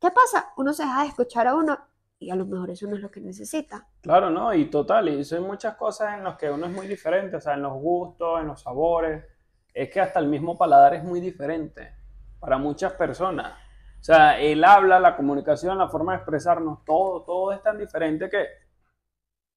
¿qué 0.00 0.10
pasa? 0.10 0.52
Uno 0.56 0.72
se 0.72 0.82
deja 0.84 1.02
de 1.02 1.08
escuchar 1.08 1.46
a 1.46 1.54
uno 1.54 1.78
y 2.20 2.30
a 2.30 2.36
lo 2.36 2.46
mejor 2.46 2.70
eso 2.70 2.86
no 2.86 2.96
es 2.96 3.02
lo 3.02 3.10
que 3.10 3.20
necesita. 3.20 3.86
Claro, 4.00 4.30
¿no? 4.30 4.52
Y 4.52 4.70
total, 4.70 5.08
y 5.08 5.24
son 5.24 5.44
muchas 5.44 5.76
cosas 5.76 6.14
en 6.14 6.24
las 6.24 6.36
que 6.36 6.50
uno 6.50 6.66
es 6.66 6.72
muy 6.72 6.86
diferente, 6.86 7.36
o 7.36 7.40
sea, 7.40 7.54
en 7.54 7.62
los 7.62 7.74
gustos, 7.74 8.40
en 8.40 8.48
los 8.48 8.60
sabores. 8.60 9.24
Es 9.72 9.90
que 9.90 10.00
hasta 10.00 10.18
el 10.18 10.26
mismo 10.26 10.56
paladar 10.56 10.94
es 10.94 11.04
muy 11.04 11.20
diferente 11.20 11.94
para 12.40 12.58
muchas 12.58 12.92
personas. 12.94 13.52
O 14.00 14.04
sea, 14.04 14.40
el 14.40 14.64
habla, 14.64 14.98
la 14.98 15.16
comunicación, 15.16 15.78
la 15.78 15.88
forma 15.88 16.12
de 16.12 16.18
expresarnos, 16.18 16.84
todo, 16.84 17.24
todo 17.24 17.52
es 17.52 17.62
tan 17.62 17.78
diferente 17.78 18.28
que 18.28 18.46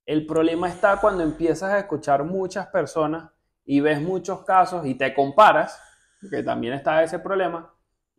el 0.05 0.25
problema 0.25 0.67
está 0.67 0.97
cuando 0.97 1.23
empiezas 1.23 1.71
a 1.71 1.79
escuchar 1.79 2.23
muchas 2.23 2.67
personas 2.67 3.31
y 3.63 3.79
ves 3.79 4.01
muchos 4.01 4.43
casos 4.43 4.85
y 4.85 4.95
te 4.95 5.13
comparas, 5.13 5.79
que 6.29 6.43
también 6.43 6.73
está 6.73 7.03
ese 7.03 7.19
problema, 7.19 7.73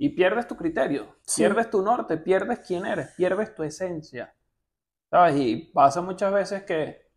y 0.04 0.08
pierdes 0.08 0.48
tu 0.48 0.56
criterio, 0.56 1.14
Sí. 1.24 1.42
pierdes 1.42 1.70
tu 1.70 1.80
norte, 1.80 2.16
pierdes 2.16 2.58
quién 2.66 2.84
eres, 2.86 3.14
pierdes 3.16 3.54
tu 3.54 3.62
esencia. 3.62 4.34
¿Sabes? 5.08 5.36
Y 5.36 5.56
pasa 5.72 6.00
muchas 6.02 6.32
veces 6.32 6.64
que 6.64 7.08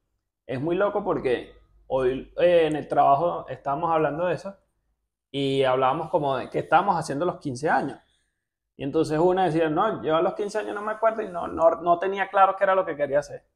es 0.46 0.62
muy 0.62 0.76
loco 0.76 1.04
porque 1.04 1.52
hoy 1.88 2.32
eh, 2.38 2.68
en 2.68 2.76
el 2.76 2.88
trabajo 2.88 3.48
estábamos 3.50 3.90
hablando 3.92 4.28
de 4.28 4.36
eso 4.36 4.56
y 5.32 5.64
hablábamos 5.64 6.12
como 6.12 6.38
de 6.38 6.48
que 6.52 6.60
estábamos 6.60 6.96
haciendo 6.96 7.26
los 7.26 7.40
15 7.40 7.68
años. 7.68 7.98
Y 8.78 8.84
entonces 8.84 9.18
una 9.18 9.46
decía, 9.46 9.68
no, 9.68 10.04
yo 10.04 10.16
a 10.16 10.22
los 10.22 10.36
15 10.36 10.60
años 10.60 10.76
no 10.76 10.84
me 10.84 10.92
acuerdo 10.92 11.24
y 11.24 11.28
no, 11.30 11.48
no, 11.48 11.82
no 11.82 11.98
tenía 11.98 12.30
claro 12.30 12.56
qué 12.56 12.66
era 12.66 12.76
lo 12.76 12.86
que 12.86 12.96
quería 12.96 13.18
hacer. 13.18 13.48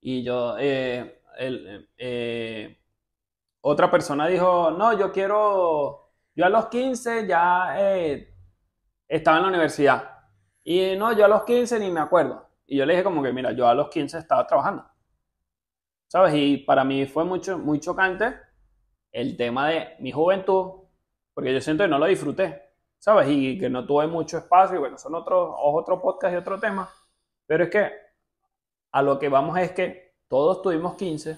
Y 0.00 0.22
yo, 0.24 0.56
eh, 0.58 1.20
el, 1.36 1.86
eh, 1.98 2.78
otra 3.60 3.90
persona 3.90 4.26
dijo, 4.26 4.70
no, 4.70 4.98
yo 4.98 5.12
quiero, 5.12 6.12
yo 6.34 6.46
a 6.46 6.48
los 6.48 6.68
15 6.68 7.26
ya 7.26 7.74
eh, 7.76 8.28
estaba 9.10 9.38
en 9.38 9.42
la 9.42 9.48
universidad. 9.48 10.08
Y 10.62 10.94
no, 10.96 11.12
yo 11.12 11.24
a 11.24 11.28
los 11.28 11.42
15 11.42 11.80
ni 11.80 11.90
me 11.90 12.00
acuerdo. 12.00 12.48
Y 12.66 12.76
yo 12.78 12.86
le 12.86 12.92
dije 12.92 13.04
como 13.04 13.22
que, 13.22 13.32
mira, 13.32 13.52
yo 13.52 13.66
a 13.66 13.74
los 13.74 13.88
15 13.88 14.18
estaba 14.18 14.46
trabajando. 14.46 14.86
¿Sabes? 16.06 16.34
Y 16.34 16.58
para 16.58 16.84
mí 16.84 17.06
fue 17.06 17.24
mucho, 17.24 17.58
muy 17.58 17.80
chocante 17.80 18.36
el 19.10 19.36
tema 19.36 19.68
de 19.68 19.96
mi 19.98 20.12
juventud, 20.12 20.84
porque 21.34 21.52
yo 21.52 21.60
siento 21.60 21.82
que 21.82 21.88
no 21.88 21.98
lo 21.98 22.06
disfruté, 22.06 22.62
¿sabes? 22.98 23.28
Y 23.28 23.58
que 23.58 23.68
no 23.68 23.84
tuve 23.84 24.06
mucho 24.06 24.38
espacio, 24.38 24.76
y 24.76 24.78
bueno, 24.78 24.96
son 24.96 25.16
otros 25.16 25.54
otro 25.58 26.00
podcast 26.00 26.34
y 26.34 26.36
otro 26.36 26.60
tema, 26.60 26.88
pero 27.46 27.64
es 27.64 27.70
que 27.70 27.90
a 28.92 29.02
lo 29.02 29.18
que 29.18 29.28
vamos 29.28 29.58
es 29.58 29.72
que 29.72 30.14
todos 30.28 30.62
tuvimos 30.62 30.94
15, 30.94 31.36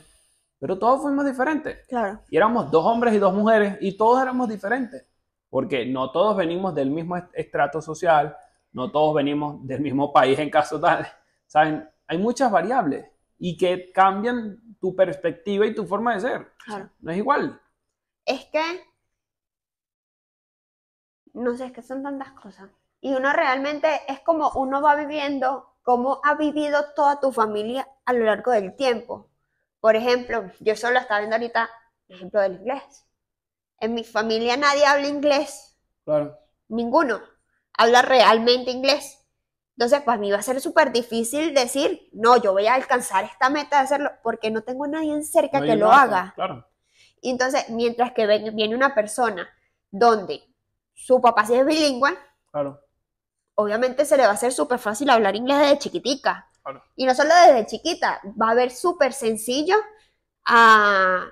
pero 0.58 0.78
todos 0.78 1.00
fuimos 1.00 1.24
diferentes. 1.24 1.86
Claro. 1.86 2.20
Y 2.28 2.36
éramos 2.36 2.70
dos 2.70 2.84
hombres 2.84 3.14
y 3.14 3.18
dos 3.18 3.32
mujeres, 3.32 3.78
y 3.80 3.96
todos 3.96 4.20
éramos 4.20 4.48
diferentes. 4.48 5.06
Porque 5.52 5.84
no 5.84 6.10
todos 6.12 6.34
venimos 6.34 6.74
del 6.74 6.88
mismo 6.90 7.14
est- 7.18 7.28
estrato 7.34 7.82
social, 7.82 8.34
no 8.72 8.90
todos 8.90 9.14
venimos 9.14 9.66
del 9.66 9.82
mismo 9.82 10.10
país 10.10 10.38
en 10.38 10.48
caso 10.48 10.80
tal, 10.80 11.06
¿saben? 11.46 11.86
Hay 12.06 12.16
muchas 12.16 12.50
variables 12.50 13.04
y 13.38 13.54
que 13.58 13.92
cambian 13.92 14.58
tu 14.80 14.96
perspectiva 14.96 15.66
y 15.66 15.74
tu 15.74 15.84
forma 15.84 16.14
de 16.14 16.20
ser. 16.20 16.52
Claro. 16.64 16.88
No 17.00 17.12
es 17.12 17.18
igual. 17.18 17.60
Es 18.24 18.46
que, 18.46 18.62
no 21.34 21.54
sé, 21.56 21.66
es 21.66 21.72
que 21.72 21.82
son 21.82 22.02
tantas 22.02 22.32
cosas. 22.32 22.70
Y 23.02 23.12
uno 23.12 23.32
realmente 23.34 23.88
es 24.08 24.20
como 24.20 24.50
uno 24.54 24.80
va 24.80 24.94
viviendo, 24.94 25.74
cómo 25.82 26.20
ha 26.24 26.34
vivido 26.34 26.94
toda 26.96 27.20
tu 27.20 27.30
familia 27.30 27.86
a 28.06 28.14
lo 28.14 28.24
largo 28.24 28.52
del 28.52 28.74
tiempo. 28.74 29.28
Por 29.80 29.96
ejemplo, 29.96 30.50
yo 30.60 30.76
solo 30.76 30.98
estaba 30.98 31.20
viendo 31.20 31.36
ahorita 31.36 31.68
el 32.08 32.16
ejemplo 32.16 32.40
del 32.40 32.54
inglés. 32.54 33.04
En 33.82 33.94
mi 33.94 34.04
familia 34.04 34.56
nadie 34.56 34.86
habla 34.86 35.08
inglés, 35.08 35.76
Claro. 36.04 36.38
ninguno 36.68 37.20
habla 37.76 38.02
realmente 38.02 38.70
inglés. 38.70 39.18
Entonces, 39.76 40.02
para 40.02 40.18
mí 40.18 40.30
va 40.30 40.38
a 40.38 40.42
ser 40.42 40.60
súper 40.60 40.92
difícil 40.92 41.52
decir, 41.52 42.08
no, 42.12 42.36
yo 42.36 42.52
voy 42.52 42.66
a 42.66 42.74
alcanzar 42.74 43.24
esta 43.24 43.50
meta 43.50 43.78
de 43.78 43.82
hacerlo, 43.84 44.10
porque 44.22 44.50
no 44.52 44.62
tengo 44.62 44.84
a 44.84 44.88
nadie 44.88 45.20
cerca 45.24 45.58
No, 45.60 45.66
que 45.66 45.74
lo 45.76 45.90
haga. 45.90 46.32
Claro. 46.36 46.68
Y 47.20 47.30
entonces, 47.30 47.68
mientras 47.70 48.12
que 48.12 48.26
ven- 48.26 48.54
viene 48.54 48.76
una 48.76 48.94
persona 48.94 49.48
donde 49.90 50.42
su 50.94 51.20
papá 51.20 51.44
sí 51.46 51.54
es 51.54 51.66
bilingüe, 51.66 52.16
Claro. 52.52 52.80
obviamente 53.56 54.04
se 54.04 54.16
le 54.16 54.24
va 54.24 54.30
a 54.30 54.34
hacer 54.34 54.52
súper 54.52 54.78
fácil 54.78 55.10
hablar 55.10 55.34
inglés 55.34 55.58
desde 55.58 55.78
chiquitica. 55.78 56.48
Claro. 56.62 56.84
Y 56.94 57.04
no 57.06 57.14
solo 57.16 57.34
desde 57.34 57.66
chiquita, 57.66 58.20
va 58.40 58.50
a 58.50 58.54
ver 58.54 58.70
súper 58.70 59.12
sencillo 59.12 59.74
a, 60.44 61.24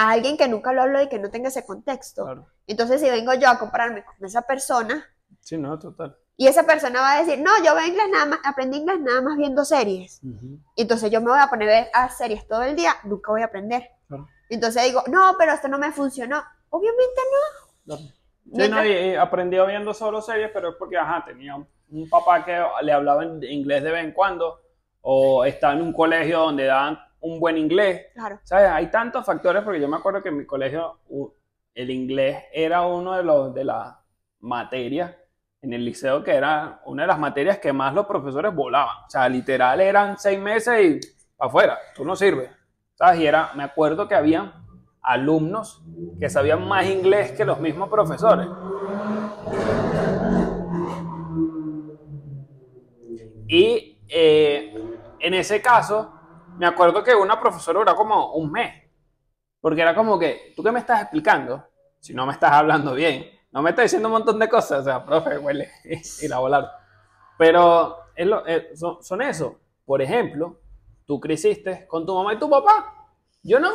a 0.00 0.10
alguien 0.10 0.36
que 0.36 0.48
nunca 0.48 0.72
lo 0.72 0.82
habló 0.82 1.02
y 1.02 1.08
que 1.08 1.18
no 1.18 1.30
tenga 1.30 1.48
ese 1.48 1.64
contexto. 1.66 2.24
Claro. 2.24 2.46
Entonces, 2.66 3.00
si 3.00 3.10
vengo 3.10 3.34
yo 3.34 3.48
a 3.48 3.58
compararme 3.58 4.04
con 4.04 4.24
esa 4.24 4.42
persona, 4.42 5.04
Sí, 5.40 5.58
no, 5.58 5.78
total. 5.78 6.16
y 6.36 6.46
esa 6.46 6.62
persona 6.64 7.00
va 7.00 7.12
a 7.14 7.18
decir, 7.22 7.38
no, 7.40 7.50
yo 7.64 7.74
veo 7.74 7.86
inglés 7.86 8.06
nada 8.10 8.26
más, 8.26 8.38
aprendí 8.44 8.78
inglés 8.78 9.00
nada 9.00 9.20
más 9.20 9.36
viendo 9.36 9.64
series. 9.64 10.20
Y 10.76 10.82
entonces 10.82 11.10
yo 11.10 11.20
me 11.20 11.30
voy 11.30 11.38
a 11.40 11.48
poner 11.48 11.68
a 11.68 11.72
ver 11.72 11.88
a 11.92 12.08
series 12.08 12.46
todo 12.48 12.62
el 12.62 12.76
día, 12.76 12.94
nunca 13.04 13.30
voy 13.30 13.42
a 13.42 13.46
aprender. 13.46 13.90
Claro. 14.08 14.26
Entonces 14.48 14.84
digo, 14.84 15.02
no, 15.08 15.34
pero 15.38 15.52
esto 15.52 15.68
no 15.68 15.78
me 15.78 15.92
funcionó. 15.92 16.42
Obviamente 16.70 17.20
Claro. 17.84 18.00
Sí, 18.02 18.12
Mientras- 18.44 18.84
no, 18.84 18.88
y, 18.90 18.92
y 18.92 19.14
aprendió 19.16 19.66
viendo 19.66 19.92
solo 19.94 20.20
series, 20.22 20.50
pero 20.52 20.70
es 20.70 20.74
porque, 20.78 20.96
ajá, 20.96 21.24
tenía 21.26 21.54
un, 21.56 21.68
un 21.90 22.08
papá 22.08 22.44
que 22.44 22.58
le 22.82 22.92
hablaba 22.92 23.22
en 23.24 23.42
inglés 23.44 23.82
de 23.82 23.90
vez 23.90 24.04
en 24.04 24.12
cuando, 24.12 24.60
o 25.02 25.44
estaba 25.44 25.74
en 25.74 25.82
un 25.82 25.92
colegio 25.92 26.40
donde 26.40 26.64
daban 26.66 26.98
un 27.20 27.40
buen 27.40 27.56
inglés. 27.56 28.06
Claro, 28.14 28.40
¿Sabes? 28.44 28.70
Hay 28.70 28.90
tantos 28.90 29.24
factores, 29.24 29.62
porque 29.62 29.80
yo 29.80 29.88
me 29.88 29.96
acuerdo 29.96 30.22
que 30.22 30.30
en 30.30 30.38
mi 30.38 30.46
colegio 30.46 30.98
el 31.74 31.90
inglés 31.90 32.44
era 32.52 32.82
uno 32.82 33.16
de 33.16 33.22
los 33.22 33.54
de 33.54 33.64
las 33.64 33.94
materias 34.40 35.14
en 35.62 35.74
el 35.74 35.84
liceo 35.84 36.24
que 36.24 36.32
era 36.32 36.80
una 36.86 37.02
de 37.02 37.08
las 37.08 37.18
materias 37.18 37.58
que 37.58 37.72
más 37.72 37.92
los 37.94 38.06
profesores 38.06 38.54
volaban. 38.54 39.04
O 39.06 39.10
sea, 39.10 39.28
literal 39.28 39.80
eran 39.80 40.18
seis 40.18 40.38
meses 40.38 40.80
y 40.82 41.00
para 41.36 41.48
afuera, 41.48 41.78
tú 41.94 42.04
no 42.04 42.16
sirves. 42.16 42.50
¿Sabes? 42.94 43.20
Y 43.20 43.26
era, 43.26 43.50
me 43.54 43.62
acuerdo 43.62 44.08
que 44.08 44.14
había 44.14 44.52
alumnos 45.02 45.82
que 46.18 46.28
sabían 46.28 46.66
más 46.66 46.86
inglés 46.86 47.32
que 47.32 47.44
los 47.44 47.58
mismos 47.60 47.88
profesores. 47.88 48.46
Y 53.48 53.98
eh, 54.08 54.74
en 55.18 55.34
ese 55.34 55.60
caso, 55.60 56.12
me 56.60 56.66
acuerdo 56.66 57.02
que 57.02 57.14
una 57.14 57.40
profesora 57.40 57.78
duró 57.80 57.96
como 57.96 58.34
un 58.34 58.52
mes. 58.52 58.84
Porque 59.60 59.82
era 59.82 59.94
como 59.94 60.18
que, 60.18 60.52
¿tú 60.56 60.62
qué 60.62 60.72
me 60.72 60.80
estás 60.80 61.02
explicando? 61.02 61.64
Si 62.00 62.14
no 62.14 62.26
me 62.26 62.32
estás 62.34 62.52
hablando 62.52 62.94
bien. 62.94 63.26
No 63.52 63.62
me 63.62 63.70
estás 63.70 63.84
diciendo 63.86 64.08
un 64.08 64.14
montón 64.14 64.38
de 64.38 64.48
cosas. 64.48 64.80
O 64.80 64.84
sea, 64.84 65.04
profe, 65.04 65.38
huele. 65.38 65.70
y 66.22 66.28
la 66.28 66.38
volar. 66.38 66.70
Pero 67.38 67.98
es 68.14 68.26
lo- 68.26 68.46
eh, 68.46 68.72
son, 68.76 69.02
son 69.02 69.22
eso. 69.22 69.58
Por 69.86 70.02
ejemplo, 70.02 70.60
tú 71.06 71.20
creciste 71.20 71.86
con 71.88 72.06
tu 72.06 72.14
mamá 72.14 72.34
y 72.34 72.38
tu 72.38 72.50
papá. 72.50 72.94
Yo 73.42 73.60
no. 73.60 73.70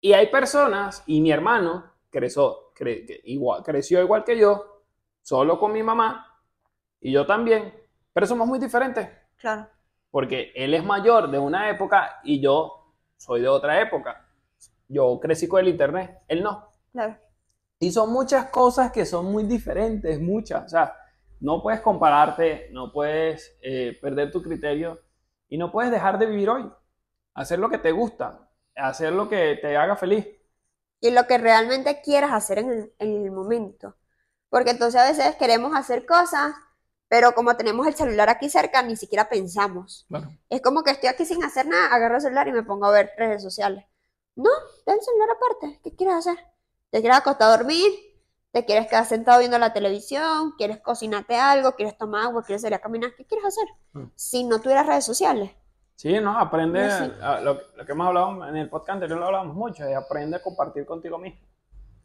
Y 0.00 0.12
hay 0.12 0.26
personas, 0.28 1.02
y 1.06 1.20
mi 1.20 1.30
hermano 1.32 1.92
creció, 2.10 2.72
cre- 2.74 3.20
igual, 3.24 3.62
creció 3.62 4.02
igual 4.02 4.22
que 4.24 4.38
yo, 4.38 4.82
solo 5.22 5.58
con 5.58 5.72
mi 5.72 5.82
mamá, 5.82 6.26
y 7.00 7.12
yo 7.12 7.26
también, 7.26 7.74
pero 8.12 8.26
somos 8.26 8.46
muy 8.46 8.58
diferentes, 8.58 9.08
claro. 9.36 9.68
Porque 10.14 10.52
él 10.54 10.74
es 10.74 10.84
mayor 10.84 11.28
de 11.28 11.40
una 11.40 11.68
época 11.68 12.20
y 12.22 12.40
yo 12.40 12.92
soy 13.16 13.40
de 13.40 13.48
otra 13.48 13.80
época. 13.80 14.24
Yo 14.86 15.18
crecí 15.18 15.48
con 15.48 15.58
el 15.58 15.66
internet, 15.66 16.20
él 16.28 16.40
no. 16.40 16.68
Claro. 16.92 17.18
Y 17.80 17.90
son 17.90 18.12
muchas 18.12 18.48
cosas 18.50 18.92
que 18.92 19.06
son 19.06 19.32
muy 19.32 19.42
diferentes, 19.42 20.20
muchas. 20.20 20.66
O 20.66 20.68
sea, 20.68 20.94
no 21.40 21.60
puedes 21.60 21.80
compararte, 21.80 22.68
no 22.70 22.92
puedes 22.92 23.58
eh, 23.60 23.98
perder 24.00 24.30
tu 24.30 24.40
criterio 24.40 25.00
y 25.48 25.58
no 25.58 25.72
puedes 25.72 25.90
dejar 25.90 26.16
de 26.16 26.26
vivir 26.26 26.48
hoy. 26.48 26.72
Hacer 27.34 27.58
lo 27.58 27.68
que 27.68 27.78
te 27.78 27.90
gusta, 27.90 28.48
hacer 28.76 29.12
lo 29.12 29.28
que 29.28 29.58
te 29.60 29.76
haga 29.76 29.96
feliz. 29.96 30.28
Y 31.00 31.10
lo 31.10 31.26
que 31.26 31.38
realmente 31.38 32.02
quieras 32.02 32.30
hacer 32.32 32.60
en 32.60 32.70
el, 32.70 32.92
en 33.00 33.24
el 33.24 33.32
momento. 33.32 33.96
Porque 34.48 34.70
entonces 34.70 35.00
a 35.00 35.08
veces 35.08 35.34
queremos 35.34 35.74
hacer 35.74 36.06
cosas, 36.06 36.54
pero 37.08 37.32
como 37.34 37.56
tenemos 37.56 37.86
el 37.86 37.94
celular 37.94 38.28
aquí 38.28 38.48
cerca, 38.48 38.82
ni 38.82 38.96
siquiera 38.96 39.28
pensamos. 39.28 40.06
Claro. 40.08 40.30
Es 40.50 40.60
como 40.62 40.82
que 40.82 40.90
estoy 40.90 41.08
aquí 41.08 41.24
sin 41.24 41.42
hacer 41.44 41.66
nada, 41.66 41.94
agarro 41.94 42.16
el 42.16 42.20
celular 42.22 42.48
y 42.48 42.52
me 42.52 42.62
pongo 42.62 42.86
a 42.86 42.90
ver 42.92 43.10
redes 43.16 43.42
sociales. 43.42 43.84
No, 44.36 44.50
ten 44.84 44.94
el 44.96 45.00
celular 45.02 45.28
aparte. 45.36 45.80
¿Qué 45.84 45.94
quieres 45.94 46.16
hacer? 46.16 46.38
¿Te 46.90 47.00
quieres 47.00 47.18
acostar 47.18 47.48
a 47.52 47.56
dormir? 47.56 47.90
¿Te 48.50 48.64
quieres 48.64 48.86
quedar 48.88 49.04
sentado 49.04 49.38
viendo 49.40 49.58
la 49.58 49.72
televisión? 49.72 50.52
¿Quieres 50.56 50.80
cocinarte 50.80 51.36
algo? 51.36 51.72
¿Quieres 51.72 51.96
tomar 51.98 52.26
agua? 52.26 52.42
¿Quieres 52.44 52.62
salir 52.62 52.74
a 52.74 52.80
caminar? 52.80 53.12
¿Qué 53.16 53.24
quieres 53.24 53.46
hacer? 53.46 53.64
Mm. 53.92 54.10
Si 54.14 54.44
no 54.44 54.60
tuvieras 54.60 54.86
redes 54.86 55.04
sociales. 55.04 55.50
Sí, 55.96 56.18
no, 56.20 56.38
aprende, 56.38 56.86
No, 56.86 56.98
sí. 57.06 57.12
a- 57.22 57.40
lo, 57.40 57.60
lo 57.76 57.84
que 57.86 57.92
hemos 57.92 58.06
hablado 58.08 58.46
en 58.48 58.56
el 58.56 58.68
podcast 58.68 58.90
anterior 58.94 59.18
lo 59.20 59.26
hablamos 59.26 59.54
mucho, 59.54 59.84
es 59.86 59.96
aprende 59.96 60.36
a 60.36 60.42
compartir 60.42 60.84
contigo 60.86 61.18
mismo. 61.18 61.40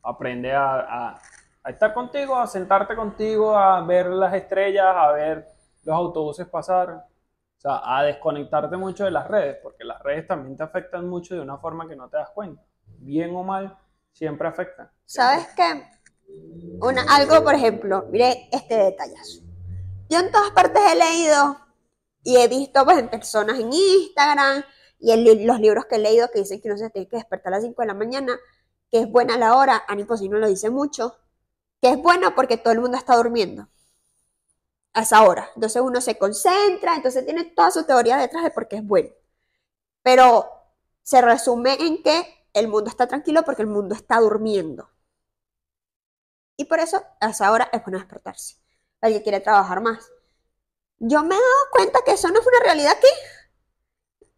Aprende 0.04 0.54
a, 0.54 0.80
a- 0.80 1.22
a 1.64 1.70
estar 1.72 1.94
contigo, 1.94 2.36
a 2.36 2.48
sentarte 2.48 2.96
contigo, 2.96 3.56
a 3.56 3.82
ver 3.82 4.08
las 4.08 4.34
estrellas, 4.34 4.96
a 4.96 5.12
ver 5.12 5.48
los 5.84 5.96
autobuses 5.96 6.48
pasar, 6.48 6.90
o 6.92 7.62
sea, 7.62 7.82
a 7.84 8.04
desconectarte 8.04 8.78
mucho 8.78 9.06
de 9.06 9.12
las 9.12 9.28
redes, 9.28 9.58
porque 9.62 9.84
las 9.84 10.02
redes 10.02 10.28
también 10.28 10.56
te 10.56 10.64
afectan 10.64 11.08
mucho 11.08 11.36
de 11.36 11.42
una 11.42 11.58
forma 11.58 11.88
que 11.88 11.96
no 11.96 12.10
te 12.10 12.18
das 12.18 12.30
cuenta. 12.32 12.62
Bien 13.00 13.36
o 13.36 13.44
mal, 13.44 13.78
siempre 14.12 14.48
afectan. 14.48 14.90
¿Sabes 15.06 15.48
qué? 15.56 15.84
Una, 16.82 17.04
algo, 17.10 17.44
por 17.44 17.56
ejemplo, 17.56 18.06
mire 18.10 18.48
este 18.52 18.76
detallazo. 18.76 19.42
Yo 20.10 20.20
en 20.20 20.32
todas 20.32 20.52
partes 20.52 20.82
he 20.92 20.96
leído 20.96 21.58
y 22.24 22.38
he 22.38 22.48
visto 22.48 22.84
pues, 22.86 22.98
en 22.98 23.10
personas 23.10 23.60
en 23.60 23.72
Instagram 23.72 24.64
y 25.00 25.12
en 25.12 25.48
los 25.48 25.60
libros 25.60 25.86
que 25.86 25.96
he 25.96 26.00
leído 26.00 26.30
que 26.32 26.40
dicen 26.40 26.62
que 26.62 26.68
uno 26.70 26.78
se 26.78 26.90
tiene 26.90 27.08
que 27.08 27.18
despertar 27.18 27.54
a 27.54 27.58
las 27.58 27.64
5 27.64 27.82
de 27.82 27.88
la 27.88 27.94
mañana, 27.94 28.38
que 28.90 29.02
es 29.02 29.10
buena 29.10 29.38
la 29.38 29.56
hora, 29.56 29.84
Ani 29.88 30.04
Posino 30.04 30.38
lo 30.38 30.48
dice 30.48 30.70
mucho, 30.70 31.16
que 31.82 31.90
es 31.90 31.98
bueno 31.98 32.36
porque 32.36 32.58
todo 32.58 32.74
el 32.74 32.82
mundo 32.82 32.98
está 32.98 33.16
durmiendo 33.16 33.68
a 34.94 35.02
esa 35.02 35.24
hora. 35.24 35.50
Entonces 35.56 35.82
uno 35.82 36.02
se 36.02 36.18
concentra, 36.18 36.96
entonces 36.96 37.26
tiene 37.26 37.46
toda 37.46 37.72
su 37.72 37.86
teoría 37.86 38.18
detrás 38.18 38.44
de 38.44 38.52
por 38.52 38.68
qué 38.68 38.78
es 38.78 38.86
bueno. 38.86 39.10
Pero 40.04 40.50
se 41.04 41.22
resume 41.22 41.74
en 41.80 42.04
que 42.04 42.48
el 42.54 42.68
mundo 42.68 42.90
está 42.90 43.08
tranquilo 43.08 43.44
porque 43.44 43.62
el 43.62 43.68
mundo 43.68 43.96
está 43.96 44.20
durmiendo. 44.20 44.90
Y 46.58 46.66
por 46.66 46.80
eso 46.80 47.04
a 47.22 47.30
esa 47.30 47.52
hora 47.52 47.70
es 47.72 47.84
bueno 47.84 48.00
despertarse. 48.00 48.58
Que 49.02 49.24
quiere 49.24 49.40
trabajar 49.40 49.82
más. 49.82 50.12
Yo 50.98 51.24
me 51.24 51.36
he 51.36 51.40
dado 51.40 51.72
cuenta 51.72 52.00
que 52.06 52.12
eso 52.12 52.28
no 52.30 52.40
es 52.40 52.46
una 52.46 52.60
realidad 52.60 52.94
aquí. 52.98 53.08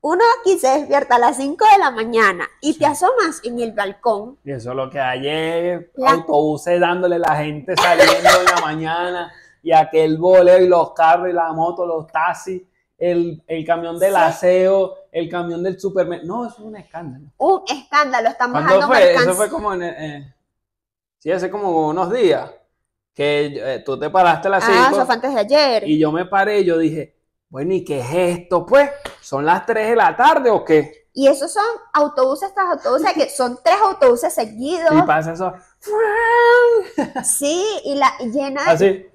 Uno 0.03 0.23
aquí 0.39 0.57
se 0.57 0.67
despierta 0.79 1.15
a 1.15 1.19
las 1.19 1.37
5 1.37 1.63
de 1.73 1.77
la 1.77 1.91
mañana 1.91 2.47
y 2.59 2.75
te 2.77 2.85
asomas 2.87 3.39
en 3.43 3.59
el 3.59 3.71
balcón. 3.73 4.39
Y 4.43 4.51
eso 4.51 4.71
es 4.71 4.75
lo 4.75 4.89
que 4.89 4.99
hay 4.99 5.27
es 5.27 5.81
La- 5.95 6.11
autobuses 6.11 6.79
dándole 6.79 7.19
la 7.19 7.35
gente 7.35 7.75
saliendo 7.75 8.13
en 8.39 8.45
la 8.45 8.61
mañana 8.61 9.31
y 9.61 9.71
aquel 9.71 10.17
boleo 10.17 10.57
y 10.59 10.67
los 10.67 10.93
carros 10.93 11.29
y 11.29 11.33
la 11.33 11.53
moto, 11.53 11.85
los 11.85 12.07
taxis, 12.07 12.63
el, 12.97 13.43
el 13.45 13.63
camión 13.65 13.99
del 13.99 14.13
Sí. 14.13 14.19
aseo, 14.19 14.95
el 15.11 15.29
camión 15.29 15.61
del 15.61 15.79
supermercado. 15.79 16.27
No, 16.27 16.45
eso 16.47 16.55
es 16.57 16.61
un 16.63 16.75
escándalo. 16.77 17.25
Un 17.37 17.61
escándalo, 17.67 18.29
¿Cuándo 18.37 18.59
bajando 18.59 18.87
fue? 18.87 19.13
Eso 19.13 19.33
fue 19.35 19.49
como 19.49 19.73
en... 19.75 19.83
eh, 19.83 20.35
sí, 21.19 21.31
hace 21.31 21.51
como 21.51 21.89
unos 21.89 22.11
días 22.11 22.49
que 23.13 23.53
eh, 23.75 23.79
tú 23.85 23.99
te 23.99 24.09
paraste 24.09 24.47
a 24.47 24.51
las 24.51 24.63
Ah, 24.63 24.85
5 24.87 24.95
eso 24.97 25.05
fue 25.05 25.13
antes 25.15 25.33
de 25.35 25.39
ayer. 25.41 25.83
y 25.87 25.99
yo 25.99 26.11
me 26.11 26.25
paré 26.25 26.61
y 26.61 26.65
yo 26.65 26.79
dije, 26.79 27.20
bueno, 27.51 27.73
¿y 27.73 27.83
qué 27.85 27.99
es 27.99 28.39
esto? 28.39 28.65
Pues, 28.65 28.89
¿son 29.19 29.45
las 29.45 29.65
3 29.65 29.89
de 29.89 29.95
la 29.95 30.15
tarde 30.15 30.49
o 30.49 30.65
qué? 30.65 31.07
Y 31.13 31.27
esos 31.27 31.51
son 31.53 31.65
autobuses 31.93 32.53
tras 32.53 32.67
autobuses, 32.71 33.13
que 33.13 33.29
son 33.29 33.59
tres 33.63 33.75
autobuses 33.83 34.33
seguidos. 34.33 34.93
Y 34.93 35.01
pasa 35.03 35.33
eso 35.33 35.53
Sí, 37.23 37.63
y 37.85 37.95
la 37.95 38.11
llena 38.19 38.63
de... 38.63 38.71
así. 38.71 39.05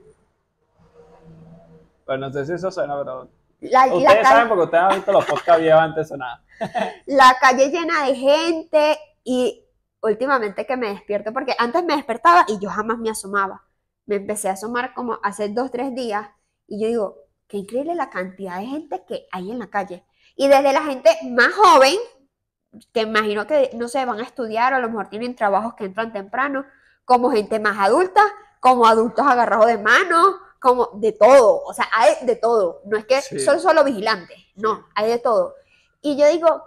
Bueno, 2.07 2.29
no 2.29 2.33
sé 2.33 2.47
si 2.47 2.53
eso 2.53 2.71
suena, 2.71 2.97
pero 2.99 3.29
La, 3.61 3.87
y 3.89 4.01
la 4.01 4.11
Ustedes 4.11 4.23
calle- 4.23 4.29
saben 4.29 4.49
porque 4.49 4.65
ustedes 4.65 4.85
han 4.85 4.95
visto 4.97 5.13
los 5.13 5.25
podcasts 5.25 5.63
viejos 5.63 5.81
antes 5.83 6.09
sonaba. 6.09 6.43
la 7.07 7.37
calle 7.41 7.69
llena 7.71 8.07
de 8.07 8.15
gente 8.15 8.99
y 9.25 9.65
últimamente 10.03 10.67
que 10.67 10.77
me 10.77 10.89
despierto, 10.91 11.33
porque 11.33 11.55
antes 11.59 11.85
me 11.85 11.97
despertaba 11.97 12.45
y 12.49 12.59
yo 12.61 12.71
jamás 12.71 12.99
me 12.99 13.11
asomaba. 13.11 13.65
Me 14.07 14.17
empecé 14.17 14.49
a 14.49 14.53
asomar 14.53 14.95
como 14.95 15.19
hace 15.23 15.49
dos, 15.49 15.71
tres 15.71 15.95
días 15.95 16.29
y 16.69 16.81
yo 16.81 16.89
digo, 16.89 17.17
qué 17.49 17.59
increíble 17.59 17.95
la 17.95 18.11
cantidad 18.11 18.59
de 18.59 18.67
gente 18.67 19.05
que 19.07 19.27
hay 19.33 19.51
en 19.51 19.59
la 19.59 19.69
calle. 19.69 20.05
Y 20.37 20.49
desde 20.49 20.73
la 20.73 20.83
gente 20.83 21.11
más 21.31 21.53
joven, 21.55 21.97
que 22.93 23.03
imagino 23.03 23.47
que, 23.47 23.71
no 23.75 23.89
sé, 23.89 24.05
van 24.05 24.21
a 24.21 24.25
estudiar 24.25 24.73
o 24.73 24.77
a 24.77 24.81
lo 24.81 24.89
mejor 24.89 25.09
tienen 25.09 25.35
trabajos 25.37 25.75
que 25.75 25.85
entran 25.85 26.13
temprano, 26.13 26.67
como 27.05 27.31
gente 27.31 27.59
más 27.61 27.79
adulta, 27.79 28.23
como 28.61 28.87
adultos 28.87 29.25
agarrados 29.27 29.67
de 29.67 29.79
mano, 29.79 30.39
como 30.61 30.91
de 30.95 31.13
todo. 31.13 31.63
O 31.65 31.73
sea, 31.73 31.89
hay 31.93 32.27
de 32.27 32.37
todo. 32.37 32.83
No 32.87 32.97
es 32.99 33.07
que 33.07 33.21
Sí. 33.23 33.39
son 33.41 33.61
solo 33.61 33.85
vigilantes, 33.85 34.37
no, 34.57 34.87
hay 34.95 35.09
de 35.09 35.19
todo. 35.19 35.55
Y 36.03 36.17
yo 36.17 36.27
digo, 36.29 36.63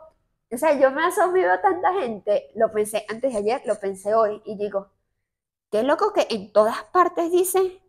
o 0.51 0.57
sea, 0.57 0.73
yo 0.79 0.89
me 0.91 1.05
asomé 1.05 1.45
a 1.45 1.61
tanta 1.61 1.93
gente, 1.93 2.49
lo 2.55 2.71
pensé 2.71 3.05
antes 3.09 3.31
de 3.33 3.39
ayer, 3.39 3.61
lo 3.65 3.79
pensé 3.79 4.15
hoy, 4.15 4.41
y 4.45 4.55
digo, 4.57 4.87
qué 5.71 5.83
loco 5.83 6.11
que 6.13 6.25
en 6.31 6.51
todas 6.51 6.83
partes 6.85 7.31
dicen 7.31 7.79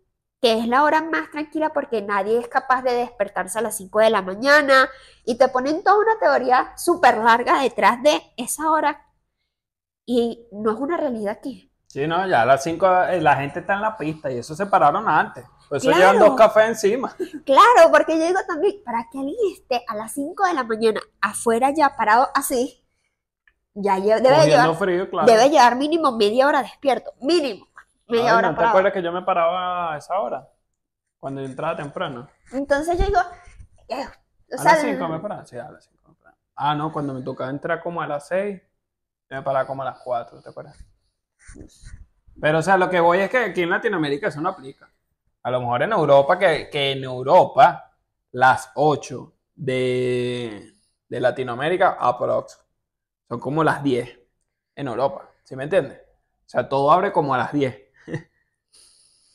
que 0.40 0.58
es 0.58 0.66
la 0.66 0.84
hora 0.84 1.02
más 1.02 1.30
tranquila 1.30 1.72
porque 1.72 2.00
nadie 2.02 2.38
es 2.38 2.48
capaz 2.48 2.82
de 2.82 2.92
despertarse 2.94 3.58
a 3.58 3.62
las 3.62 3.76
5 3.76 3.98
de 4.00 4.10
la 4.10 4.22
mañana 4.22 4.88
y 5.24 5.36
te 5.36 5.48
ponen 5.48 5.84
toda 5.84 5.98
una 5.98 6.18
teoría 6.18 6.72
súper 6.76 7.18
larga 7.18 7.60
detrás 7.62 8.02
de 8.02 8.20
esa 8.36 8.70
hora 8.70 9.06
y 10.06 10.46
no 10.52 10.72
es 10.72 10.78
una 10.78 10.96
realidad 10.96 11.36
aquí. 11.38 11.70
Sí, 11.86 12.06
no, 12.06 12.26
ya 12.26 12.42
a 12.42 12.46
las 12.46 12.62
5 12.62 12.86
la 13.20 13.36
gente 13.36 13.60
está 13.60 13.74
en 13.74 13.82
la 13.82 13.96
pista 13.96 14.30
y 14.30 14.38
eso 14.38 14.54
se 14.54 14.66
pararon 14.66 15.08
antes. 15.08 15.44
Por 15.68 15.76
eso 15.78 15.88
Claro. 15.88 16.00
llevan 16.12 16.18
dos 16.18 16.36
cafés 16.36 16.68
encima. 16.68 17.14
Claro, 17.44 17.90
porque 17.92 18.18
yo 18.18 18.26
digo 18.26 18.40
también, 18.48 18.76
para 18.84 19.08
que 19.10 19.18
alguien 19.18 19.36
esté 19.52 19.84
a 19.86 19.94
las 19.94 20.12
5 20.14 20.46
de 20.46 20.54
la 20.54 20.64
mañana 20.64 21.00
afuera 21.20 21.70
ya 21.70 21.96
parado 21.96 22.28
así, 22.34 22.84
ya 23.74 24.00
debe 24.00 24.46
llevar, 24.46 24.74
frío, 24.76 25.08
claro. 25.10 25.26
debe 25.30 25.48
llevar 25.50 25.76
mínimo 25.76 26.12
media 26.12 26.46
hora 26.48 26.62
despierto, 26.62 27.12
mínimo 27.20 27.68
¿No 28.10 28.54
te 28.56 28.64
acuerdas 28.64 28.92
que 28.92 29.02
yo 29.02 29.12
me 29.12 29.22
paraba 29.22 29.94
a 29.94 29.98
esa 29.98 30.18
hora? 30.18 30.48
Cuando 31.18 31.40
yo 31.40 31.46
entraba 31.46 31.76
temprano. 31.76 32.28
Entonces 32.52 32.98
yo 32.98 33.06
digo, 33.06 33.20
eh, 33.88 34.06
o 34.50 34.54
¿A 34.54 34.58
sea, 34.58 34.72
las 34.72 34.80
5 34.80 35.08
me 35.08 35.20
paraba? 35.20 35.44
Sí, 35.44 35.56
a 35.56 35.70
las 35.70 35.84
5 35.84 36.08
me 36.08 36.14
paraba. 36.14 36.38
Ah, 36.56 36.74
no, 36.74 36.92
cuando 36.92 37.14
me 37.14 37.22
tocaba 37.22 37.50
entrar 37.50 37.82
como 37.82 38.00
a 38.00 38.06
las 38.06 38.26
6, 38.28 38.60
yo 39.30 39.36
me 39.36 39.42
paraba 39.42 39.66
como 39.66 39.82
a 39.82 39.86
las 39.86 39.98
4, 39.98 40.40
¿te 40.42 40.48
acuerdas? 40.48 40.84
Pero, 42.40 42.58
o 42.58 42.62
sea, 42.62 42.76
lo 42.76 42.88
que 42.88 43.00
voy 43.00 43.18
es 43.18 43.30
que 43.30 43.38
aquí 43.38 43.62
en 43.62 43.70
Latinoamérica 43.70 44.28
eso 44.28 44.40
no 44.40 44.48
aplica. 44.50 44.90
A 45.42 45.50
lo 45.50 45.60
mejor 45.60 45.82
en 45.82 45.92
Europa, 45.92 46.38
que, 46.38 46.68
que 46.70 46.92
en 46.92 47.04
Europa, 47.04 47.92
las 48.32 48.70
8 48.74 49.34
de, 49.54 50.74
de 51.08 51.20
Latinoamérica, 51.20 51.96
aprox, 52.00 52.58
son 53.28 53.40
como 53.40 53.62
las 53.62 53.82
10 53.82 54.18
en 54.74 54.88
Europa. 54.88 55.28
¿Sí 55.44 55.56
me 55.56 55.64
entiendes? 55.64 55.98
O 55.98 56.48
sea, 56.48 56.68
todo 56.68 56.90
abre 56.90 57.12
como 57.12 57.34
a 57.34 57.38
las 57.38 57.52
10. 57.52 57.89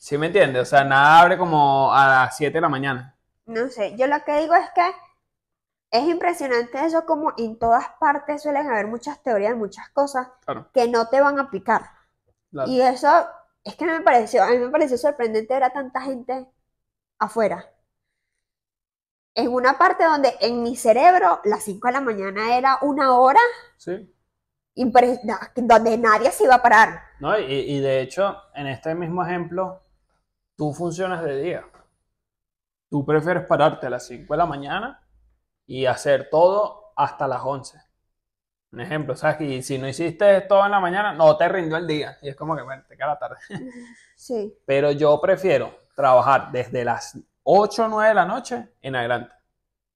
¿Sí 0.06 0.16
me 0.18 0.26
entiendes? 0.28 0.62
O 0.62 0.64
sea, 0.64 0.84
nada 0.84 1.18
abre 1.20 1.36
como 1.36 1.92
a 1.92 2.06
las 2.06 2.36
7 2.36 2.52
de 2.54 2.60
la 2.60 2.68
mañana. 2.68 3.16
no 3.46 3.68
sé, 3.70 3.96
yo 3.96 4.06
lo 4.06 4.22
que 4.24 4.38
digo 4.38 4.54
es 4.54 4.70
que 4.72 4.88
es 5.90 6.08
impresionante 6.08 6.78
eso 6.86 7.04
como 7.04 7.32
en 7.36 7.58
todas 7.58 7.88
partes 7.98 8.40
suelen 8.44 8.68
haber 8.68 8.86
muchas 8.86 9.20
teorías, 9.24 9.56
muchas 9.56 9.88
cosas 9.88 10.28
Claro. 10.44 10.68
que 10.72 10.86
no 10.88 11.08
te 11.08 11.20
van 11.20 11.40
a 11.40 11.42
aplicar. 11.42 11.90
Claro. 12.52 12.70
Y 12.70 12.80
eso 12.82 13.08
es 13.64 13.74
que 13.74 13.84
me 13.84 14.00
pareció, 14.00 14.44
a 14.44 14.50
mí 14.50 14.58
me 14.58 14.68
pareció 14.68 14.96
sorprendente 14.96 15.52
ver 15.54 15.64
a 15.64 15.72
tanta 15.72 16.00
gente 16.00 16.46
afuera. 17.18 17.68
En 19.34 19.48
una 19.52 19.76
parte 19.76 20.04
donde 20.04 20.36
en 20.40 20.62
mi 20.62 20.76
cerebro 20.76 21.40
las 21.42 21.64
5 21.64 21.88
de 21.88 21.92
la 21.94 22.00
mañana 22.00 22.56
era 22.56 22.78
una 22.82 23.18
hora 23.18 23.40
Sí. 23.76 24.08
donde 24.76 25.98
nadie 25.98 26.30
se 26.30 26.44
iba 26.44 26.54
a 26.54 26.62
parar. 26.62 27.02
No, 27.18 27.36
y, 27.36 27.42
y 27.52 27.80
de 27.80 28.02
hecho, 28.02 28.36
en 28.54 28.68
este 28.68 28.94
mismo 28.94 29.24
ejemplo, 29.24 29.82
tú 30.56 30.72
funcionas 30.72 31.22
de 31.22 31.40
día. 31.40 31.64
Tú 32.88 33.04
prefieres 33.04 33.46
pararte 33.46 33.86
a 33.86 33.90
las 33.90 34.06
5 34.06 34.32
de 34.32 34.38
la 34.38 34.46
mañana 34.46 35.02
y 35.66 35.86
hacer 35.86 36.28
todo 36.30 36.92
hasta 36.96 37.28
las 37.28 37.42
11. 37.44 37.78
Un 38.72 38.80
ejemplo, 38.80 39.14
¿sabes? 39.16 39.40
Y 39.40 39.62
si 39.62 39.78
no 39.78 39.88
hiciste 39.88 40.40
todo 40.42 40.64
en 40.64 40.70
la 40.70 40.80
mañana, 40.80 41.12
no 41.12 41.36
te 41.36 41.48
rindió 41.48 41.76
el 41.76 41.86
día. 41.86 42.18
Y 42.22 42.28
es 42.28 42.36
como 42.36 42.56
que, 42.56 42.62
bueno, 42.62 42.84
te 42.88 42.96
queda 42.96 43.08
la 43.08 43.18
tarde. 43.18 43.36
Sí. 44.18 44.58
Pero 44.64 44.92
yo 44.92 45.20
prefiero 45.20 45.78
trabajar 45.94 46.50
desde 46.50 46.86
las 46.86 47.18
8 47.42 47.84
o 47.84 47.88
9 47.88 48.08
de 48.08 48.14
la 48.14 48.24
noche 48.24 48.70
en 48.80 48.96
adelante. 48.96 49.30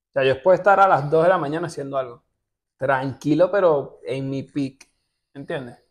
O 0.09 0.11
sea, 0.13 0.23
yo 0.23 0.43
puedo 0.43 0.53
estar 0.53 0.79
a 0.79 0.87
las 0.87 1.09
2 1.09 1.23
de 1.23 1.29
la 1.29 1.39
mañana 1.39 1.65
haciendo 1.65 1.97
algo. 1.97 2.23
Tranquilo, 2.77 3.49
pero 3.49 3.99
en 4.03 4.29
mi 4.29 4.43
peak. 4.43 4.87
¿Entiendes? 5.33 5.83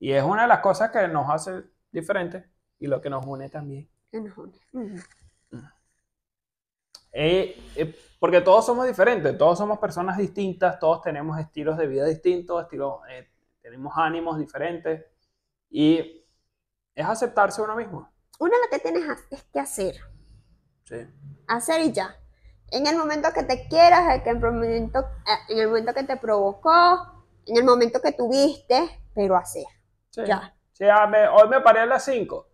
Y 0.00 0.10
es 0.10 0.24
una 0.24 0.42
de 0.42 0.48
las 0.48 0.58
cosas 0.58 0.90
que 0.90 1.06
nos 1.06 1.30
hace 1.30 1.62
diferentes 1.92 2.44
y 2.80 2.88
lo 2.88 3.00
que 3.00 3.08
nos 3.08 3.24
une 3.24 3.48
también. 3.48 3.88
Eh, 7.12 7.58
eh, 7.76 7.94
porque 8.18 8.40
todos 8.42 8.66
somos 8.66 8.86
diferentes, 8.86 9.36
todos 9.38 9.56
somos 9.56 9.78
personas 9.78 10.18
distintas, 10.18 10.78
todos 10.78 11.00
tenemos 11.02 11.38
estilos 11.38 11.78
de 11.78 11.86
vida 11.86 12.04
distintos, 12.04 12.62
estilos, 12.62 13.00
eh, 13.08 13.28
tenemos 13.62 13.92
ánimos 13.96 14.38
diferentes 14.38 15.04
y 15.70 16.24
es 16.94 17.06
aceptarse 17.06 17.62
uno 17.62 17.74
mismo. 17.74 18.10
Uno 18.38 18.52
lo 18.62 18.68
que 18.70 18.78
tienes 18.80 19.04
es 19.30 19.42
que 19.44 19.60
hacer. 19.60 19.96
Sí. 20.84 20.96
hacer 21.48 21.80
y 21.80 21.92
ya. 21.92 22.14
En 22.70 22.86
el 22.86 22.96
momento 22.96 23.28
que 23.34 23.42
te 23.42 23.66
quieras, 23.68 24.20
en 24.24 24.28
el 24.28 24.38
momento, 24.40 25.00
eh, 25.00 25.52
en 25.52 25.58
el 25.58 25.68
momento 25.68 25.94
que 25.94 26.04
te 26.04 26.16
provocó, 26.16 27.24
en 27.46 27.56
el 27.56 27.64
momento 27.64 28.00
que 28.00 28.12
tuviste, 28.12 29.00
pero 29.14 29.36
hacer. 29.36 29.64
Sí. 30.10 30.22
Ya. 30.26 30.54
Sí, 30.72 30.84
ah, 30.84 31.06
me- 31.06 31.28
hoy 31.28 31.48
me 31.48 31.60
paré 31.60 31.80
a 31.80 31.86
las 31.86 32.04
5. 32.04 32.48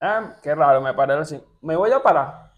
Ah, 0.00 0.36
qué 0.42 0.54
raro, 0.54 0.80
me 0.80 0.94
paré 0.94 1.14
a 1.14 1.16
las 1.16 1.28
5. 1.28 1.44
Me 1.62 1.76
voy 1.76 1.90
a 1.92 2.02
parar. 2.02 2.52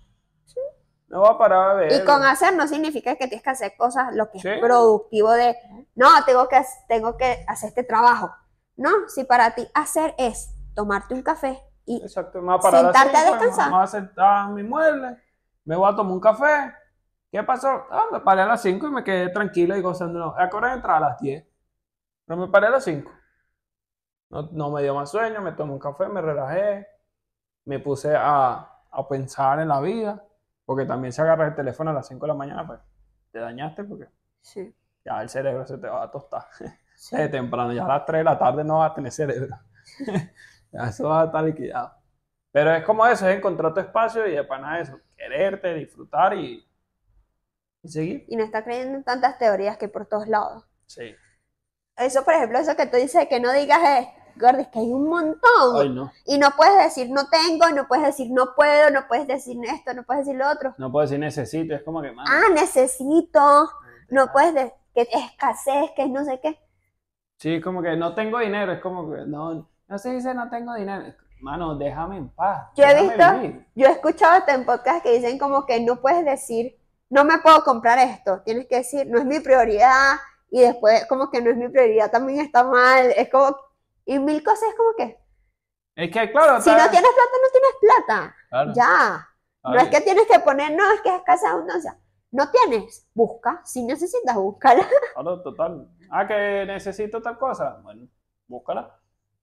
Me 1.08 1.18
voy 1.18 1.28
a 1.28 1.36
parar 1.38 1.70
a 1.70 1.74
ver. 1.74 1.92
Y 1.92 2.04
con 2.04 2.22
hacer 2.22 2.54
no 2.54 2.68
significa 2.68 3.16
que 3.16 3.26
tienes 3.26 3.42
que 3.42 3.50
hacer 3.50 3.72
cosas 3.76 4.14
lo 4.14 4.30
que 4.30 4.38
es 4.38 4.42
Sí. 4.42 4.50
productivo 4.60 5.32
de, 5.32 5.56
no, 5.96 6.08
tengo 6.24 6.46
que, 6.48 6.62
tengo 6.86 7.16
que 7.16 7.44
hacer 7.48 7.70
este 7.70 7.82
trabajo. 7.82 8.30
No, 8.76 8.90
si 9.08 9.24
para 9.24 9.54
ti 9.54 9.68
hacer 9.74 10.14
es 10.18 10.54
tomarte 10.74 11.14
un 11.14 11.22
café 11.22 11.60
y 11.84 12.00
Exacto, 12.02 12.40
me 12.40 12.46
voy 12.46 12.54
a 12.56 12.58
parar 12.58 12.80
Sentarte 12.84 13.16
a 13.16 13.24
descansar. 13.24 13.66
Me 13.70 13.74
voy 13.74 13.84
a 13.84 13.86
sentar 13.88 14.48
en 14.48 14.54
mi 14.54 14.62
mueble. 14.62 15.16
Me 15.64 15.74
voy 15.76 15.92
a 15.92 15.96
tomar 15.96 16.12
un 16.12 16.20
café. 16.20 16.72
¿Qué 17.32 17.42
pasó? 17.42 17.68
Ah, 17.90 18.06
me 18.12 18.20
paré 18.20 18.42
a 18.42 18.46
las 18.46 18.62
5 18.62 18.86
y 18.86 18.90
me 18.90 19.02
quedé 19.04 19.30
tranquilo 19.30 19.76
y 19.76 19.80
gozando. 19.80 20.34
¿A 20.38 20.48
qué 20.48 20.56
hora 20.56 20.72
entrar? 20.74 20.96
A 20.98 21.08
las 21.10 21.18
10. 21.20 21.44
Pero 22.24 22.40
me 22.40 22.48
paré 22.48 22.68
a 22.68 22.70
las 22.70 22.84
5. 22.84 23.10
No, 24.30 24.48
no 24.52 24.70
me 24.70 24.82
dio 24.82 24.94
más 24.94 25.10
sueño, 25.10 25.40
me 25.40 25.52
tomé 25.52 25.72
un 25.72 25.78
café, 25.80 26.06
me 26.06 26.20
relajé. 26.20 26.86
Me 27.70 27.78
puse 27.78 28.16
a, 28.16 28.68
a 28.90 29.08
pensar 29.08 29.60
en 29.60 29.68
la 29.68 29.80
vida. 29.80 30.24
Porque 30.64 30.86
también 30.86 31.12
si 31.12 31.20
agarras 31.20 31.50
el 31.50 31.54
teléfono 31.54 31.90
a 31.90 31.94
las 31.94 32.08
5 32.08 32.26
de 32.26 32.28
la 32.28 32.34
mañana, 32.34 32.66
pues 32.66 32.80
te 33.30 33.38
dañaste 33.38 33.84
porque 33.84 34.08
Sí, 34.40 34.74
ya 35.04 35.22
el 35.22 35.28
cerebro 35.28 35.64
se 35.66 35.78
te 35.78 35.86
va 35.86 36.02
a 36.02 36.10
tostar. 36.10 36.46
sí. 36.96 37.16
Desde 37.16 37.28
temprano, 37.28 37.72
ya 37.72 37.84
a 37.84 37.88
las 37.88 38.06
3 38.06 38.20
de 38.20 38.24
la 38.24 38.38
tarde 38.38 38.64
no 38.64 38.78
vas 38.78 38.90
a 38.90 38.94
tener 38.94 39.12
cerebro. 39.12 39.56
ya 40.72 40.82
eso 40.88 41.08
va 41.08 41.22
a 41.22 41.24
estar 41.26 41.44
liquidado. 41.44 41.92
Pero 42.50 42.74
es 42.74 42.84
como 42.84 43.06
eso, 43.06 43.28
es 43.28 43.36
encontrar 43.36 43.72
tu 43.72 43.80
espacio 43.80 44.26
y 44.26 44.32
de 44.32 44.42
pana 44.42 44.80
eso, 44.80 44.98
quererte, 45.16 45.74
disfrutar 45.74 46.34
y, 46.34 46.66
y 47.82 47.88
seguir. 47.88 48.24
Y 48.26 48.34
no 48.34 48.42
está 48.42 48.64
creyendo 48.64 48.98
en 48.98 49.04
tantas 49.04 49.38
teorías 49.38 49.76
que 49.76 49.84
hay 49.84 49.90
por 49.92 50.06
todos 50.06 50.26
lados. 50.26 50.64
Sí. 50.86 51.14
Eso, 51.96 52.24
por 52.24 52.34
ejemplo, 52.34 52.58
eso 52.58 52.76
que 52.76 52.86
tú 52.86 52.96
dices 52.96 53.28
que 53.28 53.40
no 53.40 53.52
digas 53.52 53.80
es, 53.82 54.08
Gordy, 54.40 54.62
es 54.62 54.68
que 54.68 54.78
hay 54.78 54.92
un 54.92 55.08
montón. 55.08 55.76
Ay, 55.80 55.88
no. 55.90 56.10
Y 56.26 56.38
no 56.38 56.48
puedes 56.56 56.76
decir 56.82 57.10
no 57.10 57.22
tengo, 57.28 57.68
no 57.74 57.86
puedes 57.86 58.06
decir 58.06 58.30
no 58.30 58.54
puedo, 58.56 58.90
no 58.90 59.06
puedes 59.08 59.26
decir 59.26 59.56
esto, 59.64 59.94
no 59.94 60.02
puedes 60.04 60.26
decir 60.26 60.38
lo 60.40 60.50
otro. 60.50 60.74
No 60.78 60.90
puedo 60.90 61.02
decir 61.02 61.18
necesito, 61.18 61.74
es 61.74 61.82
como 61.82 62.02
que, 62.02 62.12
mano, 62.12 62.28
Ah, 62.32 62.52
necesito. 62.54 63.70
No 64.08 64.32
puedes 64.32 64.54
decir 64.54 64.72
que 64.94 65.02
es 65.02 65.08
escasez, 65.14 65.90
que 65.94 66.08
no 66.08 66.24
sé 66.24 66.40
qué. 66.42 66.58
Sí, 67.38 67.60
como 67.60 67.82
que 67.82 67.96
no 67.96 68.14
tengo 68.14 68.38
dinero, 68.38 68.72
es 68.72 68.80
como 68.80 69.10
que, 69.10 69.24
no, 69.26 69.68
no 69.88 69.98
se 69.98 70.10
dice 70.12 70.34
no 70.34 70.48
tengo 70.50 70.74
dinero. 70.74 71.14
Mano, 71.40 71.74
déjame 71.76 72.18
en 72.18 72.28
paz. 72.30 72.68
Yo 72.76 72.84
he 72.84 73.02
visto- 73.02 73.32
vivir. 73.34 73.66
Yo 73.74 73.86
he 73.86 73.92
escuchado 73.92 74.32
hasta 74.34 74.52
en 74.54 74.66
podcast 74.66 75.02
que 75.02 75.12
dicen 75.12 75.38
como 75.38 75.64
que 75.64 75.80
no 75.80 75.96
puedes 76.00 76.24
decir 76.24 76.76
no 77.08 77.24
me 77.24 77.38
puedo 77.38 77.64
comprar 77.64 77.98
esto. 77.98 78.40
Tienes 78.44 78.66
que 78.68 78.76
decir 78.76 79.06
no 79.08 79.18
es 79.18 79.24
mi 79.24 79.40
prioridad. 79.40 80.16
Y 80.50 80.60
después 80.60 81.06
como 81.06 81.30
que 81.30 81.40
no 81.40 81.50
es 81.50 81.56
mi 81.56 81.68
prioridad 81.68 82.10
también 82.10 82.40
está 82.40 82.62
mal. 82.64 83.10
Es 83.16 83.30
como... 83.30 83.56
Y 84.04 84.18
mil 84.18 84.42
cosas 84.42 84.68
es 84.70 84.74
como 84.74 84.94
que 84.96 85.18
Es 85.96 86.10
que, 86.10 86.30
claro, 86.32 86.60
si 86.60 86.70
no 86.70 86.90
tienes 86.90 87.10
plata, 87.10 87.36
no 87.42 87.50
tienes 87.52 87.74
plata. 87.80 88.36
claro, 88.48 88.72
Ya. 88.74 89.26
No 89.62 89.78
es 89.78 89.88
que 89.88 90.00
tienes 90.00 90.26
que 90.26 90.38
poner, 90.40 90.72
no, 90.72 90.90
es 90.92 91.00
que 91.02 91.10
es 91.10 91.16
escasa 91.16 91.50
abundancia. 91.50 91.98
No 92.32 92.50
tienes, 92.50 93.06
busca. 93.12 93.60
Si 93.64 93.82
necesitas, 93.84 94.34
búscala. 94.36 94.86
Claro, 95.14 95.42
total. 95.42 95.88
Ah, 96.10 96.26
que 96.26 96.64
necesito 96.66 97.20
tal 97.20 97.38
cosa. 97.38 97.78
Bueno, 97.82 98.06
búscala. 98.46 98.96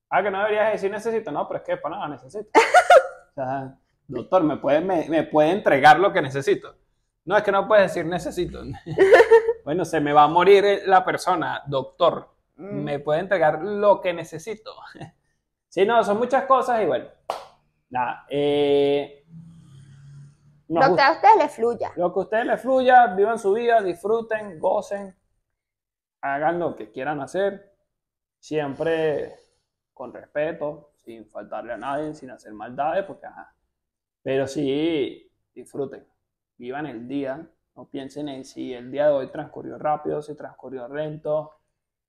Ah, 0.09 0.23
que 0.23 0.31
no 0.31 0.39
deberías 0.39 0.71
decir 0.71 0.89
necesito. 0.89 1.31
No, 1.31 1.47
pero 1.47 1.59
es 1.59 1.65
que 1.65 1.77
para 1.77 1.95
nada 1.97 2.07
necesito. 2.09 2.49
O 3.29 3.39
sea, 3.39 3.77
doctor, 4.07 4.41
¿me 4.41 4.57
puede, 4.57 4.81
me, 4.81 5.07
me 5.09 5.21
puede 5.21 5.51
entregar 5.51 5.99
lo 5.99 6.11
que 6.11 6.23
necesito? 6.23 6.73
No, 7.25 7.37
es 7.37 7.43
que 7.43 7.51
no 7.51 7.67
puedes 7.67 7.93
decir 7.93 8.05
necesito. 8.05 8.59
Bueno, 9.63 9.83
se 9.83 9.99
me 9.99 10.13
va 10.13 10.23
a 10.23 10.27
morir 10.29 10.83
la 10.85 11.03
persona, 11.03 11.61
doctor. 11.67 12.29
Mm. 12.57 12.83
me 12.83 12.99
puede 12.99 13.19
entregar 13.21 13.61
lo 13.63 14.01
que 14.01 14.13
necesito. 14.13 14.73
sí, 15.69 15.85
no, 15.85 16.03
son 16.03 16.17
muchas 16.17 16.45
cosas 16.45 16.81
y 16.81 16.85
bueno, 16.85 17.07
nada. 17.89 18.25
eh, 18.29 19.23
Lo 20.69 20.81
que 20.81 20.87
gusta- 20.89 21.07
a 21.07 21.11
ustedes 21.13 21.37
les 21.37 21.51
fluya. 21.55 21.91
lo 21.95 22.13
que 22.13 22.19
a 22.19 22.23
ustedes 22.23 22.45
les 22.45 22.61
fluya, 22.61 23.07
vivan 23.15 23.39
su 23.39 23.53
vida, 23.53 23.81
disfruten, 23.81 24.59
gocen, 24.59 25.15
hagan 26.21 26.59
lo 26.59 26.75
que 26.75 26.91
quieran 26.91 27.21
hacer, 27.21 27.73
siempre 28.39 29.35
con 29.93 30.13
respeto, 30.13 30.91
sin 30.97 31.25
faltarle 31.29 31.73
a 31.73 31.77
nadie, 31.77 32.13
sin 32.13 32.31
hacer 32.31 32.53
maldades, 32.53 33.05
porque 33.05 33.25
ajá. 33.27 33.53
Pero 34.23 34.45
sí, 34.47 35.31
disfruten, 35.53 36.05
vivan 36.57 36.85
el 36.85 37.07
día, 37.07 37.49
no 37.75 37.85
piensen 37.87 38.27
en 38.29 38.43
si 38.43 38.73
el 38.73 38.91
día 38.91 39.07
de 39.07 39.13
hoy 39.13 39.31
transcurrió 39.31 39.77
rápido, 39.77 40.21
si 40.21 40.35
transcurrió 40.35 40.87
lento, 40.89 41.56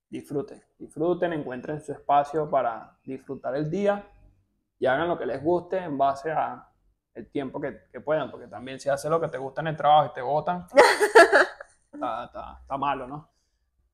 disfruten, 0.09 0.63
disfruten, 0.79 1.33
encuentren 1.33 1.81
su 1.81 1.93
espacio 1.93 2.49
para 2.49 2.97
disfrutar 3.05 3.57
el 3.57 3.71
día 3.71 4.05
y 4.79 4.87
hagan 4.87 5.09
lo 5.09 5.19
que 5.19 5.27
les 5.27 5.43
guste 5.43 5.79
en 5.79 5.99
base 5.99 6.31
a 6.31 6.67
el 7.15 7.31
tiempo 7.31 7.61
que, 7.61 7.89
que 7.91 8.01
puedan, 8.01 8.31
porque 8.31 8.47
también 8.47 8.79
si 8.79 8.89
haces 8.89 9.11
lo 9.11 9.21
que 9.21 9.29
te 9.29 9.39
gusta 9.39 9.61
en 9.61 9.69
el 9.69 9.77
trabajo 9.77 10.11
y 10.11 10.15
te 10.15 10.23
votan, 10.23 10.67
está, 11.93 12.25
está- 12.25 12.59
está 12.63 12.77
malo, 12.77 13.07
¿no? 13.09 13.29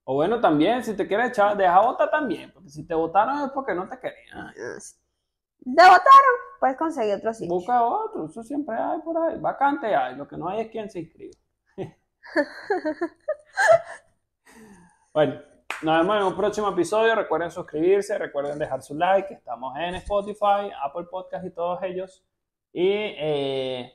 O 0.04 0.14
bueno, 0.14 0.38
también, 0.38 0.84
si 0.84 0.94
te 0.94 1.08
quieres 1.08 1.30
echar, 1.30 1.56
deja 1.56 1.80
votar 1.80 2.10
también, 2.10 2.52
porque 2.52 2.68
si 2.68 2.86
te 2.86 2.94
votaron 2.94 3.44
es 3.44 3.50
porque 3.52 3.74
no 3.74 3.88
te 3.88 3.98
querían. 3.98 4.52
¿Te 4.52 5.82
votaron? 5.82 6.34
Puedes 6.60 6.76
conseguir 6.76 7.14
otro 7.14 7.32
sitio. 7.32 7.54
Busca 7.54 7.82
otro, 7.82 8.26
eso 8.26 8.42
siempre 8.42 8.76
hay 8.76 9.00
por 9.00 9.16
ahí. 9.16 9.38
Vacante 9.40 9.96
hay, 9.96 10.14
lo 10.16 10.28
que 10.28 10.36
no 10.36 10.48
hay 10.48 10.60
es 10.60 10.70
quien 10.70 10.90
se 10.90 11.00
inscribe. 11.00 11.32
bueno, 15.14 15.40
nos 15.82 15.98
vemos 15.98 16.16
en 16.16 16.22
un 16.24 16.36
próximo 16.36 16.68
episodio. 16.68 17.14
Recuerden 17.14 17.50
suscribirse, 17.50 18.16
recuerden 18.18 18.58
dejar 18.58 18.82
su 18.82 18.94
like. 18.94 19.32
Estamos 19.34 19.76
en 19.78 19.96
Spotify, 19.96 20.70
Apple 20.82 21.04
Podcast 21.10 21.44
y 21.46 21.50
todos 21.50 21.82
ellos. 21.82 22.24
Y, 22.72 22.88
eh, 22.90 23.92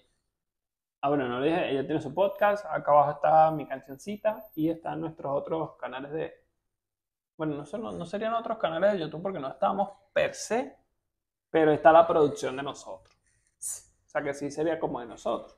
ah, 1.01 1.09
bueno, 1.09 1.27
no 1.27 1.39
lo 1.39 1.45
dije, 1.45 1.71
ella 1.71 1.85
tiene 1.85 2.01
su 2.01 2.13
podcast. 2.13 2.65
Acá 2.65 2.91
abajo 2.91 3.11
está 3.11 3.51
mi 3.51 3.67
cancioncita 3.67 4.45
y 4.55 4.69
están 4.69 5.01
nuestros 5.01 5.31
otros 5.35 5.75
canales 5.77 6.11
de. 6.11 6.33
Bueno, 7.37 7.55
no, 7.55 7.65
son- 7.65 7.97
no 7.97 8.05
serían 8.05 8.33
otros 8.33 8.57
canales 8.57 8.93
de 8.93 8.99
YouTube 8.99 9.21
porque 9.23 9.39
no 9.39 9.47
estamos 9.49 9.89
per 10.13 10.33
se, 10.35 10.75
pero 11.49 11.71
está 11.71 11.91
la 11.91 12.05
producción 12.05 12.55
de 12.57 12.63
nosotros. 12.63 13.15
O 13.57 14.09
sea 14.11 14.21
que 14.23 14.33
sí 14.33 14.51
sería 14.51 14.79
como 14.79 14.99
de 14.99 15.05
nosotros. 15.05 15.55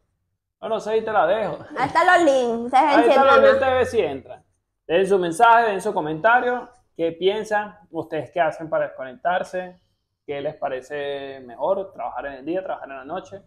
Bueno, 0.59 0.77
ahí 0.85 1.03
te 1.03 1.11
la 1.11 1.25
dejo. 1.25 1.57
Ahí 1.77 1.87
están 1.87 2.05
los 2.05 2.23
links. 2.33 2.73
Ahí 2.73 2.85
está 2.85 3.01
enciendan, 3.05 3.27
la 3.27 3.37
¿no? 3.37 3.47
lista 3.51 3.67
de 3.67 3.73
ver 3.73 3.85
si 3.87 3.99
entran. 3.99 4.45
Den 4.91 5.07
su 5.07 5.17
mensaje, 5.17 5.71
den 5.71 5.81
su 5.81 5.93
comentario. 5.93 6.67
¿Qué 6.97 7.13
piensan? 7.13 7.77
¿Ustedes 7.91 8.29
qué 8.31 8.41
hacen 8.41 8.69
para 8.69 8.87
desconectarse? 8.87 9.79
¿Qué 10.25 10.41
les 10.41 10.55
parece 10.55 11.39
mejor? 11.45 11.93
¿Trabajar 11.93 12.25
en 12.25 12.33
el 12.33 12.45
día, 12.45 12.61
trabajar 12.61 12.89
en 12.89 12.97
la 12.97 13.05
noche? 13.05 13.41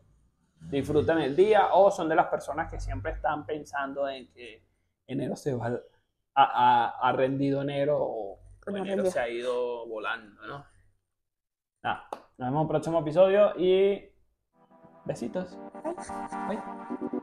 ¿Disfrutan 0.59 1.19
el 1.21 1.37
día? 1.37 1.75
¿O 1.75 1.91
son 1.91 2.09
de 2.09 2.15
las 2.17 2.29
personas 2.29 2.71
que 2.71 2.81
siempre 2.81 3.13
están 3.13 3.45
pensando 3.45 4.09
en 4.09 4.33
que 4.33 4.65
enero 5.07 5.37
se 5.37 5.55
va 5.55 5.67
a, 5.67 5.75
a- 6.35 7.09
a 7.11 7.13
rendido 7.13 7.61
enero 7.61 7.99
o, 8.01 8.39
enero 8.67 9.05
se 9.05 9.21
ha 9.21 9.29
ido 9.29 9.87
volando, 9.87 10.47
¿no? 10.47 10.65
Nada, 11.83 12.09
nos 12.39 12.49
vemos 12.49 12.55
en 12.57 12.63
el 12.63 12.69
próximo 12.69 13.01
episodio 13.01 13.53
y 13.59 14.03
besitos. 15.05 15.59
Bye. 16.49 17.14